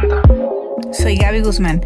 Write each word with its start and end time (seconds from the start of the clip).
presenta. 0.00 0.22
Soy 0.92 1.16
Gaby 1.16 1.40
Guzmán. 1.40 1.80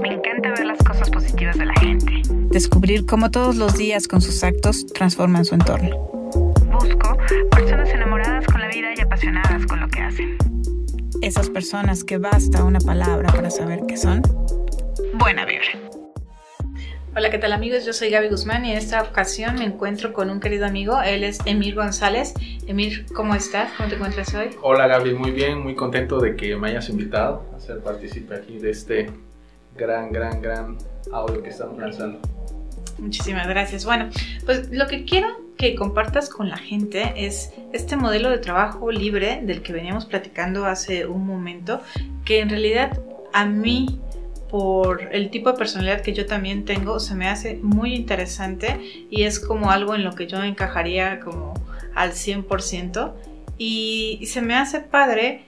Me 0.00 0.08
encanta 0.08 0.50
ver 0.50 0.66
las 0.66 0.78
cosas 0.78 1.10
positivas 1.10 1.56
de 1.58 1.66
la 1.66 1.74
gente. 1.74 2.22
Descubrir 2.50 3.06
cómo 3.06 3.30
todos 3.30 3.56
los 3.56 3.76
días 3.76 4.06
con 4.08 4.20
sus 4.20 4.42
actos 4.44 4.86
transforman 4.86 5.44
su 5.44 5.54
entorno. 5.54 5.90
Busco 6.70 7.16
personas 7.50 7.88
enamoradas 7.90 8.46
con 8.46 8.60
la 8.60 8.68
vida 8.68 8.88
y 8.96 9.00
apasionadas 9.00 9.66
con 9.66 9.80
lo 9.80 9.88
que 9.88 10.00
hacen. 10.00 10.36
Esas 11.22 11.48
personas 11.48 12.04
que 12.04 12.18
basta 12.18 12.64
una 12.64 12.80
palabra 12.80 13.32
para 13.32 13.50
saber 13.50 13.80
qué 13.88 13.96
son. 13.96 14.22
Buena 15.14 15.44
vibra. 15.44 15.83
Hola, 17.16 17.30
¿qué 17.30 17.38
tal 17.38 17.52
amigos? 17.52 17.86
Yo 17.86 17.92
soy 17.92 18.10
Gaby 18.10 18.28
Guzmán 18.28 18.64
y 18.64 18.72
en 18.72 18.76
esta 18.76 19.00
ocasión 19.00 19.54
me 19.54 19.64
encuentro 19.64 20.12
con 20.12 20.30
un 20.30 20.40
querido 20.40 20.66
amigo. 20.66 21.00
Él 21.00 21.22
es 21.22 21.38
Emir 21.46 21.76
González. 21.76 22.34
Emir, 22.66 23.06
¿cómo 23.14 23.36
estás? 23.36 23.70
¿Cómo 23.76 23.88
te 23.88 23.94
encuentras 23.94 24.34
hoy? 24.34 24.50
Hola 24.62 24.88
Gaby, 24.88 25.14
muy 25.14 25.30
bien, 25.30 25.60
muy 25.60 25.76
contento 25.76 26.18
de 26.18 26.34
que 26.34 26.56
me 26.56 26.70
hayas 26.70 26.88
invitado 26.88 27.44
a 27.56 27.60
ser 27.60 27.78
partícipe 27.84 28.34
aquí 28.34 28.58
de 28.58 28.70
este 28.70 29.10
gran, 29.76 30.10
gran, 30.10 30.42
gran 30.42 30.76
audio 31.12 31.40
que 31.40 31.50
estamos 31.50 31.78
lanzando. 31.78 32.18
Muchísimas 32.98 33.46
gracias. 33.46 33.84
Bueno, 33.84 34.08
pues 34.44 34.72
lo 34.72 34.88
que 34.88 35.04
quiero 35.04 35.28
que 35.56 35.76
compartas 35.76 36.28
con 36.28 36.48
la 36.48 36.56
gente 36.56 37.12
es 37.14 37.52
este 37.72 37.94
modelo 37.94 38.28
de 38.28 38.38
trabajo 38.38 38.90
libre 38.90 39.40
del 39.40 39.62
que 39.62 39.72
veníamos 39.72 40.04
platicando 40.04 40.64
hace 40.64 41.06
un 41.06 41.24
momento, 41.24 41.80
que 42.24 42.40
en 42.40 42.50
realidad 42.50 43.00
a 43.32 43.46
mí 43.46 44.00
por 44.54 45.12
el 45.12 45.30
tipo 45.30 45.50
de 45.50 45.58
personalidad 45.58 46.00
que 46.02 46.12
yo 46.12 46.26
también 46.26 46.64
tengo, 46.64 47.00
se 47.00 47.16
me 47.16 47.26
hace 47.26 47.58
muy 47.60 47.92
interesante 47.92 49.06
y 49.10 49.24
es 49.24 49.40
como 49.40 49.72
algo 49.72 49.96
en 49.96 50.04
lo 50.04 50.14
que 50.14 50.28
yo 50.28 50.40
encajaría 50.44 51.18
como 51.18 51.54
al 51.92 52.12
100% 52.12 53.14
y, 53.58 54.20
se 54.26 54.42
me 54.42 54.54
hace 54.54 54.78
padre 54.78 55.46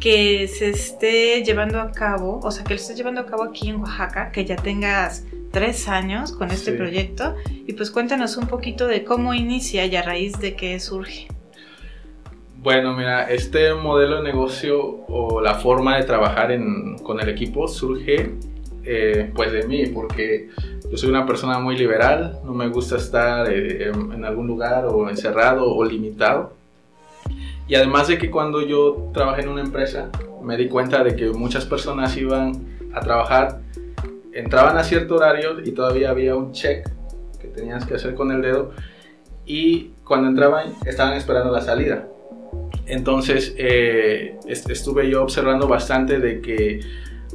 que 0.00 0.48
se 0.48 0.70
esté 0.70 1.44
llevando 1.44 1.78
a 1.78 1.92
cabo, 1.92 2.40
o 2.42 2.50
sea, 2.50 2.64
que 2.64 2.70
lo 2.70 2.80
estés 2.80 2.96
llevando 2.96 3.20
a 3.20 3.26
cabo 3.26 3.44
aquí 3.44 3.68
en 3.68 3.82
Oaxaca, 3.82 4.32
que 4.32 4.46
ya 4.46 4.56
tengas 4.56 5.24
tres 5.52 5.86
años 5.86 6.32
con 6.32 6.50
este 6.50 6.72
proyecto. 6.72 7.36
Y 7.66 7.74
pues 7.74 7.90
cuéntanos 7.90 8.38
un 8.38 8.46
poquito 8.46 8.86
de 8.86 9.04
cómo 9.04 9.34
inicia 9.34 9.84
y 9.84 9.94
a 9.94 10.00
raíz 10.00 10.40
de 10.40 10.56
qué 10.56 10.80
surge. 10.80 11.28
Bueno, 12.68 12.94
mira, 12.94 13.30
este 13.30 13.72
modelo 13.72 14.16
de 14.16 14.24
negocio 14.24 15.06
o 15.08 15.40
la 15.40 15.54
forma 15.54 15.96
de 15.96 16.04
trabajar 16.04 16.54
con 17.02 17.18
el 17.18 17.30
equipo 17.30 17.66
surge 17.66 18.34
eh, 18.84 19.32
pues 19.34 19.52
de 19.52 19.66
mí, 19.66 19.86
porque 19.86 20.50
yo 20.90 20.98
soy 20.98 21.08
una 21.08 21.24
persona 21.24 21.58
muy 21.60 21.78
liberal, 21.78 22.40
no 22.44 22.52
me 22.52 22.68
gusta 22.68 22.96
estar 22.96 23.50
eh, 23.50 23.90
en, 23.90 24.22
algún 24.22 24.46
lugar 24.46 24.84
o 24.84 25.08
encerrado 25.08 25.74
o 25.74 25.82
limitado. 25.82 26.52
Y 27.66 27.74
además 27.74 28.06
de 28.06 28.18
que 28.18 28.30
cuando 28.30 28.60
yo 28.60 29.12
trabajé 29.14 29.44
en 29.44 29.48
una 29.48 29.62
empresa, 29.62 30.10
me 30.42 30.58
di 30.58 30.68
cuenta 30.68 31.02
de 31.02 31.16
que 31.16 31.30
muchas 31.30 31.64
personas 31.64 32.18
iban 32.18 32.52
a 32.92 33.00
trabajar, 33.00 33.62
entraban 34.34 34.76
a 34.76 34.84
cierto 34.84 35.14
horario 35.16 35.58
y 35.64 35.70
todavía 35.70 36.10
había 36.10 36.36
un 36.36 36.52
check 36.52 36.86
que 37.40 37.48
tenías 37.48 37.86
que 37.86 37.94
hacer 37.94 38.14
con 38.14 38.30
el 38.30 38.42
dedo 38.42 38.72
y 39.46 39.92
cuando 40.04 40.28
entraban 40.28 40.74
estaban 40.84 41.14
esperando 41.14 41.50
la 41.50 41.62
salida. 41.62 42.06
Entonces 42.88 43.54
eh, 43.58 44.36
estuve 44.46 45.10
yo 45.10 45.22
observando 45.22 45.68
bastante 45.68 46.18
de 46.18 46.40
que 46.40 46.80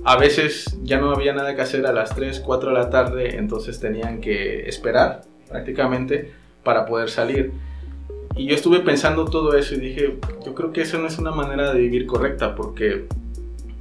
a 0.03 0.17
veces 0.17 0.77
ya 0.83 0.99
no 0.99 1.11
había 1.11 1.33
nada 1.33 1.55
que 1.55 1.61
hacer 1.61 1.85
a 1.85 1.93
las 1.93 2.15
3, 2.15 2.39
4 2.39 2.69
de 2.69 2.75
la 2.75 2.89
tarde, 2.89 3.37
entonces 3.37 3.79
tenían 3.79 4.19
que 4.19 4.67
esperar 4.67 5.21
prácticamente 5.47 6.31
para 6.63 6.85
poder 6.85 7.09
salir. 7.09 7.51
Y 8.35 8.47
yo 8.47 8.55
estuve 8.55 8.79
pensando 8.79 9.25
todo 9.25 9.55
eso 9.55 9.75
y 9.75 9.79
dije, 9.79 10.17
yo 10.43 10.55
creo 10.55 10.73
que 10.73 10.81
eso 10.81 10.97
no 10.97 11.07
es 11.07 11.19
una 11.19 11.31
manera 11.31 11.71
de 11.71 11.79
vivir 11.79 12.07
correcta 12.07 12.55
porque 12.55 13.05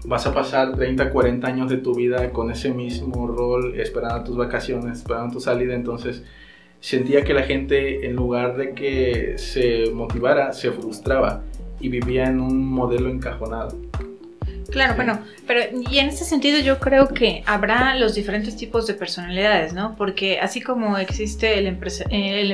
vas 0.04 0.26
a 0.26 0.34
pasar 0.34 0.76
30, 0.76 1.10
40 1.10 1.46
años 1.46 1.70
de 1.70 1.78
tu 1.78 1.94
vida 1.94 2.30
con 2.32 2.50
ese 2.50 2.70
mismo 2.70 3.26
rol, 3.26 3.80
esperando 3.80 4.24
tus 4.24 4.36
vacaciones, 4.36 4.98
esperando 4.98 5.32
tu 5.32 5.40
salida, 5.40 5.74
entonces 5.74 6.22
sentía 6.80 7.24
que 7.24 7.32
la 7.32 7.44
gente 7.44 8.06
en 8.06 8.14
lugar 8.16 8.56
de 8.56 8.74
que 8.74 9.38
se 9.38 9.90
motivara, 9.92 10.52
se 10.52 10.70
frustraba 10.72 11.42
y 11.82 11.88
vivía 11.88 12.26
en 12.26 12.40
un 12.40 12.66
modelo 12.66 13.10
encajonado. 13.10 13.76
Claro, 14.72 14.94
bueno, 14.96 15.18
pero 15.46 15.60
y 15.90 15.98
en 15.98 16.08
ese 16.08 16.24
sentido 16.24 16.58
yo 16.58 16.78
creo 16.78 17.08
que 17.08 17.42
habrá 17.44 17.94
los 17.96 18.14
diferentes 18.14 18.56
tipos 18.56 18.86
de 18.86 18.94
personalidades, 18.94 19.74
¿no? 19.74 19.96
Porque 19.96 20.40
así 20.40 20.62
como 20.62 20.96
existe 20.96 21.58
el, 21.58 21.66
el, 21.66 22.50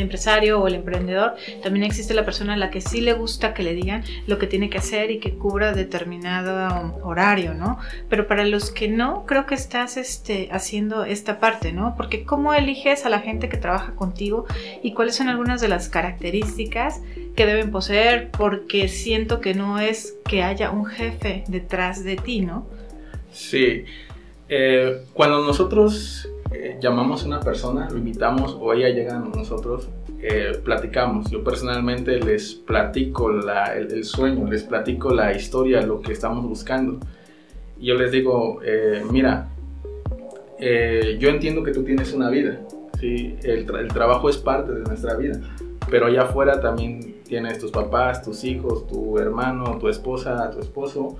empresario 0.00 0.60
o 0.62 0.66
el 0.66 0.76
emprendedor, 0.76 1.36
también 1.62 1.84
existe 1.84 2.14
la 2.14 2.24
persona 2.24 2.54
a 2.54 2.56
la 2.56 2.70
que 2.70 2.80
sí 2.80 3.02
le 3.02 3.12
gusta 3.12 3.52
que 3.52 3.62
le 3.62 3.74
digan 3.74 4.02
lo 4.26 4.38
que 4.38 4.46
tiene 4.46 4.70
que 4.70 4.78
hacer 4.78 5.10
y 5.10 5.18
que 5.18 5.34
cubra 5.34 5.74
determinado 5.74 6.98
horario, 7.02 7.52
¿no? 7.52 7.78
Pero 8.08 8.26
para 8.26 8.46
los 8.46 8.70
que 8.70 8.88
no, 8.88 9.26
creo 9.26 9.44
que 9.44 9.54
estás 9.54 9.98
este, 9.98 10.48
haciendo 10.50 11.04
esta 11.04 11.38
parte, 11.38 11.72
¿no? 11.72 11.96
Porque 11.98 12.24
cómo 12.24 12.54
eliges 12.54 13.04
a 13.04 13.10
la 13.10 13.20
gente 13.20 13.50
que 13.50 13.58
trabaja 13.58 13.94
contigo 13.94 14.46
y 14.82 14.94
cuáles 14.94 15.16
son 15.16 15.28
algunas 15.28 15.60
de 15.60 15.68
las 15.68 15.90
características 15.90 17.02
que 17.38 17.46
deben 17.46 17.70
poseer, 17.70 18.32
porque 18.36 18.88
siento 18.88 19.40
que 19.40 19.54
no 19.54 19.78
es 19.78 20.18
que 20.28 20.42
haya 20.42 20.72
un 20.72 20.86
jefe 20.86 21.44
detrás 21.46 22.02
de 22.02 22.16
ti, 22.16 22.40
¿no? 22.40 22.66
Sí. 23.30 23.84
Eh, 24.48 25.04
cuando 25.12 25.44
nosotros 25.44 26.28
eh, 26.50 26.78
llamamos 26.80 27.22
a 27.22 27.26
una 27.26 27.38
persona, 27.38 27.88
lo 27.92 27.96
invitamos 27.96 28.58
o 28.58 28.72
ella 28.72 28.88
llega 28.88 29.18
a 29.18 29.20
nosotros, 29.20 29.88
eh, 30.20 30.58
platicamos. 30.64 31.30
Yo 31.30 31.44
personalmente 31.44 32.18
les 32.18 32.54
platico 32.54 33.30
el, 33.30 34.02
sueño, 34.02 34.44
les 34.50 34.64
platico 34.64 35.14
la 35.14 35.32
historia, 35.32 35.80
lo 35.82 36.00
que 36.00 36.14
estamos 36.14 36.44
buscando. 36.44 36.98
Yo 37.78 37.94
les 37.94 38.10
digo, 38.10 38.58
mira, 39.12 39.48
yo 40.58 41.28
entiendo 41.28 41.62
que 41.62 41.70
tú 41.70 41.84
tienes 41.84 42.12
una 42.12 42.30
vida, 42.30 42.58
¿sí? 42.98 43.36
el, 43.44 43.72
el 43.76 43.86
trabajo 43.86 44.28
es 44.28 44.38
parte 44.38 44.72
de 44.72 44.80
nuestra 44.80 45.14
vida, 45.14 45.40
pero 45.88 46.06
allá 46.06 46.22
afuera 46.22 46.60
también 46.60 47.17
tienes 47.28 47.58
tus 47.58 47.70
papás, 47.70 48.22
tus 48.22 48.42
hijos, 48.44 48.86
tu 48.86 49.18
hermano, 49.18 49.78
tu 49.78 49.88
esposa, 49.88 50.50
tu 50.50 50.60
esposo. 50.60 51.16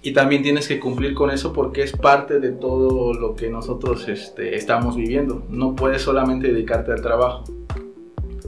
Y 0.00 0.12
también 0.12 0.42
tienes 0.42 0.68
que 0.68 0.80
cumplir 0.80 1.14
con 1.14 1.30
eso 1.30 1.52
porque 1.52 1.82
es 1.82 1.92
parte 1.92 2.40
de 2.40 2.52
todo 2.52 3.12
lo 3.14 3.34
que 3.34 3.50
nosotros 3.50 4.08
este, 4.08 4.56
estamos 4.56 4.96
viviendo. 4.96 5.44
No 5.50 5.76
puedes 5.76 6.02
solamente 6.02 6.52
dedicarte 6.52 6.92
al 6.92 7.02
trabajo. 7.02 7.44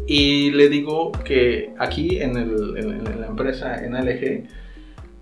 Y 0.07 0.51
le 0.51 0.69
digo 0.69 1.13
que 1.25 1.73
aquí 1.79 2.21
en, 2.21 2.35
la 3.21 3.27
empresa, 3.27 3.85
en 3.85 3.95
LG, 3.95 4.49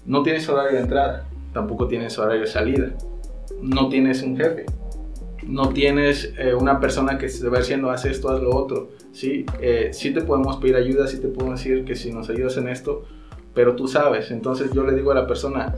no 0.07 0.23
tienes 0.23 0.49
horario 0.49 0.79
de 0.79 0.85
entrada, 0.85 1.29
tampoco 1.53 1.89
tienes 1.89 2.19
horario 2.19 2.41
de 2.41 2.47
salida, 2.47 2.95
no 3.61 3.91
tienes 3.91 4.23
un 4.23 4.37
jefe, 4.39 4.65
no 5.49 5.71
tienes 5.71 6.35
eh, 6.39 6.55
una 6.55 6.79
persona 6.79 7.19
que 7.19 7.29
se 7.29 7.49
va 7.49 7.59
diciendo 7.59 7.91
haz 7.91 8.05
esto, 8.05 8.29
haz 8.31 8.41
lo 8.41 8.55
otro 8.55 8.91
¿sí? 9.13 9.47
Eh, 9.61 9.91
sí 9.93 10.13
te 10.13 10.21
podemos 10.21 10.59
pedir 10.59 10.77
ayuda, 10.77 11.07
sí 11.07 11.19
te 11.19 11.29
podemos 11.29 11.59
decir 11.59 11.85
que 11.85 11.97
si 11.97 12.13
nos 12.13 12.29
ayudas 12.31 12.57
en 12.57 12.69
esto, 12.69 13.05
pero 13.55 13.75
tú 13.75 13.89
sabes, 13.89 14.31
entonces 14.31 14.71
yo 14.73 14.85
le 14.85 14.95
digo 14.95 15.11
a 15.11 15.15
la 15.15 15.27
persona, 15.27 15.75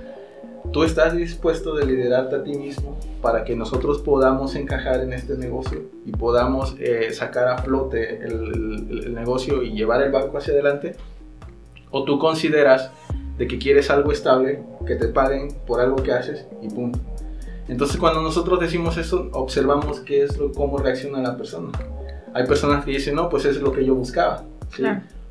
tú 0.73 0.83
estás 0.83 1.17
dispuesto 1.17 1.75
de 1.75 1.87
liderarte 1.87 2.37
a 2.37 2.43
ti 2.43 2.53
mismo 2.53 2.99
para 3.23 3.45
que 3.45 3.57
nosotros 3.57 3.99
podamos 4.01 4.55
encajar 4.57 5.01
en 5.01 5.13
este 5.13 5.37
negocio 5.37 5.85
y 6.05 6.13
podamos 6.13 6.77
eh, 6.79 7.13
sacar 7.13 7.49
a 7.49 7.59
flote 7.59 8.25
el, 8.25 9.15
negocio 9.15 9.63
y 9.63 9.73
llevar 9.73 10.03
el 10.03 10.13
banco 10.13 10.39
hacia 10.39 10.53
adelante, 10.53 10.97
o 11.91 12.05
tú 12.05 12.19
consideras 12.19 12.91
de 13.39 13.47
que 13.47 13.59
quieres 13.59 13.91
algo 13.91 14.13
estable, 14.13 14.63
que 14.87 14.97
te 14.97 15.09
paguen 15.09 15.49
por 15.67 15.81
algo 15.81 15.97
que 15.97 16.13
haces 16.13 16.47
y 16.63 16.69
punto. 16.69 16.99
Entonces 17.71 17.97
cuando 17.97 18.21
nosotros 18.21 18.61
decimos 18.61 18.97
eso, 18.99 19.31
observamos 19.33 20.01
qué 20.01 20.25
es 20.25 20.37
lo, 20.37 20.53
cómo 20.53 20.77
reacciona 20.77 21.21
la 21.21 21.37
persona 21.37 21.71
hay 22.33 22.47
personas 22.47 22.85
que 22.85 22.93
dicen, 22.93 23.15
no, 23.15 23.29
pues 23.29 23.45
eso 23.45 23.59
es 23.59 23.63
lo 23.63 23.73
que 23.73 23.85
yo 23.85 23.95
buscaba. 23.95 24.45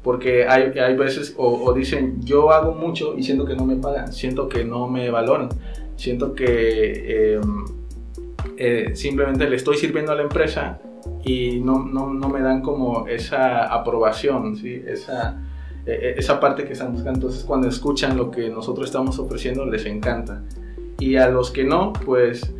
Porque 0.03 0.47
hay, 0.47 0.78
hay 0.79 0.95
veces, 0.95 1.33
o, 1.38 1.73
dicen, 1.73 2.22
yo 2.23 2.51
hago 2.51 2.73
mucho 2.73 3.17
y 3.17 3.23
siento 3.23 3.45
que 3.45 3.55
no 3.55 3.66
me 3.66 3.75
pagan, 3.75 4.13
siento 4.13 4.47
que 4.47 4.63
no 4.63 4.88
me 4.88 5.09
valoran, 5.09 5.49
siento 5.97 6.34
que 6.34 7.35
em, 7.35 7.66
eh, 8.58 8.91
simplemente 8.96 9.49
le 9.49 9.58
estoy 9.58 9.78
sirviendo 9.78 10.11
a 10.11 10.16
la 10.16 10.23
empresa 10.23 10.79
y 11.23 11.59
no, 11.59 11.79
no, 11.79 12.14
no 12.14 12.29
me 12.29 12.41
dan 12.41 12.61
como 12.61 13.08
esa 13.08 13.66
aprobación, 13.66 14.55
¿sí? 14.55 14.81
esa, 14.87 15.37
e, 15.85 15.91
e, 15.91 16.16
esa 16.17 16.40
parte 16.40 16.64
que 16.64 16.73
están 16.73 16.93
buscando. 16.93 17.19
Entonces 17.19 17.43
cuando 17.43 17.67
escuchan 17.67 18.16
lo 18.16 18.31
que 18.31 18.49
nosotros 18.49 18.87
estamos 18.87 19.19
ofreciendo 19.19 19.66
les 19.66 19.85
encanta. 19.85 20.43
Y 20.99 21.16
a 21.16 21.29
los 21.29 21.51
que 21.51 21.63
no, 21.63 21.93
pues 22.05 22.53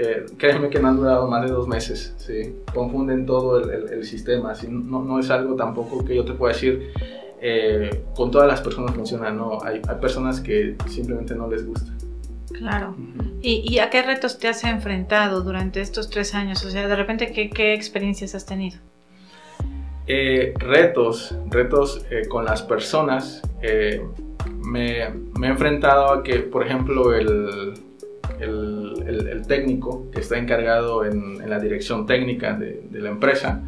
eh, 0.00 0.26
créeme 0.36 0.70
que 0.70 0.78
no 0.78 0.88
han 0.88 0.96
durado 0.96 1.26
más 1.26 1.44
de 1.44 1.50
dos 1.50 1.66
meses, 1.66 2.14
¿sí? 2.18 2.54
confunden 2.72 3.26
todo 3.26 3.58
el, 3.58 3.88
el, 3.92 4.04
sistema, 4.04 4.52
no, 4.68 5.02
no, 5.02 5.18
es 5.18 5.28
algo 5.28 5.56
tampoco 5.56 6.04
que 6.04 6.14
yo 6.14 6.24
te 6.24 6.34
pueda 6.34 6.52
decir 6.52 6.92
eh, 7.40 8.04
con 8.14 8.30
todas 8.30 8.46
las 8.46 8.60
personas 8.60 8.94
funciona, 8.94 9.32
no, 9.32 9.58
hay, 9.60 9.82
hay, 9.88 9.96
personas 10.00 10.40
que 10.40 10.76
simplemente 10.86 11.34
no 11.34 11.50
les 11.50 11.66
gusta. 11.66 11.90
Claro. 12.52 12.94
¿Y, 13.42 13.64
¿Y, 13.68 13.80
a 13.80 13.90
qué 13.90 14.02
retos 14.02 14.38
te 14.38 14.46
has 14.46 14.62
enfrentado 14.62 15.42
durante 15.42 15.80
estos 15.80 16.10
tres 16.10 16.32
años? 16.32 16.64
O 16.64 16.70
sea, 16.70 16.86
de 16.86 16.94
repente, 16.94 17.32
¿qué, 17.32 17.50
qué 17.50 17.74
experiencias 17.74 18.36
has 18.36 18.46
tenido? 18.46 18.78
Eh, 20.06 20.54
retos, 20.58 21.34
retos 21.50 22.06
con 22.28 22.44
las 22.44 22.62
personas 22.62 23.42
me, 24.68 25.02
he 25.02 25.46
enfrentado 25.46 26.12
a 26.12 26.22
que, 26.22 26.40
por 26.40 26.64
ejemplo, 26.64 27.14
el, 27.14 27.74
el, 28.38 29.46
técnico 29.46 30.10
que 30.12 30.20
está 30.20 30.36
encargado 30.36 31.04
en, 31.04 31.48
la 31.48 31.58
dirección 31.58 32.06
técnica 32.06 32.52
de, 32.52 32.82
la 32.92 33.08
empresa, 33.08 33.62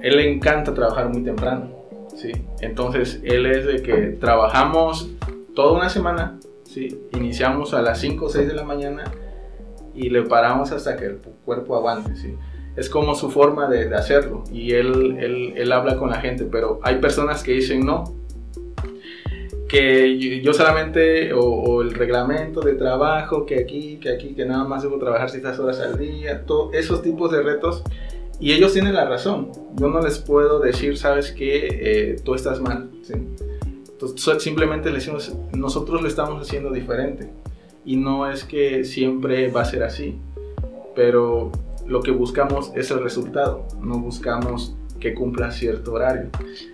él 0.00 0.16
le 0.16 0.32
encanta 0.32 0.74
trabajar 0.74 1.08
muy 1.08 1.22
temprano, 1.22 1.70
¿sí? 2.16 2.32
Entonces, 2.60 3.20
él 3.22 3.46
es 3.46 3.66
de 3.66 3.82
que 3.82 4.16
trabajamos 4.18 5.10
toda 5.54 5.72
una 5.72 5.88
semana, 5.88 6.40
¿sí? 6.64 7.00
Iniciamos 7.12 7.72
a 7.72 7.82
las 7.82 8.00
5 8.00 8.24
o 8.24 8.28
6 8.28 8.48
de 8.48 8.54
la 8.54 8.64
mañana 8.64 9.04
y 9.94 10.10
le 10.10 10.22
paramos 10.22 10.72
hasta 10.72 10.96
que 10.96 11.06
el 11.06 11.18
cuerpo 11.44 11.76
aguante, 11.76 12.16
¿sí? 12.16 12.34
Es 12.76 12.88
como 12.88 13.14
su 13.14 13.30
forma 13.30 13.68
de, 13.68 13.88
de 13.88 13.94
hacerlo 13.94 14.42
y 14.50 14.72
él, 14.72 15.16
él, 15.20 15.54
él 15.56 15.72
habla 15.72 15.96
con 15.96 16.10
la 16.10 16.20
gente, 16.20 16.44
pero 16.50 16.80
hay 16.82 16.96
personas 16.96 17.42
que 17.42 17.52
dicen 17.52 17.84
no, 17.84 18.19
que 19.70 20.40
yo- 20.42 20.52
solamente, 20.52 21.32
o, 21.32 21.40
o 21.40 21.82
el 21.82 21.92
reglamento 21.94 22.60
de 22.60 22.74
trabajo, 22.74 23.46
que 23.46 23.60
aquí, 23.60 23.98
que 24.02 24.10
aquí, 24.10 24.34
que 24.34 24.44
nada 24.44 24.64
más 24.64 24.82
debo 24.82 24.98
trabajar 24.98 25.30
ciertas 25.30 25.58
horas 25.58 25.78
al 25.80 25.98
día, 25.98 26.44
esos 26.72 27.02
tipos 27.02 27.30
de 27.30 27.42
retos. 27.42 27.82
Y 28.40 28.52
ellos 28.52 28.72
tienen 28.72 28.94
la 28.94 29.04
razón. 29.04 29.52
Yo 29.76 29.88
no 29.88 30.00
les 30.00 30.18
puedo 30.18 30.60
decir, 30.60 30.96
sabes 30.96 31.30
que 31.30 32.16
tú 32.24 32.34
estás 32.34 32.58
mal. 32.60 32.90
¿sí? 33.02 33.12
Entonces, 33.92 34.42
simplemente 34.42 34.88
le 34.88 34.94
decimos, 34.96 35.34
nosotros 35.52 36.00
lo 36.00 36.08
estamos 36.08 36.40
haciendo 36.40 36.70
diferente. 36.70 37.28
Y 37.84 37.96
no 37.96 38.30
es 38.30 38.44
que 38.44 38.84
siempre 38.84 39.48
va 39.50 39.60
a 39.60 39.64
ser 39.66 39.82
así. 39.82 40.18
Pero 40.94 41.52
lo 41.86 42.00
que 42.00 42.10
buscamos 42.12 42.72
es 42.74 42.90
el 42.90 43.02
resultado. 43.02 43.66
No 43.82 43.98
buscamos 43.98 44.74
que 44.98 45.12
cumpla 45.14 45.50
cierto 45.50 45.92
horario. 45.92 46.30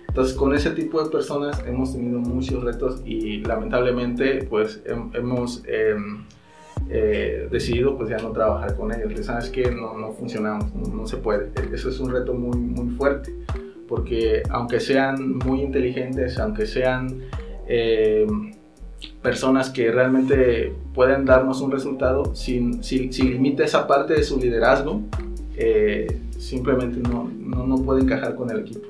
Entonces, 0.07 0.33
con 0.35 0.55
ese 0.55 0.71
tipo 0.71 1.03
de 1.03 1.09
personas 1.09 1.63
hemos 1.67 1.93
tenido 1.93 2.19
muchos 2.19 2.63
retos 2.63 3.01
y 3.05 3.39
lamentablemente, 3.41 4.43
pues 4.49 4.83
hem- 4.85 5.15
hemos 5.15 5.63
em, 5.67 6.23
eh, 6.89 7.47
decidido 7.51 7.97
pues 7.97 8.09
ya 8.09 8.17
no 8.17 8.31
trabajar 8.31 8.75
con 8.75 8.91
ellos. 8.93 9.25
Sabes 9.25 9.49
que 9.49 9.69
no, 9.71 9.97
no 9.97 10.13
funcionamos, 10.13 10.73
no, 10.73 11.05
se 11.05 11.17
puede. 11.17 11.51
Eso 11.73 11.89
es 11.89 11.99
un 11.99 12.11
reto 12.11 12.33
muy, 12.33 12.57
muy 12.57 12.95
fuerte, 12.95 13.35
porque 13.87 14.41
aunque 14.49 14.79
sean 14.79 15.37
muy 15.39 15.61
inteligentes, 15.61 16.39
aunque 16.39 16.65
sean 16.65 17.21
em, 17.67 18.53
personas 19.21 19.69
que 19.69 19.91
realmente 19.91 20.73
pueden 20.93 21.25
darnos 21.25 21.61
un 21.61 21.69
resultado, 21.71 22.33
si, 22.33 22.81
si, 22.81 23.11
si 23.11 23.23
limita 23.23 23.63
esa 23.65 23.85
parte 23.85 24.13
de 24.13 24.23
su 24.23 24.39
liderazgo, 24.39 25.01
eh, 25.55 26.07
simplemente 26.39 26.97
no, 27.07 27.29
no, 27.37 27.67
no 27.67 27.77
puede 27.83 28.01
encajar 28.01 28.35
con 28.35 28.49
el 28.49 28.59
equipo. 28.61 28.87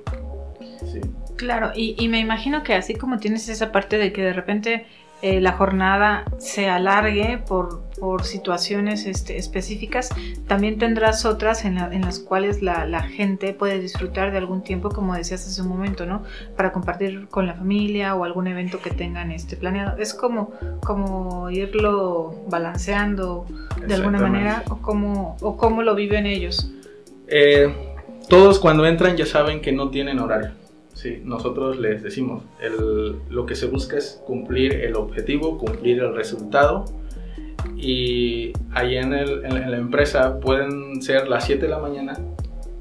Sí. 0.91 1.01
Claro, 1.35 1.71
y, 1.75 1.95
y 1.99 2.07
me 2.09 2.19
imagino 2.19 2.63
que 2.63 2.73
así 2.73 2.95
como 2.95 3.19
tienes 3.19 3.47
esa 3.49 3.71
parte 3.71 3.97
de 3.97 4.11
que 4.11 4.23
de 4.23 4.33
repente 4.33 4.85
eh, 5.23 5.41
la 5.41 5.51
jornada 5.53 6.25
se 6.39 6.69
alargue 6.69 7.39
por, 7.47 7.81
por 7.99 8.23
situaciones 8.23 9.05
este, 9.07 9.37
específicas, 9.37 10.09
también 10.47 10.77
tendrás 10.77 11.25
otras 11.25 11.65
en, 11.65 11.75
la- 11.75 11.89
en 11.91 12.01
las 12.01 12.19
cuales 12.19 12.61
la, 12.61 12.85
la 12.85 13.01
gente 13.03 13.53
puede 13.53 13.79
disfrutar 13.79 14.31
de 14.31 14.37
algún 14.37 14.63
tiempo, 14.63 14.89
como 14.89 15.15
decías 15.15 15.45
hace 15.47 15.61
un 15.61 15.69
momento, 15.69 16.05
¿no? 16.05 16.23
Para 16.55 16.71
compartir 16.71 17.27
con 17.29 17.47
la 17.47 17.55
familia 17.55 18.13
o 18.15 18.23
algún 18.25 18.45
evento 18.47 18.79
que 18.79 18.91
tengan 18.91 19.31
este, 19.31 19.57
planeado. 19.57 19.97
Es 19.97 20.13
como, 20.13 20.51
como 20.83 21.49
irlo 21.49 22.35
balanceando 22.47 23.45
de 23.87 23.93
alguna 23.95 24.19
manera 24.19 24.63
o 24.69 24.77
cómo, 24.77 25.35
o 25.41 25.57
cómo 25.57 25.81
lo 25.83 25.95
viven 25.95 26.25
ellos. 26.27 26.71
Eh, 27.27 27.73
todos 28.29 28.59
cuando 28.59 28.85
entran 28.85 29.17
ya 29.17 29.25
saben 29.25 29.61
que 29.61 29.71
no 29.71 29.89
tienen 29.89 30.19
horario. 30.19 30.51
Sí, 30.97 31.21
nosotros 31.23 31.77
les 31.77 32.01
decimos, 32.01 32.43
el- 32.59 33.17
lo 33.29 33.45
que 33.45 33.53
se 33.53 33.67
busca 33.67 33.97
es 33.97 34.19
cumplir 34.25 34.73
el 34.73 34.95
objetivo, 34.95 35.59
cumplir 35.59 35.99
el 35.99 36.15
resultado. 36.15 36.85
Y 37.75 38.51
ahí 38.71 38.97
en, 38.97 39.13
el- 39.13 39.45
en 39.45 39.71
la- 39.71 39.77
empresa 39.77 40.39
pueden 40.39 40.99
ser 41.03 41.27
las 41.27 41.45
7 41.45 41.67
de 41.67 41.69
la 41.69 41.77
mañana 41.77 42.17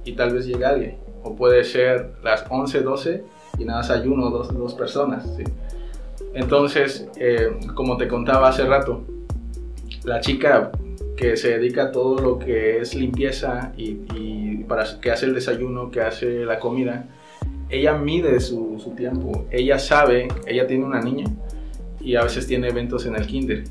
y 0.07 0.13
tal 0.13 0.33
vez 0.33 0.47
llegue 0.47 0.65
alguien. 0.65 0.97
O 1.25 1.37
puede 1.37 1.63
ser 1.65 2.13
las 2.23 2.47
11, 2.49 2.81
12 2.81 3.23
y 3.59 3.65
nada 3.67 3.81
más 3.81 3.91
uno 4.07 4.29
o 4.29 4.31
dos, 4.31 4.55
dos 4.57 4.73
personas. 4.73 5.29
¿sí? 5.37 5.45
Entonces, 6.33 7.07
eh, 7.19 7.51
como 7.75 7.99
te 7.99 8.09
contaba 8.09 8.49
hace 8.49 8.65
rato, 8.65 9.05
la 10.05 10.21
chica 10.21 10.71
que 11.19 11.37
se 11.37 11.59
dedica 11.59 11.85
a 11.85 11.93
todo 11.93 12.19
lo 12.19 12.39
que 12.39 12.79
es 12.79 12.95
limpieza 12.95 13.73
y, 13.77 13.99
y 14.15 14.65
para 14.67 14.85
que 15.03 15.11
hace 15.11 15.27
el 15.27 15.35
desayuno, 15.35 15.91
que 15.91 16.01
hace 16.01 16.45
la 16.47 16.59
comida, 16.59 17.09
ella 17.69 17.95
mide 17.97 18.41
su, 18.41 18.79
su 18.79 18.91
tiempo. 18.91 19.47
Ella 19.51 19.79
sabe, 19.79 20.29
ella 20.47 20.67
tiene 20.67 20.85
una 20.85 21.01
niña 21.01 21.27
y 22.01 22.17
a 22.17 22.23
veces 22.23 22.47
tiene 22.47 22.69
eventos 22.69 23.07
en 23.07 23.17
el 23.17 23.27
kinder. 23.27 23.65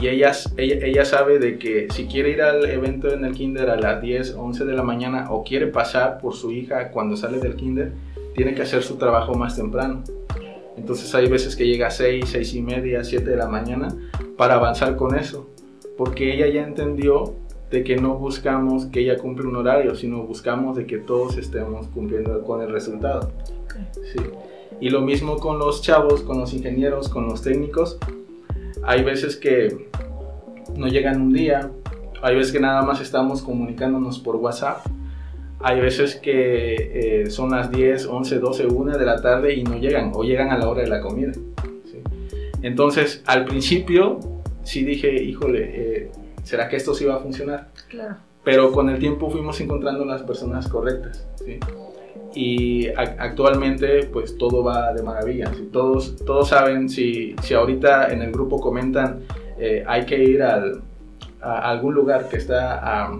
Y 0.00 0.08
ella, 0.08 0.32
ella, 0.56 0.86
ella 0.86 1.04
sabe 1.04 1.38
de 1.38 1.58
que 1.58 1.88
si 1.90 2.06
quiere 2.06 2.30
ir 2.30 2.42
al 2.42 2.64
evento 2.70 3.12
en 3.12 3.24
el 3.24 3.34
kinder 3.34 3.68
a 3.68 3.76
las 3.76 4.00
10, 4.00 4.34
11 4.34 4.64
de 4.64 4.72
la 4.72 4.82
mañana 4.82 5.30
o 5.30 5.44
quiere 5.44 5.66
pasar 5.66 6.18
por 6.18 6.34
su 6.34 6.52
hija 6.52 6.90
cuando 6.90 7.16
sale 7.16 7.38
del 7.38 7.56
kinder, 7.56 7.92
tiene 8.34 8.54
que 8.54 8.62
hacer 8.62 8.82
su 8.82 8.96
trabajo 8.96 9.34
más 9.34 9.56
temprano. 9.56 10.02
Entonces 10.76 11.14
hay 11.14 11.28
veces 11.28 11.56
que 11.56 11.66
llega 11.66 11.88
a 11.88 11.90
6, 11.90 12.24
6 12.26 12.54
y 12.54 12.62
media, 12.62 13.04
7 13.04 13.28
de 13.28 13.36
la 13.36 13.48
mañana 13.48 13.88
para 14.36 14.54
avanzar 14.54 14.96
con 14.96 15.14
eso. 15.14 15.50
Porque 15.98 16.32
ella 16.32 16.46
ya 16.48 16.62
entendió 16.62 17.34
de 17.70 17.84
que 17.84 17.96
no 17.96 18.16
buscamos 18.16 18.86
que 18.86 19.00
ella 19.00 19.16
cumpla 19.16 19.48
un 19.48 19.56
horario, 19.56 19.94
sino 19.94 20.24
buscamos 20.24 20.76
de 20.76 20.86
que 20.86 20.98
todos 20.98 21.36
estemos 21.38 21.86
cumpliendo 21.88 22.42
con 22.42 22.60
el 22.62 22.70
resultado. 22.70 23.30
Sí. 24.12 24.18
Y 24.80 24.90
lo 24.90 25.00
mismo 25.02 25.36
con 25.36 25.58
los 25.58 25.82
chavos, 25.82 26.22
con 26.22 26.38
los 26.38 26.52
ingenieros, 26.52 27.08
con 27.08 27.28
los 27.28 27.42
técnicos. 27.42 27.98
Hay 28.82 29.04
veces 29.04 29.36
que 29.36 29.88
no 30.76 30.88
llegan 30.88 31.20
un 31.20 31.32
día, 31.32 31.70
hay 32.22 32.34
veces 32.34 32.52
que 32.52 32.60
nada 32.60 32.82
más 32.82 33.00
estamos 33.00 33.42
comunicándonos 33.42 34.18
por 34.18 34.36
WhatsApp, 34.36 34.86
hay 35.60 35.80
veces 35.80 36.16
que 36.16 37.22
eh, 37.24 37.30
son 37.30 37.50
las 37.50 37.70
10, 37.70 38.06
11, 38.06 38.38
12, 38.38 38.66
1 38.66 38.98
de 38.98 39.04
la 39.04 39.20
tarde 39.20 39.54
y 39.54 39.62
no 39.62 39.76
llegan, 39.76 40.10
o 40.14 40.24
llegan 40.24 40.50
a 40.50 40.58
la 40.58 40.68
hora 40.68 40.82
de 40.82 40.88
la 40.88 41.00
comida. 41.00 41.32
¿sí? 41.84 41.98
Entonces, 42.62 43.22
al 43.26 43.44
principio 43.44 44.18
sí 44.62 44.84
dije, 44.84 45.22
híjole, 45.22 45.70
eh, 45.74 46.10
¿será 46.50 46.68
que 46.68 46.74
esto 46.76 46.94
sí 46.94 47.04
va 47.04 47.14
a 47.14 47.18
funcionar? 47.20 47.68
Claro. 47.88 48.16
Pero 48.42 48.72
con 48.72 48.88
el 48.90 48.98
tiempo 48.98 49.30
fuimos 49.30 49.60
encontrando 49.60 50.04
las 50.04 50.22
personas 50.22 50.66
correctas. 50.66 51.24
¿sí? 51.44 51.60
Y 52.34 52.88
a- 52.88 53.16
actualmente 53.18 54.04
pues 54.12 54.36
todo 54.36 54.64
va 54.64 54.92
de 54.92 55.02
maravilla. 55.02 55.46
¿sí? 55.54 55.68
Todos, 55.72 56.16
todos 56.24 56.48
saben, 56.48 56.88
si, 56.88 57.36
si 57.42 57.54
ahorita 57.54 58.08
en 58.12 58.22
el 58.22 58.32
grupo 58.32 58.58
comentan, 58.60 59.20
eh, 59.58 59.84
hay 59.86 60.06
que 60.06 60.22
ir 60.24 60.42
al, 60.42 60.82
a 61.40 61.70
algún 61.70 61.94
lugar 61.94 62.28
que 62.28 62.36
está, 62.36 62.78
a, 63.06 63.12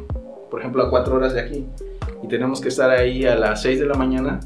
por 0.50 0.58
ejemplo, 0.60 0.82
a 0.82 0.90
cuatro 0.90 1.14
horas 1.16 1.34
de 1.34 1.40
aquí, 1.40 1.66
y 2.22 2.28
tenemos 2.28 2.60
que 2.60 2.68
estar 2.68 2.90
ahí 2.90 3.25
a 3.26 3.34
las 3.37 3.62
6 3.62 3.78
de 3.78 3.87
la 3.87 3.94
mañana, 3.94 4.40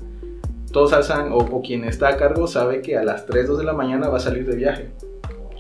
todos 0.73 0.93
alzan, 0.93 1.33
o, 1.33 1.39
o 1.39 1.63
quien 1.63 1.85
está 1.85 2.09
a 2.09 2.17
cargo 2.17 2.47
sabe 2.47 2.83
que 2.83 2.97
a 2.99 3.05
las 3.05 3.27
3, 3.27 3.47
2 3.49 3.59
de 3.59 3.65
la 3.65 3.73
mañana 3.73 4.09
va 4.09 4.17
a 4.19 4.21
salir 4.21 4.45
de 4.47 4.57
viaje 4.57 4.91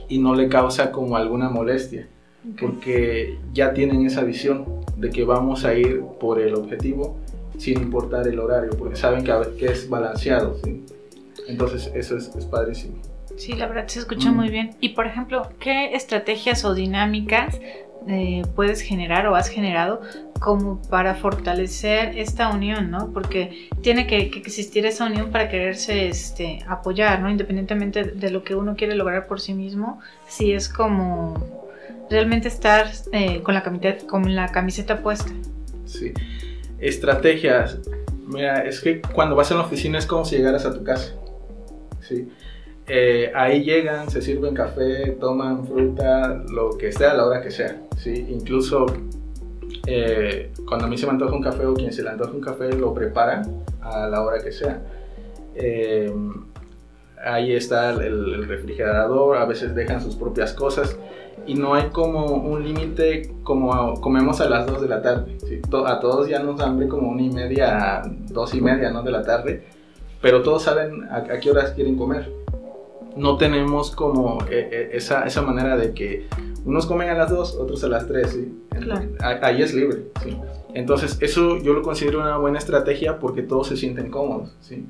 y 0.08 0.18
no 0.18 0.34
le 0.34 0.48
causa 0.48 0.90
como 0.92 1.16
alguna 1.16 1.48
molestia 1.48 2.08
porque 2.60 3.38
ya 3.52 3.72
tienen 3.72 4.04
esa 4.06 4.22
visión 4.22 4.64
de 4.96 5.10
que 5.10 5.24
vamos 5.24 5.64
a 5.64 5.74
ir 5.74 6.02
por 6.20 6.40
el 6.40 6.54
objetivo 6.54 7.16
sin 7.58 7.80
importar 7.80 8.26
el 8.26 8.38
horario, 8.38 8.70
porque 8.78 8.96
saben 8.96 9.24
que, 9.24 9.32
a 9.32 9.42
que 9.58 9.66
es 9.66 9.88
balanceado, 9.88 10.58
¿sí? 10.64 10.84
Entonces 11.48 11.90
eso 11.94 12.16
es, 12.16 12.34
es 12.36 12.44
padrísimo. 12.46 12.94
Sí, 13.36 13.52
la 13.54 13.66
verdad 13.66 13.86
se 13.88 13.98
escucha 14.00 14.30
Mm. 14.30 14.36
muy 14.36 14.48
bien. 14.48 14.70
Y 14.80 14.90
por 14.90 15.06
ejemplo, 15.06 15.48
¿qué 15.58 15.94
estrategias 15.94 16.64
o 16.64 16.74
dinámicas 16.74 17.58
eh, 18.06 18.42
puedes 18.54 18.82
generar 18.82 19.26
o 19.28 19.34
has 19.34 19.48
generado 19.48 20.02
como 20.40 20.80
para 20.82 21.14
fortalecer 21.14 22.18
esta 22.18 22.50
unión, 22.50 22.90
¿no? 22.90 23.10
Porque 23.12 23.68
tiene 23.80 24.06
que, 24.06 24.30
que 24.30 24.38
existir 24.40 24.84
esa 24.84 25.06
unión 25.06 25.30
para 25.30 25.48
quererse 25.48 26.08
este, 26.08 26.58
apoyar, 26.68 27.20
¿no? 27.20 27.30
Independientemente 27.30 28.04
de 28.04 28.30
lo 28.30 28.44
que 28.44 28.54
uno 28.54 28.76
quiere 28.76 28.94
lograr 28.94 29.26
por 29.26 29.40
sí 29.40 29.54
mismo, 29.54 30.00
si 30.28 30.52
es 30.52 30.68
como 30.68 31.63
realmente 32.10 32.48
estar 32.48 32.90
eh, 33.12 33.42
con, 33.42 33.54
la 33.54 33.62
camiseta, 33.62 34.06
con 34.06 34.34
la 34.34 34.48
camiseta 34.48 35.02
puesta. 35.02 35.30
Sí. 35.86 36.12
Estrategias. 36.78 37.78
Mira, 38.26 38.64
es 38.64 38.80
que 38.80 39.00
cuando 39.00 39.36
vas 39.36 39.50
a 39.52 39.54
la 39.54 39.62
oficina 39.62 39.98
es 39.98 40.06
como 40.06 40.24
si 40.24 40.36
llegaras 40.36 40.64
a 40.66 40.72
tu 40.72 40.82
casa. 40.82 41.14
Sí. 42.00 42.28
Eh, 42.86 43.32
ahí 43.34 43.64
llegan, 43.64 44.10
se 44.10 44.20
sirven 44.20 44.54
café, 44.54 45.16
toman 45.18 45.66
fruta, 45.66 46.42
lo 46.50 46.76
que 46.76 46.92
sea 46.92 47.12
a 47.12 47.14
la 47.14 47.26
hora 47.26 47.42
que 47.42 47.50
sea. 47.50 47.80
¿sí? 47.96 48.26
Incluso 48.28 48.86
eh, 49.86 50.52
cuando 50.66 50.86
a 50.86 50.88
mí 50.88 50.98
se 50.98 51.06
me 51.06 51.12
antoja 51.12 51.34
un 51.34 51.42
café 51.42 51.64
o 51.64 51.74
quien 51.74 51.92
se 51.92 52.02
le 52.02 52.10
antoja 52.10 52.32
un 52.32 52.40
café 52.40 52.72
lo 52.72 52.92
prepara 52.92 53.42
a 53.80 54.06
la 54.08 54.22
hora 54.22 54.42
que 54.42 54.52
sea. 54.52 54.82
Ahí 57.24 57.52
está 57.52 57.90
el 57.90 58.46
refrigerador, 58.46 59.38
a 59.38 59.46
veces 59.46 59.74
dejan 59.74 60.02
sus 60.02 60.14
propias 60.16 60.52
cosas 60.52 60.98
y 61.46 61.54
no 61.54 61.74
hay 61.74 61.90
como 61.90 62.26
un 62.26 62.64
límite 62.64 63.34
como 63.42 64.00
comemos 64.00 64.40
a 64.40 64.48
las 64.48 64.66
2 64.66 64.82
de 64.82 64.88
la 64.88 65.02
tarde. 65.02 65.36
¿sí? 65.46 65.60
A 65.86 66.00
todos 66.00 66.28
ya 66.28 66.40
nos 66.40 66.60
hambre 66.60 66.88
como 66.88 67.10
una 67.10 67.22
y 67.22 67.30
media, 67.30 68.02
dos 68.28 68.54
y 68.54 68.60
media 68.60 68.90
¿no? 68.90 69.02
de 69.02 69.10
la 69.10 69.22
tarde, 69.22 69.64
pero 70.20 70.42
todos 70.42 70.62
saben 70.62 71.04
a, 71.04 71.16
a 71.16 71.40
qué 71.40 71.50
horas 71.50 71.72
quieren 71.72 71.96
comer. 71.96 72.32
no 73.16 73.36
tenemos 73.36 73.90
como 73.90 74.38
eh, 74.50 74.68
eh, 74.72 74.90
esa, 74.92 75.24
esa 75.24 75.42
manera 75.42 75.76
de 75.76 75.92
que 75.92 76.26
unos 76.64 76.86
comen 76.86 77.10
a 77.10 77.14
las 77.14 77.30
2, 77.30 77.56
otros 77.56 77.84
a 77.84 77.88
las 77.88 78.08
3, 78.08 78.30
¿sí? 78.30 78.58
Claro. 78.70 79.08
Ahí 79.42 79.62
es 79.62 79.74
libre, 79.74 80.04
¿sí? 80.22 80.36
Entonces, 80.72 81.18
eso 81.20 81.58
yo 81.58 81.72
lo 81.74 81.82
considero 81.82 82.20
una 82.20 82.38
buena 82.38 82.58
estrategia 82.58 83.18
porque 83.18 83.42
todos 83.42 83.68
se 83.68 83.76
sienten 83.76 84.10
cómodos, 84.10 84.56
¿sí? 84.60 84.86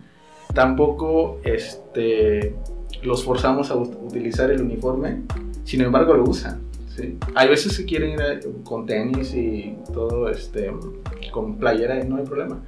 Tampoco 0.55 1.41
este, 1.43 2.55
los 3.03 3.25
forzamos 3.25 3.71
a 3.71 3.75
ut- 3.77 3.97
utilizar 4.03 4.51
el 4.51 4.63
uniforme, 4.63 5.23
sin 5.65 5.81
embargo 5.83 6.15
lo 6.15 6.25
usan, 6.25 6.61
¿sí? 6.95 7.19
Hay 7.35 7.49
veces 7.49 7.77
que 7.77 7.85
quieren 7.85 8.11
ir 8.11 8.23
a- 8.23 8.41
con 8.65 8.87
tenis 8.87 9.35
y 9.35 9.77
todo, 9.93 10.29
este, 10.29 10.73
con 11.33 11.57
playera 11.59 12.03
y 12.03 12.09
no 12.09 12.17
hay 12.17 12.25
problema. 12.25 12.63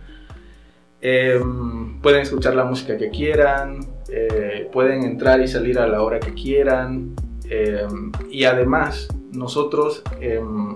Em, 1.00 2.00
pueden 2.00 2.22
escuchar 2.22 2.54
la 2.54 2.64
música 2.64 2.96
que 2.96 3.10
quieran, 3.10 3.80
eh, 4.08 4.68
pueden 4.72 5.04
entrar 5.04 5.40
y 5.40 5.48
salir 5.48 5.78
a 5.78 5.86
la 5.86 6.02
hora 6.02 6.20
que 6.20 6.32
quieran. 6.34 7.14
em, 7.48 8.10
y 8.28 8.42
además, 8.42 9.06
nosotros 9.32 10.02
em, 10.20 10.74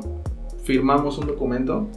firmamos 0.62 1.19
un 1.19 1.26
documento 1.26 1.88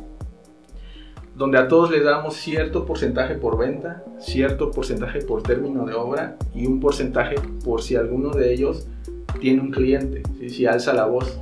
donde 1.35 1.57
a 1.57 1.67
todos 1.67 1.89
les 1.89 2.03
damos 2.03 2.35
cierto 2.35 2.85
porcentaje 2.85 3.35
por 3.35 3.57
venta, 3.57 4.03
cierto 4.19 4.71
porcentaje 4.71 5.19
por 5.21 5.41
término 5.41 5.85
de 5.85 5.93
obra 5.93 6.37
y 6.53 6.67
un 6.67 6.79
porcentaje 6.79 7.35
por 7.63 7.81
si 7.81 7.95
alguno 7.95 8.31
de 8.31 8.53
ellos 8.53 8.87
tiene 9.39 9.61
un 9.61 9.71
cliente, 9.71 10.21
¿sí? 10.39 10.49
si 10.49 10.65
alza 10.65 10.93
la 10.93 11.05
voz. 11.05 11.39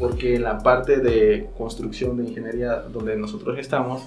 Porque 0.00 0.36
en 0.36 0.42
la 0.42 0.58
parte 0.58 0.98
de 0.98 1.48
construcción 1.56 2.16
de 2.16 2.24
ingeniería 2.24 2.76
donde 2.76 3.16
nosotros 3.16 3.58
estamos, 3.58 4.02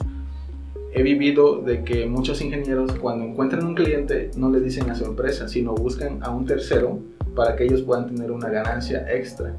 he 0.93 1.03
vivido 1.03 1.61
de 1.61 1.83
que 1.83 2.05
muchos 2.05 2.41
ingenieros 2.41 2.91
cuando 2.93 3.25
encuentran 3.25 3.65
un 3.65 3.75
cliente 3.75 4.31
no 4.37 4.49
le 4.49 4.59
dicen 4.59 4.89
a 4.89 4.95
su 4.95 5.05
empresa, 5.05 5.47
sino 5.47 5.73
buscan 5.73 6.21
a 6.21 6.29
un 6.29 6.45
tercero 6.45 6.99
para 7.35 7.55
que 7.55 7.63
ellos 7.63 7.81
puedan 7.81 8.07
tener 8.07 8.31
una 8.31 8.49
ganancia 8.49 9.11
extra, 9.11 9.55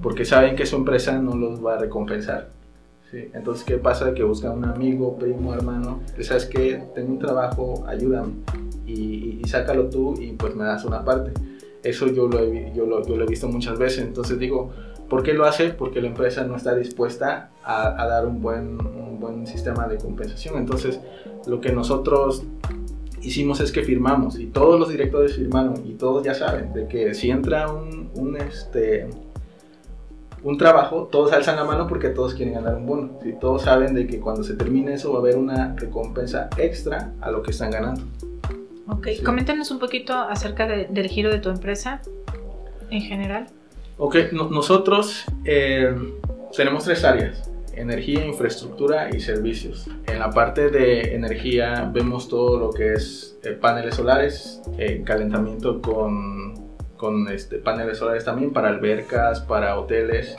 porque 0.00 0.24
saben 0.24 0.56
que 0.56 0.66
su 0.66 0.76
empresa 0.76 1.18
no 1.18 1.36
los 1.36 1.64
va 1.64 1.74
a 1.74 1.78
recompensar. 1.78 2.48
¿Sí? 3.10 3.28
Entonces, 3.34 3.64
¿qué 3.64 3.76
pasa? 3.78 4.14
Que 4.14 4.22
buscan 4.22 4.52
un 4.58 4.64
amigo, 4.64 5.16
primo, 5.18 5.54
hermano, 5.54 6.00
que 6.16 6.24
sabes 6.24 6.46
que 6.46 6.82
tengo 6.94 7.12
un 7.12 7.18
trabajo, 7.18 7.84
ayúdame 7.86 8.32
y, 8.86 9.40
y- 9.42 9.48
sácalo 9.48 9.88
tú 9.88 10.14
y 10.20 10.32
pues 10.32 10.54
me 10.54 10.64
das 10.64 10.84
una 10.84 11.04
parte. 11.04 11.32
Eso 11.82 12.06
yo 12.08 12.28
lo, 12.28 12.38
he, 12.40 12.72
yo, 12.74 12.86
lo, 12.86 13.06
yo 13.06 13.16
lo 13.16 13.24
he 13.24 13.26
visto 13.26 13.48
muchas 13.48 13.78
veces, 13.78 14.04
entonces 14.04 14.38
digo, 14.38 14.70
¿por 15.08 15.22
qué 15.22 15.32
lo 15.32 15.44
hace? 15.44 15.70
Porque 15.70 16.00
la 16.00 16.08
empresa 16.08 16.44
no 16.44 16.56
está 16.56 16.74
dispuesta 16.74 17.50
a, 17.64 18.02
a 18.02 18.06
dar 18.06 18.26
un 18.26 18.40
buen, 18.42 18.78
un 18.80 19.18
buen 19.18 19.46
sistema 19.46 19.88
de 19.88 19.96
compensación. 19.96 20.56
Entonces, 20.58 21.00
lo 21.46 21.60
que 21.60 21.72
nosotros 21.72 22.42
hicimos 23.22 23.60
es 23.60 23.72
que 23.72 23.82
firmamos 23.82 24.38
y 24.38 24.46
todos 24.46 24.78
los 24.80 24.88
directores 24.88 25.34
firmaron 25.36 25.74
y 25.86 25.92
todos 25.94 26.22
ya 26.24 26.34
saben 26.34 26.72
de 26.72 26.86
que 26.86 27.12
si 27.14 27.30
entra 27.30 27.70
un, 27.72 28.10
un, 28.14 28.36
este, 28.36 29.08
un 30.42 30.56
trabajo, 30.58 31.08
todos 31.10 31.32
alzan 31.32 31.56
la 31.56 31.64
mano 31.64 31.86
porque 31.86 32.08
todos 32.08 32.34
quieren 32.34 32.54
ganar 32.54 32.76
un 32.76 32.86
bono. 32.86 33.18
¿sí? 33.22 33.34
Todos 33.40 33.62
saben 33.62 33.94
de 33.94 34.06
que 34.06 34.20
cuando 34.20 34.42
se 34.42 34.54
termine 34.54 34.94
eso 34.94 35.12
va 35.12 35.18
a 35.18 35.20
haber 35.20 35.36
una 35.36 35.74
recompensa 35.76 36.48
extra 36.56 37.12
a 37.20 37.30
lo 37.30 37.42
que 37.42 37.50
están 37.50 37.70
ganando. 37.70 38.02
Ok, 38.88 39.06
Sí. 39.16 39.22
coméntanos 39.22 39.70
un 39.70 39.78
poquito 39.78 40.14
acerca 40.14 40.66
de- 40.66 40.86
del 40.86 41.08
giro 41.08 41.30
de 41.30 41.38
tu 41.38 41.48
empresa 41.50 42.00
en 42.90 43.02
general. 43.02 43.46
Ok, 43.98 44.16
no- 44.32 44.48
nosotros 44.50 45.24
eh, 45.44 45.94
tenemos 46.56 46.84
tres 46.84 47.04
áreas, 47.04 47.50
energía, 47.74 48.24
infraestructura 48.26 49.14
y 49.14 49.20
servicios. 49.20 49.86
En 50.06 50.18
la 50.18 50.30
parte 50.30 50.70
de 50.70 51.14
energía 51.14 51.88
vemos 51.92 52.28
todo 52.28 52.58
lo 52.58 52.70
que 52.70 52.94
es 52.94 53.38
eh, 53.44 53.50
paneles 53.52 53.94
solares, 53.94 54.60
eh, 54.78 55.02
calentamiento 55.04 55.80
con, 55.80 56.39
con 57.00 57.28
este, 57.28 57.56
paneles 57.56 57.96
solares 57.96 58.26
también 58.26 58.52
para 58.52 58.68
albercas, 58.68 59.40
para 59.40 59.78
hoteles. 59.78 60.36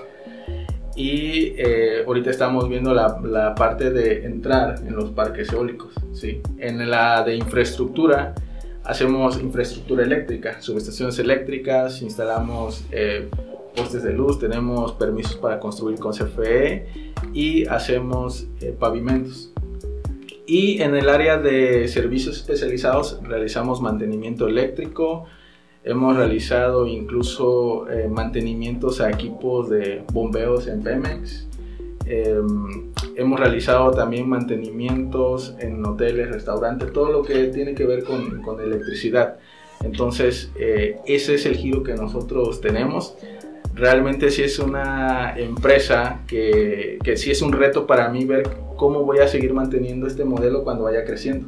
Y 0.95 1.55
eh, 1.57 2.03
ahorita 2.05 2.29
estamos 2.29 2.69
viendo 2.69 2.93
la, 2.93 3.19
la 3.23 3.55
parte 3.55 3.89
de 3.89 4.25
entrar 4.25 4.75
en 4.85 4.95
los 4.95 5.09
parques 5.09 5.51
eólicos. 5.51 5.95
¿sí? 6.13 6.39
En 6.59 6.87
la 6.87 7.23
de 7.23 7.35
infraestructura 7.35 8.35
hacemos 8.83 9.41
infraestructura 9.41 10.03
eléctrica, 10.03 10.61
subestaciones 10.61 11.17
eléctricas, 11.17 12.01
instalamos 12.03 12.85
eh, 12.91 13.27
postes 13.75 14.03
de 14.03 14.13
luz, 14.13 14.37
tenemos 14.37 14.91
permisos 14.93 15.37
para 15.37 15.59
construir 15.59 15.97
con 15.97 16.11
CFE 16.11 17.13
y 17.33 17.65
hacemos 17.65 18.47
eh, 18.59 18.75
pavimentos. 18.77 19.51
Y 20.45 20.81
en 20.81 20.95
el 20.95 21.09
área 21.09 21.37
de 21.37 21.87
servicios 21.87 22.37
especializados 22.37 23.19
realizamos 23.23 23.81
mantenimiento 23.81 24.47
eléctrico, 24.47 25.25
hemos 25.83 26.15
realizado 26.15 26.85
incluso 26.87 27.89
eh, 27.89 28.07
mantenimientos 28.07 29.01
a 29.01 29.09
equipos 29.09 29.69
de 29.69 30.03
bombeos 30.11 30.67
en 30.67 30.83
Pemex, 30.83 31.47
eh, 32.05 32.41
hemos 33.15 33.39
realizado 33.39 33.91
también 33.91 34.27
mantenimientos 34.27 35.55
en 35.59 35.85
hoteles, 35.85 36.29
restaurantes, 36.29 36.91
todo 36.91 37.11
lo 37.11 37.23
que 37.23 37.47
tiene 37.47 37.73
que 37.73 37.85
ver 37.85 38.03
con, 38.03 38.41
con 38.41 38.59
electricidad. 38.59 39.37
Entonces, 39.83 40.51
eh, 40.59 40.97
ese 41.05 41.35
es 41.35 41.45
el 41.45 41.55
giro 41.55 41.83
que 41.83 41.93
nosotros 41.93 42.61
tenemos. 42.61 43.15
Realmente 43.73 44.29
sí 44.29 44.43
es 44.43 44.59
una 44.59 45.33
empresa 45.37 46.21
que, 46.27 46.99
que 47.03 47.17
sí 47.17 47.31
es 47.31 47.41
un 47.41 47.53
reto 47.53 47.87
para 47.87 48.09
mí 48.09 48.25
ver 48.25 48.49
cómo 48.75 49.03
voy 49.03 49.19
a 49.19 49.27
seguir 49.27 49.53
manteniendo 49.53 50.05
este 50.05 50.25
modelo 50.25 50.63
cuando 50.63 50.83
vaya 50.83 51.05
creciendo. 51.05 51.47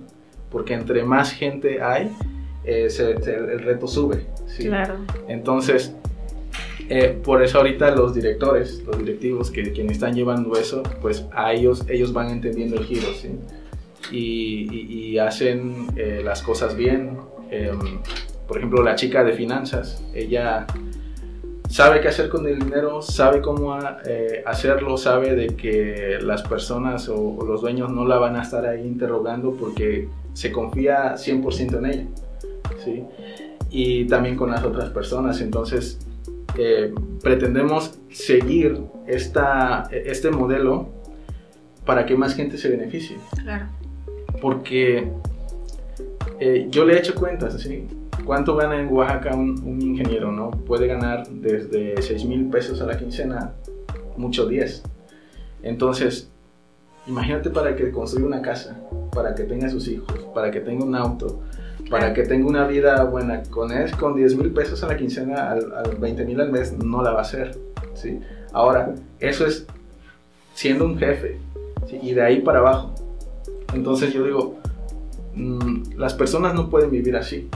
Porque 0.49 0.73
entre 0.73 1.03
más 1.03 1.31
gente 1.33 1.81
hay, 1.81 2.09
eh, 2.63 2.89
se- 2.89 3.21
se- 3.21 3.35
el 3.35 3.59
reto 3.59 3.87
sube. 3.87 4.25
¿sí? 4.47 4.65
Claro. 4.67 4.95
Entonces, 5.27 5.93
eh, 6.89 7.17
por 7.23 7.41
eso 7.43 7.59
ahorita 7.59 7.95
los 7.95 8.13
directores, 8.13 8.83
los 8.85 8.97
directivos 8.97 9.49
que 9.51 9.71
quienes 9.71 9.93
están 9.93 10.13
llevando 10.15 10.55
eso, 10.57 10.83
pues 11.01 11.25
a 11.33 11.53
ellos, 11.53 11.83
ellos 11.89 12.11
van 12.13 12.29
entendiendo 12.29 12.77
el 12.77 12.85
giro, 12.85 13.07
¿sí? 13.13 13.29
Y, 14.11 14.67
y- 14.71 15.09
y 15.11 15.17
hacen 15.19 15.87
eh, 15.95 16.21
las 16.23 16.41
cosas 16.41 16.75
bien. 16.75 17.17
Em, 17.51 17.79
por 18.47 18.57
ejemplo, 18.57 18.83
la 18.83 18.95
chica 18.95 19.23
de 19.23 19.31
finanzas, 19.33 20.03
ella 20.13 20.67
sabe 21.69 22.01
qué 22.01 22.09
hacer 22.09 22.29
con 22.29 22.45
el 22.47 22.59
dinero, 22.59 23.01
sabe 23.01 23.41
cómo 23.41 23.77
eh, 24.05 24.43
hacerlo, 24.45 24.97
sabe 24.97 25.35
de 25.35 25.47
que 25.55 26.17
las 26.21 26.43
personas 26.43 27.07
o, 27.09 27.15
o 27.37 27.45
los 27.45 27.61
dueños 27.61 27.91
no 27.91 28.05
la 28.05 28.17
van 28.19 28.35
a 28.35 28.41
estar 28.43 28.65
ahí 28.65 28.81
interrogando 28.85 29.53
porque 29.53 30.07
se 30.33 30.51
confía 30.51 31.15
100% 31.15 31.77
en 31.79 31.85
ella, 31.85 32.05
¿sí? 32.83 33.03
Y 33.69 34.05
también 34.05 34.35
con 34.35 34.51
las 34.51 34.63
otras 34.63 34.89
personas, 34.89 35.41
entonces 35.41 35.99
eh, 36.57 36.93
pretendemos 37.21 37.99
seguir 38.09 38.79
esta, 39.07 39.89
este 39.91 40.29
modelo 40.29 40.89
para 41.85 42.05
que 42.05 42.15
más 42.15 42.35
gente 42.35 42.57
se 42.57 42.69
beneficie. 42.69 43.17
Claro. 43.41 43.65
Porque 44.41 45.11
eh, 46.39 46.67
yo 46.69 46.85
le 46.85 46.93
he 46.93 46.99
hecho 46.99 47.15
cuentas, 47.15 47.59
¿sí? 47.61 47.87
¿Cuánto 48.25 48.55
gana 48.55 48.79
en 48.79 48.93
Oaxaca 48.93 49.35
un, 49.35 49.61
un 49.63 49.81
ingeniero? 49.81 50.31
¿no? 50.31 50.51
Puede 50.51 50.87
ganar 50.87 51.27
desde 51.27 52.01
6 52.01 52.25
mil 52.25 52.49
pesos 52.49 52.79
a 52.81 52.85
la 52.85 52.97
quincena, 52.97 53.53
mucho 54.17 54.45
10. 54.45 54.83
Entonces, 55.63 56.29
imagínate 57.07 57.49
para 57.49 57.75
que 57.75 57.91
construya 57.91 58.27
una 58.27 58.41
casa, 58.41 58.79
para 59.13 59.35
que 59.35 59.43
tenga 59.43 59.69
sus 59.69 59.87
hijos, 59.87 60.13
para 60.33 60.51
que 60.51 60.59
tenga 60.59 60.85
un 60.85 60.95
auto, 60.95 61.41
para 61.89 62.13
que 62.13 62.23
tenga 62.23 62.47
una 62.47 62.67
vida 62.67 63.03
buena. 63.03 63.43
Con, 63.43 63.71
es, 63.71 63.95
con 63.95 64.15
10 64.15 64.35
mil 64.35 64.51
pesos 64.51 64.83
a 64.83 64.87
la 64.87 64.97
quincena, 64.97 65.51
al, 65.51 65.73
al 65.73 65.95
20 65.95 66.25
mil 66.25 66.39
al 66.41 66.51
mes, 66.51 66.73
no 66.73 67.01
la 67.01 67.11
va 67.11 67.19
a 67.19 67.21
hacer. 67.21 67.57
¿sí? 67.93 68.19
Ahora, 68.51 68.93
eso 69.19 69.45
es 69.45 69.65
siendo 70.53 70.85
un 70.85 70.97
jefe, 70.97 71.39
¿sí? 71.87 71.99
y 72.01 72.13
de 72.13 72.21
ahí 72.21 72.41
para 72.41 72.59
abajo. 72.59 72.93
Entonces 73.73 74.13
yo 74.13 74.23
digo, 74.23 74.57
mmm, 75.35 75.97
las 75.97 76.13
personas 76.13 76.53
no 76.53 76.69
pueden 76.69 76.91
vivir 76.91 77.15
así. 77.15 77.49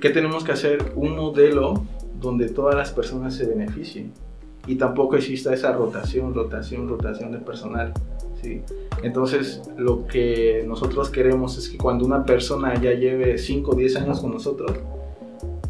¿Qué 0.00 0.10
tenemos 0.10 0.44
que 0.44 0.52
hacer? 0.52 0.92
Un 0.94 1.16
modelo 1.16 1.84
donde 2.20 2.48
todas 2.48 2.74
las 2.74 2.92
personas 2.92 3.34
se 3.34 3.46
beneficien 3.46 4.12
y 4.66 4.76
tampoco 4.76 5.16
exista 5.16 5.52
esa 5.52 5.72
rotación, 5.72 6.34
rotación, 6.34 6.88
rotación 6.88 7.32
de 7.32 7.38
personal. 7.38 7.92
Entonces, 9.02 9.62
lo 9.76 10.06
que 10.06 10.64
nosotros 10.66 11.10
queremos 11.10 11.58
es 11.58 11.68
que 11.68 11.78
cuando 11.78 12.04
una 12.04 12.24
persona 12.24 12.74
ya 12.80 12.92
lleve 12.92 13.38
5 13.38 13.70
o 13.70 13.74
10 13.74 13.96
años 13.96 14.20
con 14.20 14.32
nosotros, 14.32 14.72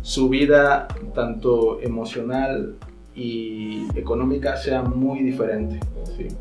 su 0.03 0.29
vida, 0.29 0.89
tanto 1.15 1.81
emocional 1.81 2.77
y 3.15 3.87
económica, 3.97 4.57
sea 4.57 4.83
muy 4.83 5.23
diferente. 5.23 5.81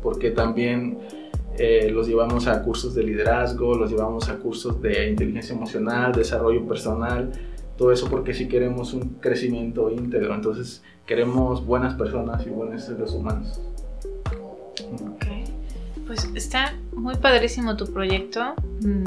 Porque 0.02 0.30
también 0.30 0.98
eh, 1.58 1.90
los 1.90 2.06
llevamos 2.06 2.46
a 2.46 2.62
cursos 2.62 2.94
de 2.94 3.02
liderazgo, 3.02 3.74
los 3.76 3.90
llevamos 3.90 4.28
a 4.28 4.36
cursos 4.36 4.80
de 4.80 5.10
inteligencia 5.10 5.54
emocional, 5.54 6.12
desarrollo 6.12 6.66
personal, 6.66 7.32
todo 7.76 7.92
eso 7.92 8.08
porque 8.08 8.34
si 8.34 8.48
queremos 8.48 8.92
un 8.92 9.16
crecimiento 9.20 9.90
íntegro, 9.90 10.34
entonces 10.34 10.82
queremos 11.06 11.64
buenas 11.64 11.94
personas 11.94 12.44
y 12.46 12.50
buenos 12.50 12.84
seres 12.84 13.12
humanos. 13.12 13.60
Pues 16.08 16.28
está 16.34 16.74
muy 16.92 17.14
padrísimo 17.16 17.76
tu 17.76 17.92
proyecto. 17.92 18.54
Mm. 18.80 19.04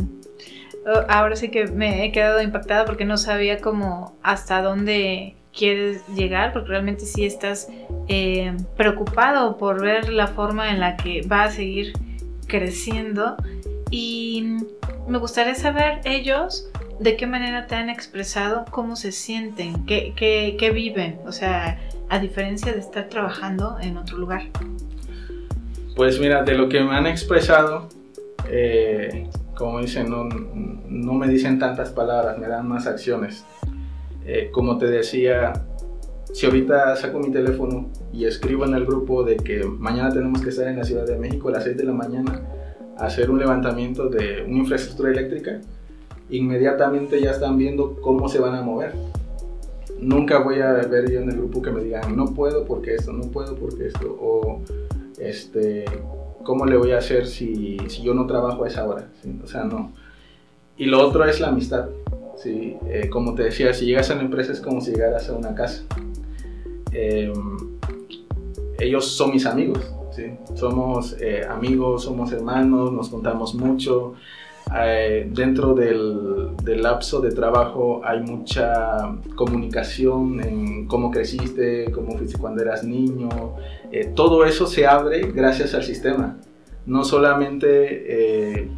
oh, 0.86 1.02
ahora 1.10 1.36
sí 1.36 1.50
que 1.50 1.68
me 1.68 2.06
he 2.06 2.12
quedado 2.14 2.42
impactada 2.42 2.86
porque 2.86 3.04
no 3.04 3.18
sabía 3.18 3.60
cómo 3.60 4.16
hasta 4.24 4.62
dónde 4.62 5.36
quieres 5.52 6.08
llegar, 6.16 6.54
porque 6.54 6.70
realmente 6.70 7.06
sí 7.06 7.26
estás 7.26 7.68
eh, 8.08 8.56
preocupado 8.78 9.58
por 9.58 9.82
ver 9.82 10.10
la 10.10 10.28
forma 10.28 10.70
en 10.72 10.80
la 10.80 10.96
que 10.96 11.24
va 11.28 11.44
a 11.44 11.52
seguir 11.52 11.92
creciendo 12.48 13.36
y 13.90 14.58
me 15.08 15.18
gustaría 15.18 15.56
saber 15.56 16.00
ellos 16.06 16.70
de 17.00 17.18
qué 17.18 17.26
manera 17.26 17.68
te 17.68 17.76
han 17.76 17.90
expresado, 17.90 18.64
cómo 18.70 18.96
se 18.96 19.12
sienten, 19.12 19.86
qué, 19.86 20.14
qué, 20.16 20.56
qué 20.58 20.70
viven, 20.70 21.20
o 21.26 21.32
sea, 21.32 21.80
a 22.10 22.20
diferencia 22.20 22.72
de 22.72 22.80
estar 22.80 23.10
trabajando 23.10 23.78
en 23.82 23.98
otro 23.98 24.18
lugar. 24.18 24.44
Pues 25.96 26.20
mira, 26.20 26.44
de 26.44 26.54
lo 26.54 26.70
que 26.70 26.82
me 26.82 26.96
han 26.96 27.06
expresado, 27.06 27.88
eh, 28.50 29.30
como 29.56 29.80
dicen, 29.80 30.10
no, 30.10 31.14
me 31.14 31.28
dicen 31.28 31.60
tantas 31.60 31.92
palabras, 31.92 32.38
me 32.38 32.48
dan 32.48 32.68
más 32.68 32.88
acciones. 32.88 33.46
Eh, 34.26 34.50
como 34.52 34.78
te 34.78 34.88
decía, 34.88 35.54
si 36.32 36.46
ahorita 36.46 36.96
saco 36.96 37.20
mi 37.20 37.32
teléfono 37.32 37.90
y 38.14 38.26
escribo 38.26 38.66
en 38.66 38.74
el 38.74 38.86
grupo 38.86 39.24
de 39.24 39.36
que 39.36 39.66
mañana 39.66 40.10
tenemos 40.12 40.42
que 40.42 40.50
estar 40.50 40.68
en 40.68 40.78
la 40.78 40.86
Ciudad 40.86 41.06
de 41.06 41.18
México 41.18 41.50
a 41.50 41.52
las 41.52 41.66
6 41.66 41.78
de 41.78 41.84
la 41.84 41.94
mañana 41.94 42.42
a 42.98 43.08
hacer 43.08 43.30
un 43.30 43.40
levantamiento 43.40 44.08
de 44.08 44.44
una 44.48 44.60
infraestructura 44.60 45.12
eléctrica, 45.12 45.60
inmediatamente 46.30 47.20
ya 47.20 47.32
están 47.32 47.58
viendo 47.58 48.00
cómo 48.02 48.30
se 48.30 48.40
van 48.40 48.56
a 48.56 48.62
mover. 48.62 48.94
Nunca 50.00 50.40
voy 50.40 50.62
a 50.62 50.72
ver 50.72 51.12
yo 51.12 51.20
en 51.20 51.30
el 51.30 51.38
grupo 51.38 51.62
que 51.62 51.72
me 51.72 51.84
digan, 51.84 52.16
no 52.16 52.26
puedo 52.26 52.66
porque 52.66 52.96
esto, 52.96 53.12
no 53.12 53.24
puedo 53.30 53.56
porque 53.56 53.88
esto, 53.88 54.18
o 54.20 54.62
este, 55.22 55.86
¿cómo 56.44 56.66
le 56.66 56.78
voy 56.78 56.92
a 56.92 56.98
hacer 56.98 57.28
si, 57.28 57.78
si 57.88 58.02
yo 58.02 58.14
no 58.14 58.26
trabajo 58.28 58.64
a 58.64 58.68
esa 58.68 58.88
hora? 58.88 59.08
O 59.44 59.48
sea, 59.48 59.64
no. 59.64 59.92
Y 60.78 60.86
lo 60.86 61.00
otro 61.06 61.26
es 61.26 61.40
la 61.40 61.50
amistad. 61.50 61.90
¿sí? 62.38 62.78
Eh, 62.88 63.10
como 63.10 63.36
te 63.36 63.44
decía, 63.44 63.74
si 63.74 63.86
llegas 63.86 64.10
a 64.10 64.16
la 64.16 64.22
empresa 64.22 64.52
es 64.52 64.62
como 64.62 64.82
si 64.82 64.92
llegaras 64.92 65.30
a 65.30 65.34
una 65.34 65.54
casa. 65.54 65.84
Em, 66.92 67.34
ellos 68.80 69.06
son 69.06 69.32
mis 69.32 69.46
amigos, 69.46 69.80
¿sí? 70.12 70.34
somos 70.56 71.16
eh, 71.22 71.46
amigos, 71.48 72.04
somos 72.04 72.32
hermanos, 72.32 72.92
nos 72.92 73.10
contamos 73.10 73.54
mucho. 73.54 74.16
Eh, 74.74 75.30
dentro 75.34 75.74
del, 75.74 76.56
del, 76.64 76.82
lapso 76.82 77.20
de 77.20 77.32
trabajo 77.32 78.02
hay 78.06 78.22
mucha 78.22 79.18
comunicación 79.36 80.40
en 80.42 80.88
cómo 80.88 81.12
creciste, 81.12 81.92
cómo 81.92 82.18
fuiste 82.18 82.38
cuando 82.38 82.62
eras 82.62 82.84
niño. 82.84 83.30
Eh, 83.92 84.12
todo 84.16 84.46
eso 84.46 84.66
se 84.68 84.88
abre 84.88 85.32
gracias 85.32 85.74
al 85.74 85.84
sistema. 85.84 86.38
No 86.86 87.04
solamente 87.04 88.70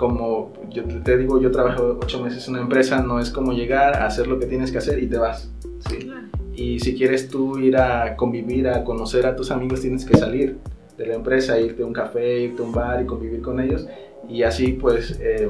como 0.00 0.54
yo 0.70 0.82
te 1.04 1.18
digo, 1.18 1.38
yo 1.42 1.50
trabajo 1.50 1.98
ocho 2.02 2.24
meses 2.24 2.48
en 2.48 2.54
una 2.54 2.62
empresa, 2.62 3.02
no 3.02 3.20
es 3.20 3.30
como 3.30 3.52
llegar 3.52 3.98
a 3.98 4.06
hacer 4.06 4.28
lo 4.28 4.38
que 4.38 4.46
tienes 4.46 4.72
que 4.72 4.78
hacer 4.78 4.98
y 5.02 5.06
te 5.06 5.18
vas. 5.18 5.52
¿sí? 5.90 6.10
Y 6.54 6.80
si 6.80 6.94
quieres 6.94 7.28
tú 7.28 7.58
ir 7.58 7.76
a 7.76 8.16
convivir, 8.16 8.66
a 8.68 8.82
conocer 8.82 9.26
a 9.26 9.36
tus 9.36 9.50
amigos, 9.50 9.82
tienes 9.82 10.06
que 10.06 10.16
salir 10.16 10.56
de 10.96 11.06
la 11.06 11.16
empresa, 11.16 11.60
irte 11.60 11.82
a 11.82 11.86
un 11.86 11.92
café, 11.92 12.40
irte 12.40 12.62
a 12.62 12.64
un 12.64 12.72
bar 12.72 13.02
y 13.02 13.04
convivir 13.04 13.42
con 13.42 13.60
ellos 13.60 13.86
y 14.30 14.42
así 14.42 14.72
pues 14.72 15.18
eh, 15.20 15.48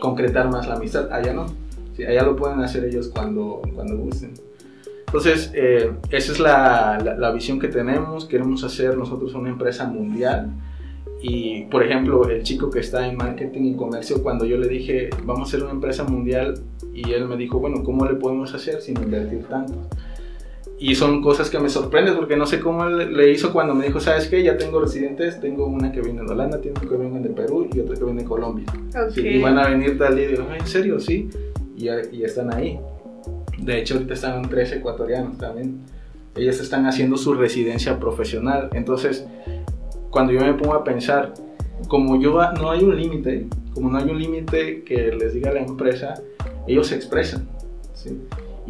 concretar 0.00 0.50
más 0.50 0.66
la 0.66 0.74
amistad. 0.74 1.12
Allá 1.12 1.32
no, 1.32 1.46
allá 1.98 2.22
lo 2.22 2.36
pueden 2.36 2.60
hacer 2.60 2.84
ellos 2.84 3.08
cuando, 3.08 3.62
cuando 3.74 3.96
gusten. 3.96 4.32
Entonces, 5.06 5.50
eh, 5.54 5.90
esa 6.10 6.32
es 6.32 6.38
la, 6.38 7.16
la, 7.18 7.32
visión 7.32 7.58
que 7.58 7.66
tenemos. 7.66 8.26
Queremos 8.26 8.62
hacer 8.62 8.96
nosotros 8.96 9.34
una 9.34 9.50
empresa 9.50 9.86
mundial. 9.86 10.52
Y, 11.20 11.64
por 11.64 11.82
ejemplo, 11.82 12.28
el 12.28 12.44
chico 12.44 12.70
que 12.70 12.78
está 12.78 13.06
en 13.06 13.16
marketing 13.16 13.62
y 13.72 13.76
comercio, 13.76 14.22
cuando 14.22 14.44
yo 14.44 14.56
le 14.56 14.68
dije, 14.68 15.10
vamos 15.24 15.48
a 15.48 15.50
ser 15.50 15.64
una 15.64 15.72
empresa 15.72 16.04
mundial, 16.04 16.54
y 16.94 17.12
él 17.12 17.26
me 17.26 17.36
dijo, 17.36 17.58
bueno, 17.58 17.82
¿cómo 17.82 18.06
le 18.06 18.14
podemos 18.14 18.54
hacer 18.54 18.80
sin 18.80 18.96
invertir 19.02 19.44
tanto? 19.44 19.74
Y 20.80 20.94
son 20.94 21.20
cosas 21.20 21.50
que 21.50 21.58
me 21.60 21.68
sorprenden 21.68 22.16
porque 22.16 22.38
no 22.38 22.46
sé 22.46 22.58
cómo 22.58 22.86
le 22.86 23.30
hizo 23.30 23.52
cuando 23.52 23.74
me 23.74 23.84
dijo, 23.84 24.00
¿sabes 24.00 24.28
qué? 24.28 24.42
Ya 24.42 24.56
tengo 24.56 24.80
residentes, 24.80 25.38
tengo 25.38 25.66
una 25.66 25.92
que 25.92 26.00
viene 26.00 26.22
de 26.22 26.32
Holanda, 26.32 26.58
tengo 26.58 26.80
que 26.80 26.96
viene 26.96 27.20
de 27.20 27.28
Perú 27.28 27.68
y 27.70 27.80
otra 27.80 27.96
que 27.96 28.04
viene 28.04 28.22
de 28.22 28.26
Colombia. 28.26 28.64
y 29.14 29.42
van 29.42 29.58
a 29.58 29.68
venir 29.68 29.98
tal 29.98 30.18
y 30.18 30.26
digo, 30.26 30.46
¿en 30.58 30.66
serio? 30.66 30.98
Sí. 30.98 31.28
Y, 31.76 31.88
y, 32.16 32.24
están 32.24 32.54
ahí. 32.54 32.80
De 33.58 33.78
hecho, 33.78 33.94
ahorita 33.94 34.14
están 34.14 34.48
tres 34.48 34.72
ecuatorianos 34.72 35.36
también. 35.36 35.80
Ellas 36.34 36.58
están 36.60 36.86
haciendo 36.86 37.18
su 37.18 37.34
residencia 37.34 37.98
profesional. 38.00 38.70
Entonces, 38.72 39.26
cuando 40.08 40.32
yo 40.32 40.40
me 40.40 40.54
pongo 40.54 40.74
a 40.74 40.82
pensar, 40.82 41.34
como 41.88 42.18
yo 42.18 42.38
no 42.54 42.70
hay 42.70 42.82
un 42.82 42.96
límite, 42.96 43.48
como 43.74 43.90
no 43.90 43.98
hay 43.98 44.08
un 44.08 44.18
límite 44.18 44.82
que 44.84 45.12
les 45.12 45.34
diga 45.34 45.52
la 45.52 45.60
empresa, 45.60 46.14
ellos 46.66 46.86
se 46.86 46.94
expresan. 46.94 47.46
¿sí? 47.92 48.18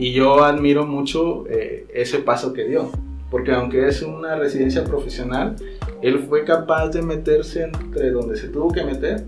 Y 0.00 0.14
yo 0.14 0.42
admiro 0.42 0.86
mucho 0.86 1.44
eh, 1.46 1.86
ese 1.92 2.20
paso 2.20 2.54
que 2.54 2.64
dio, 2.64 2.90
porque 3.30 3.52
aunque 3.52 3.86
es 3.86 4.00
una 4.00 4.34
residencia 4.34 4.82
profesional, 4.82 5.56
él 6.00 6.20
fue 6.20 6.46
capaz 6.46 6.88
de 6.88 7.02
meterse 7.02 7.64
entre 7.64 8.10
donde 8.10 8.38
se 8.38 8.48
tuvo 8.48 8.72
que 8.72 8.82
meter 8.82 9.26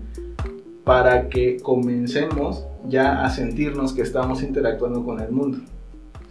para 0.83 1.29
que 1.29 1.57
comencemos 1.57 2.65
ya 2.87 3.23
a 3.23 3.29
sentirnos 3.29 3.93
que 3.93 4.01
estamos 4.01 4.41
interactuando 4.41 5.05
con 5.05 5.19
el 5.19 5.29
mundo. 5.29 5.59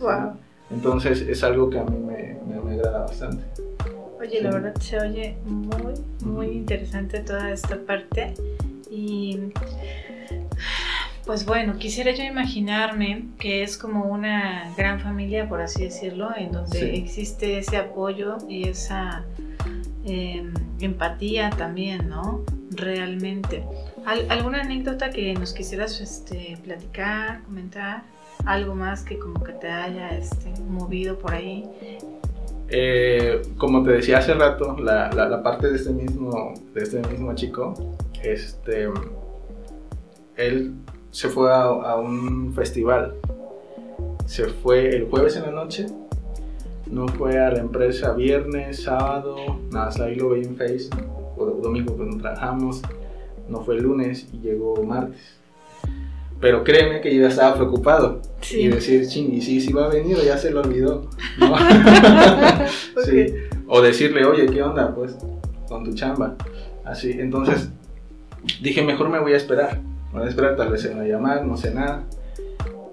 Wow. 0.00 0.32
Entonces 0.72 1.20
es 1.20 1.44
algo 1.44 1.70
que 1.70 1.78
a 1.78 1.84
mí 1.84 1.96
me, 1.96 2.36
me, 2.44 2.72
agrada 2.72 3.02
bastante. 3.02 3.44
Oye, 4.20 4.42
la 4.42 4.50
verdad 4.50 4.74
se 4.80 4.98
oye 4.98 5.36
muy, 5.46 5.94
muy 6.24 6.48
interesante 6.48 7.20
toda 7.20 7.52
esta 7.52 7.78
parte 7.78 8.34
y 8.90 9.38
pues 11.24 11.46
bueno, 11.46 11.78
quisiera 11.78 12.12
yo 12.12 12.24
imaginarme 12.24 13.26
que 13.38 13.62
es 13.62 13.76
como 13.76 14.06
una 14.06 14.72
gran 14.76 15.00
familia, 15.00 15.48
por 15.48 15.60
así 15.60 15.84
decirlo, 15.84 16.30
en 16.36 16.50
donde 16.52 16.96
existe 16.96 17.58
ese 17.58 17.76
apoyo 17.76 18.38
y 18.48 18.68
esa 18.68 19.24
em, 20.04 20.52
empatía 20.80 21.50
también, 21.50 22.08
¿no? 22.08 22.44
Realmente. 22.70 23.64
¿Alguna 24.04 24.62
anécdota 24.62 25.10
que 25.10 25.32
nos 25.34 25.52
quisieras 25.52 26.00
este, 26.00 26.58
platicar, 26.64 27.42
comentar? 27.44 28.02
¿Algo 28.44 28.74
más 28.74 29.04
que 29.04 29.18
como 29.18 29.44
que 29.44 29.52
te 29.52 29.68
haya 29.68 30.08
este, 30.10 30.52
movido 30.68 31.18
por 31.18 31.34
ahí? 31.34 31.64
Eh, 32.68 33.42
como 33.58 33.84
te 33.84 33.92
decía 33.92 34.18
hace 34.18 34.34
rato, 34.34 34.76
la, 34.78 35.12
la, 35.12 35.42
parte 35.42 35.70
de 35.70 35.76
este 35.76 35.90
mismo, 35.90 36.54
de 36.74 36.82
este 36.82 37.00
mismo 37.06 37.32
chico, 37.34 37.74
este, 38.22 38.88
él 40.36 40.74
se 41.12 41.28
fue 41.28 41.52
a, 41.52 41.96
un 41.96 42.52
festival. 42.54 43.14
Se 44.26 44.46
fue 44.46 44.88
el 44.88 45.08
jueves 45.08 45.36
en 45.36 45.42
la 45.42 45.50
noche, 45.50 45.86
no 46.90 47.06
fue 47.06 47.38
a 47.38 47.50
la 47.50 47.60
empresa 47.60 48.14
viernes, 48.14 48.84
sábado, 48.84 49.36
nada, 49.70 49.92
ahí 50.04 50.16
lo 50.16 50.34
en 50.34 50.56
Face, 50.56 50.88
o 51.36 51.44
domingo 51.62 51.94
cuando 51.94 52.16
trabajamos, 52.16 52.82
no 53.48 53.60
fue 53.60 53.76
el 53.76 53.82
lunes 53.82 54.26
y 54.32 54.38
llegó 54.38 54.82
martes. 54.82 55.36
Pero 56.40 56.64
créeme 56.64 57.00
que 57.00 57.14
yo 57.14 57.22
ya 57.22 57.28
estaba 57.28 57.54
preocupado. 57.54 58.20
Y 58.50 58.66
decir, 58.66 59.06
ching, 59.06 59.32
y 59.32 59.40
sí, 59.40 59.60
sí 59.60 59.72
va 59.72 59.84
a 59.84 59.88
venir 59.88 60.16
o 60.16 60.24
ya 60.24 60.36
se 60.36 60.50
lo 60.50 60.60
olvidó. 60.60 61.08
O 63.74 63.80
decirle, 63.80 64.26
oye, 64.26 64.44
¿qué 64.46 64.62
onda? 64.62 64.94
Pues 64.94 65.16
con 65.66 65.82
tu 65.82 65.94
chamba. 65.94 66.36
Así, 66.84 67.12
entonces 67.12 67.70
dije, 68.60 68.82
mejor 68.82 69.08
me 69.08 69.18
voy 69.18 69.32
a 69.32 69.38
esperar 69.38 69.80
Voy 70.12 70.22
a 70.22 70.28
esperar, 70.28 70.56
tal 70.56 70.70
vez 70.70 70.82
se 70.82 70.94
me 70.94 71.02
a 71.02 71.04
llamar, 71.04 71.44
no 71.46 71.56
sé 71.56 71.74
nada. 71.74 72.04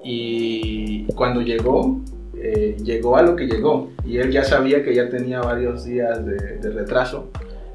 Y 0.03 1.05
cuando 1.13 1.41
llegó, 1.41 1.99
eh, 2.35 2.77
llegó 2.83 3.17
a 3.17 3.21
lo 3.21 3.35
que 3.35 3.47
llegó. 3.47 3.91
Y 4.05 4.17
él 4.17 4.31
ya 4.31 4.43
sabía 4.43 4.83
que 4.83 4.95
ya 4.95 5.09
tenía 5.09 5.41
varios 5.41 5.83
días 5.83 6.25
de, 6.25 6.71
retraso. 6.71 7.29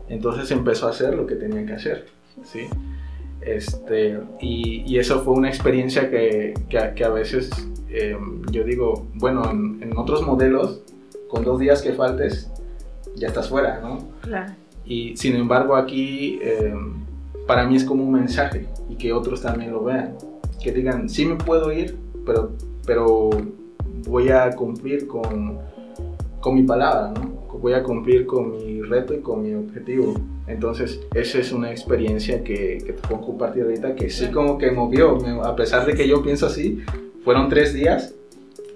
Entonces 0.08 0.50
empezó 0.50 0.86
a 0.86 0.90
hacer 0.90 1.14
lo 1.14 1.26
que 1.26 1.34
tenía 1.34 1.64
que 1.66 1.74
hacer. 1.74 2.06
¿sí? 2.42 2.66
Este, 3.42 4.18
y, 4.40 4.98
eso 4.98 5.20
fue 5.22 5.34
una 5.34 5.48
experiencia 5.48 6.10
que, 6.10 6.54
que, 6.68 7.04
a 7.04 7.10
veces 7.10 7.50
em, 7.90 8.42
yo 8.50 8.64
digo, 8.64 9.06
bueno, 9.14 9.50
en, 9.50 9.92
otros 9.96 10.22
modelos, 10.22 10.80
con 11.28 11.44
dos 11.44 11.58
días 11.58 11.82
que 11.82 11.92
faltes, 11.92 12.50
ya 13.16 13.28
estás 13.28 13.48
fuera, 13.48 13.80
¿no? 13.80 13.98
Claro. 14.22 14.54
Y 14.86 15.16
sin 15.16 15.36
embargo 15.36 15.76
aquí, 15.76 16.38
em, 16.42 17.03
para 17.46 17.66
mí 17.66 17.76
es 17.76 17.84
como 17.84 18.04
un 18.04 18.12
mensaje 18.12 18.66
y 18.88 18.96
que 18.96 19.12
otros 19.12 19.42
también 19.42 19.72
lo 19.72 19.84
vean. 19.84 20.16
Que 20.62 20.72
digan, 20.72 21.08
sí 21.08 21.26
me 21.26 21.36
puedo 21.36 21.72
ir, 21.72 21.96
pero, 22.24 22.52
pero 22.86 23.30
voy 24.06 24.30
a 24.30 24.50
cumplir 24.50 25.06
con, 25.06 25.58
con 26.40 26.54
mi 26.54 26.62
palabra, 26.62 27.12
¿no? 27.12 27.44
Voy 27.58 27.72
a 27.72 27.82
cumplir 27.82 28.26
con 28.26 28.50
mi 28.50 28.82
reto 28.82 29.14
y 29.14 29.20
con 29.20 29.42
mi 29.42 29.54
objetivo. 29.54 30.14
Entonces, 30.46 31.00
esa 31.14 31.38
es 31.38 31.52
una 31.52 31.70
experiencia 31.70 32.42
que, 32.44 32.78
que 32.84 32.92
te 32.92 33.08
puedo 33.08 33.22
compartir 33.22 33.62
ahorita 33.62 33.94
que 33.94 34.10
sí 34.10 34.26
como 34.26 34.58
que 34.58 34.70
movió, 34.70 35.16
a 35.42 35.56
pesar 35.56 35.86
de 35.86 35.94
que 35.94 36.06
yo 36.06 36.22
pienso 36.22 36.46
así, 36.46 36.82
fueron 37.24 37.48
tres 37.48 37.72
días 37.72 38.14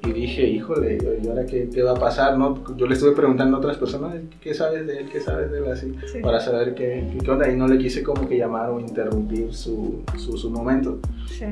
y 0.02 0.12
dije, 0.12 0.46
híjole, 0.46 0.98
¿y 1.22 1.28
ahora 1.28 1.44
qué, 1.44 1.68
qué, 1.72 1.82
va 1.82 1.92
a 1.92 1.96
pasar? 1.96 2.38
¿no? 2.38 2.64
Yo 2.76 2.86
le 2.86 2.94
estuve 2.94 3.12
preguntando 3.12 3.56
a 3.56 3.60
otras 3.60 3.76
personas, 3.78 4.14
¿qué 4.40 4.54
sabes 4.54 4.86
de 4.86 4.98
él? 4.98 5.08
¿Qué 5.10 5.20
sabes 5.20 5.50
de 5.50 5.58
él? 5.58 5.64
Así, 5.70 5.92
Sí. 6.12 6.20
para 6.20 6.40
saber 6.40 6.74
qué, 6.74 7.04
qué, 7.12 7.18
qué 7.18 7.30
onda. 7.30 7.50
Y 7.50 7.56
no 7.56 7.66
le 7.66 7.78
quise 7.78 8.02
como 8.02 8.28
que 8.28 8.36
llamar 8.36 8.70
o 8.70 8.80
interrumpir 8.80 9.52
su, 9.54 10.04
su, 10.16 10.38
su 10.38 10.50
momento. 10.50 11.00
Sí. 11.26 11.46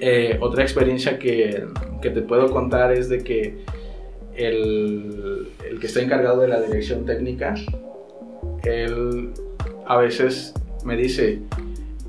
Eh, 0.00 0.38
otra 0.40 0.62
experiencia 0.62 1.18
que, 1.18 1.66
que, 2.00 2.10
te 2.10 2.22
puedo 2.22 2.50
contar 2.50 2.92
es 2.92 3.08
de 3.08 3.18
que 3.24 3.64
el, 4.36 5.48
el, 5.68 5.80
que 5.80 5.86
está 5.86 6.00
encargado 6.00 6.40
de 6.40 6.48
la 6.48 6.60
dirección 6.60 7.04
técnica, 7.04 7.54
él 8.62 9.30
a 9.86 9.96
veces 9.96 10.54
me 10.84 10.96
dice, 10.96 11.40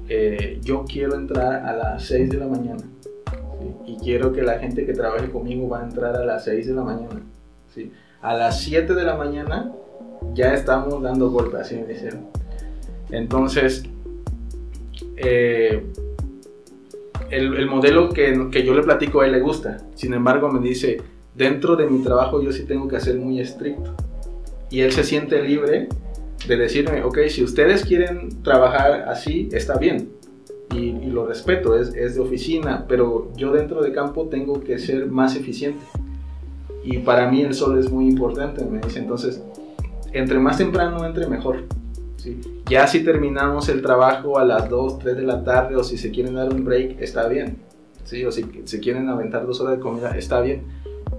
eh, 0.08 0.60
yo 0.64 0.86
quiero 0.88 1.16
entrar 1.16 1.66
a 1.66 1.76
las 1.76 2.06
6 2.06 2.30
de 2.30 2.38
la 2.38 2.48
mañana 2.48 2.84
y 3.86 3.98
quiero 3.98 4.32
que 4.32 4.42
la 4.42 4.60
gente 4.60 4.86
que 4.86 4.94
trabaje 4.94 5.30
conmigo 5.30 5.70
va 5.70 5.82
a 5.82 5.84
entrar 5.84 6.16
a 6.16 6.26
las 6.26 6.46
6 6.46 6.68
de 6.68 6.74
la 6.74 6.84
mañana. 6.84 7.22
¿sí? 7.74 7.92
A 8.22 8.36
las 8.36 8.62
7 8.62 8.94
de 8.94 9.04
la 9.04 9.16
mañana 9.16 9.72
ya 10.34 10.54
estamos 10.54 11.02
dando 11.02 11.30
golpes, 11.30 11.62
así 11.62 11.76
me 11.76 11.86
dijeron. 11.86 12.28
Entonces, 13.12 13.84
eh, 15.18 15.84
el, 17.30 17.56
el, 17.56 17.66
modelo 17.68 18.10
que, 18.10 18.50
que, 18.52 18.64
yo 18.64 18.74
le 18.74 18.84
platico 18.84 19.22
a 19.22 19.26
él 19.26 19.34
le 19.34 19.40
gusta. 19.40 19.78
Sin 19.96 20.14
embargo, 20.14 20.50
me 20.50 20.60
dice, 20.60 21.02
dentro 21.36 21.76
de 21.76 21.88
mi 21.88 22.04
trabajo 22.04 22.42
yo 22.42 22.52
sí 22.52 22.66
tengo 22.66 22.88
que 22.88 23.00
ser 23.00 23.18
muy 23.18 23.40
estricto. 23.40 23.96
Y 24.70 24.82
él 24.82 24.92
se 24.92 25.04
siente 25.04 25.42
libre 25.42 25.88
de 26.48 26.58
decirme, 26.58 27.04
ok, 27.04 27.20
si 27.30 27.44
ustedes 27.44 27.86
quieren 27.86 28.42
trabajar 28.42 29.08
así, 29.08 29.50
está 29.52 29.78
bien. 29.78 30.10
Y, 30.74 30.90
y 30.90 31.06
lo 31.08 31.26
respeto, 31.26 31.78
es, 31.78 31.94
es, 31.96 32.16
de 32.16 32.22
oficina, 32.22 32.86
pero 32.88 33.32
yo 33.36 33.52
dentro 33.52 33.82
de 33.82 33.92
campo 33.92 34.28
tengo 34.28 34.62
que 34.62 34.80
ser 34.80 35.08
más 35.08 35.36
eficiente. 35.36 35.84
Y 36.84 36.98
para 37.00 37.30
mí 37.30 37.42
el 37.42 37.54
sol 37.54 37.78
es 37.78 37.92
muy 37.92 38.08
importante, 38.08 38.66
me 38.66 38.80
dice. 38.80 39.00
Entonces, 39.00 39.42
entre 40.14 40.40
más 40.40 40.58
temprano 40.58 41.06
entre, 41.06 41.28
mejor. 41.28 41.64
¿sí? 42.18 42.40
Ya 42.70 42.88
si 42.88 43.04
terminamos 43.04 43.68
el 43.70 43.82
trabajo 43.82 44.38
a 44.38 44.46
las 44.46 44.70
2, 44.70 45.00
3 45.00 45.18
de 45.18 45.24
la 45.24 45.44
tarde 45.44 45.76
o 45.76 45.84
si 45.84 45.98
se 45.98 46.12
quieren 46.12 46.36
dar 46.36 46.54
un 46.54 46.64
break, 46.64 47.02
está 47.02 47.28
bien. 47.28 47.58
¿sí? 48.04 48.24
O 48.26 48.32
si 48.32 48.46
se 48.66 48.80
quieren 48.80 49.10
aventar 49.10 49.46
dos 49.46 49.60
horas 49.62 49.78
de 49.78 49.82
comida, 49.82 50.18
está 50.18 50.42
bien. 50.42 50.64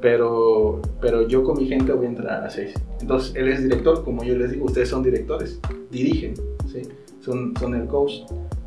Pero, 0.01 0.83
pero 1.01 1.27
yo 1.27 1.45
con 1.45 1.57
mi 1.57 1.67
gente 1.67 1.93
voy 1.93 2.07
a 2.07 2.09
entrar 2.11 2.33
a 2.33 2.40
las 2.43 2.55
6. 2.55 2.75
Entonces, 3.01 3.35
él 3.35 3.49
es 3.49 3.62
director, 3.62 4.05
como 4.05 4.23
yo 4.23 4.37
les 4.37 4.53
digo, 4.53 4.67
ustedes 4.67 4.88
son 4.88 5.03
directores, 5.03 5.61
dirigen, 5.90 6.35
¿sí? 6.71 6.83
son, 7.21 7.55
son 7.59 7.75
el 7.75 7.87
coach. 7.87 8.12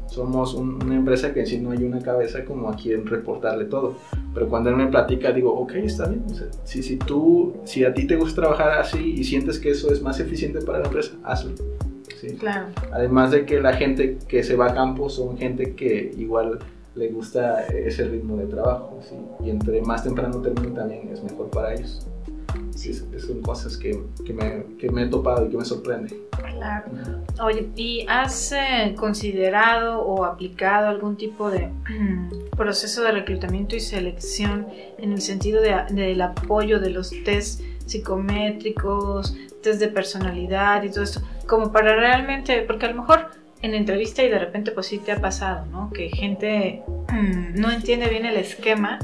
Somos 0.07 0.53
un, 0.53 0.81
una 0.83 0.95
empresa 0.95 1.33
que 1.33 1.41
en 1.41 1.47
sí 1.47 1.59
no 1.59 1.71
hay 1.71 1.83
una 1.83 1.99
cabeza 1.99 2.45
como 2.45 2.69
a 2.69 2.75
quien 2.75 3.05
reportarle 3.05 3.65
todo. 3.65 3.95
Pero 4.33 4.47
cuando 4.47 4.69
él 4.69 4.75
me 4.75 4.87
platica, 4.87 5.31
digo, 5.31 5.53
ok, 5.53 5.73
está 5.75 6.07
bien. 6.07 6.23
O 6.29 6.33
sea, 6.33 6.47
si, 6.63 6.83
si, 6.83 6.97
tú, 6.97 7.55
si 7.65 7.83
a 7.83 7.93
ti 7.93 8.07
te 8.07 8.15
gusta 8.15 8.41
trabajar 8.41 8.79
así 8.79 9.15
y 9.17 9.23
sientes 9.23 9.59
que 9.59 9.71
eso 9.71 9.91
es 9.91 10.01
más 10.01 10.19
eficiente 10.19 10.61
para 10.61 10.79
la 10.79 10.85
empresa, 10.85 11.13
hazlo. 11.23 11.53
¿sí? 12.19 12.35
Claro. 12.35 12.67
Además 12.91 13.31
de 13.31 13.45
que 13.45 13.59
la 13.59 13.73
gente 13.73 14.17
que 14.27 14.43
se 14.43 14.55
va 14.55 14.67
a 14.67 14.73
campo 14.73 15.09
son 15.09 15.37
gente 15.37 15.75
que 15.75 16.11
igual 16.17 16.59
le 16.95 17.09
gusta 17.09 17.65
ese 17.67 18.07
ritmo 18.07 18.37
de 18.37 18.47
trabajo. 18.47 18.99
¿sí? 19.01 19.15
Y 19.45 19.49
entre 19.49 19.81
más 19.81 20.03
temprano 20.03 20.41
termine 20.41 20.73
también 20.75 21.09
es 21.11 21.23
mejor 21.23 21.49
para 21.49 21.73
ellos. 21.73 22.07
Sí, 22.77 22.93
son 22.93 23.41
cosas 23.41 23.75
que, 23.75 24.03
que, 24.23 24.33
me, 24.33 24.63
que 24.77 24.91
me 24.91 25.03
he 25.03 25.07
topado 25.07 25.47
y 25.47 25.49
que 25.49 25.57
me 25.57 25.65
sorprende. 25.65 26.15
Claro. 26.29 26.85
Oye, 27.41 27.69
¿y 27.75 28.05
has 28.07 28.51
eh, 28.51 28.93
considerado 28.95 30.01
o 30.01 30.23
aplicado 30.23 30.87
algún 30.87 31.17
tipo 31.17 31.49
de 31.49 31.71
proceso 32.55 33.01
de 33.01 33.13
reclutamiento 33.13 33.75
y 33.75 33.79
selección 33.79 34.67
en 34.99 35.11
el 35.11 35.21
sentido 35.21 35.59
de, 35.59 35.75
del 35.89 36.21
apoyo 36.21 36.79
de 36.79 36.91
los 36.91 37.09
test 37.23 37.61
psicométricos, 37.87 39.35
test 39.63 39.79
de 39.79 39.87
personalidad 39.87 40.83
y 40.83 40.91
todo 40.91 41.03
esto? 41.03 41.21
Como 41.47 41.71
para 41.71 41.95
realmente, 41.95 42.61
porque 42.61 42.85
a 42.85 42.89
lo 42.89 43.01
mejor 43.01 43.31
en 43.63 43.73
entrevista 43.73 44.21
y 44.21 44.29
de 44.29 44.37
repente 44.37 44.69
pues 44.69 44.85
sí 44.85 44.99
te 44.99 45.11
ha 45.11 45.19
pasado, 45.19 45.65
¿no? 45.65 45.89
Que 45.91 46.09
gente 46.09 46.83
no 47.55 47.71
entiende 47.71 48.07
bien 48.07 48.27
el 48.27 48.37
esquema 48.37 48.99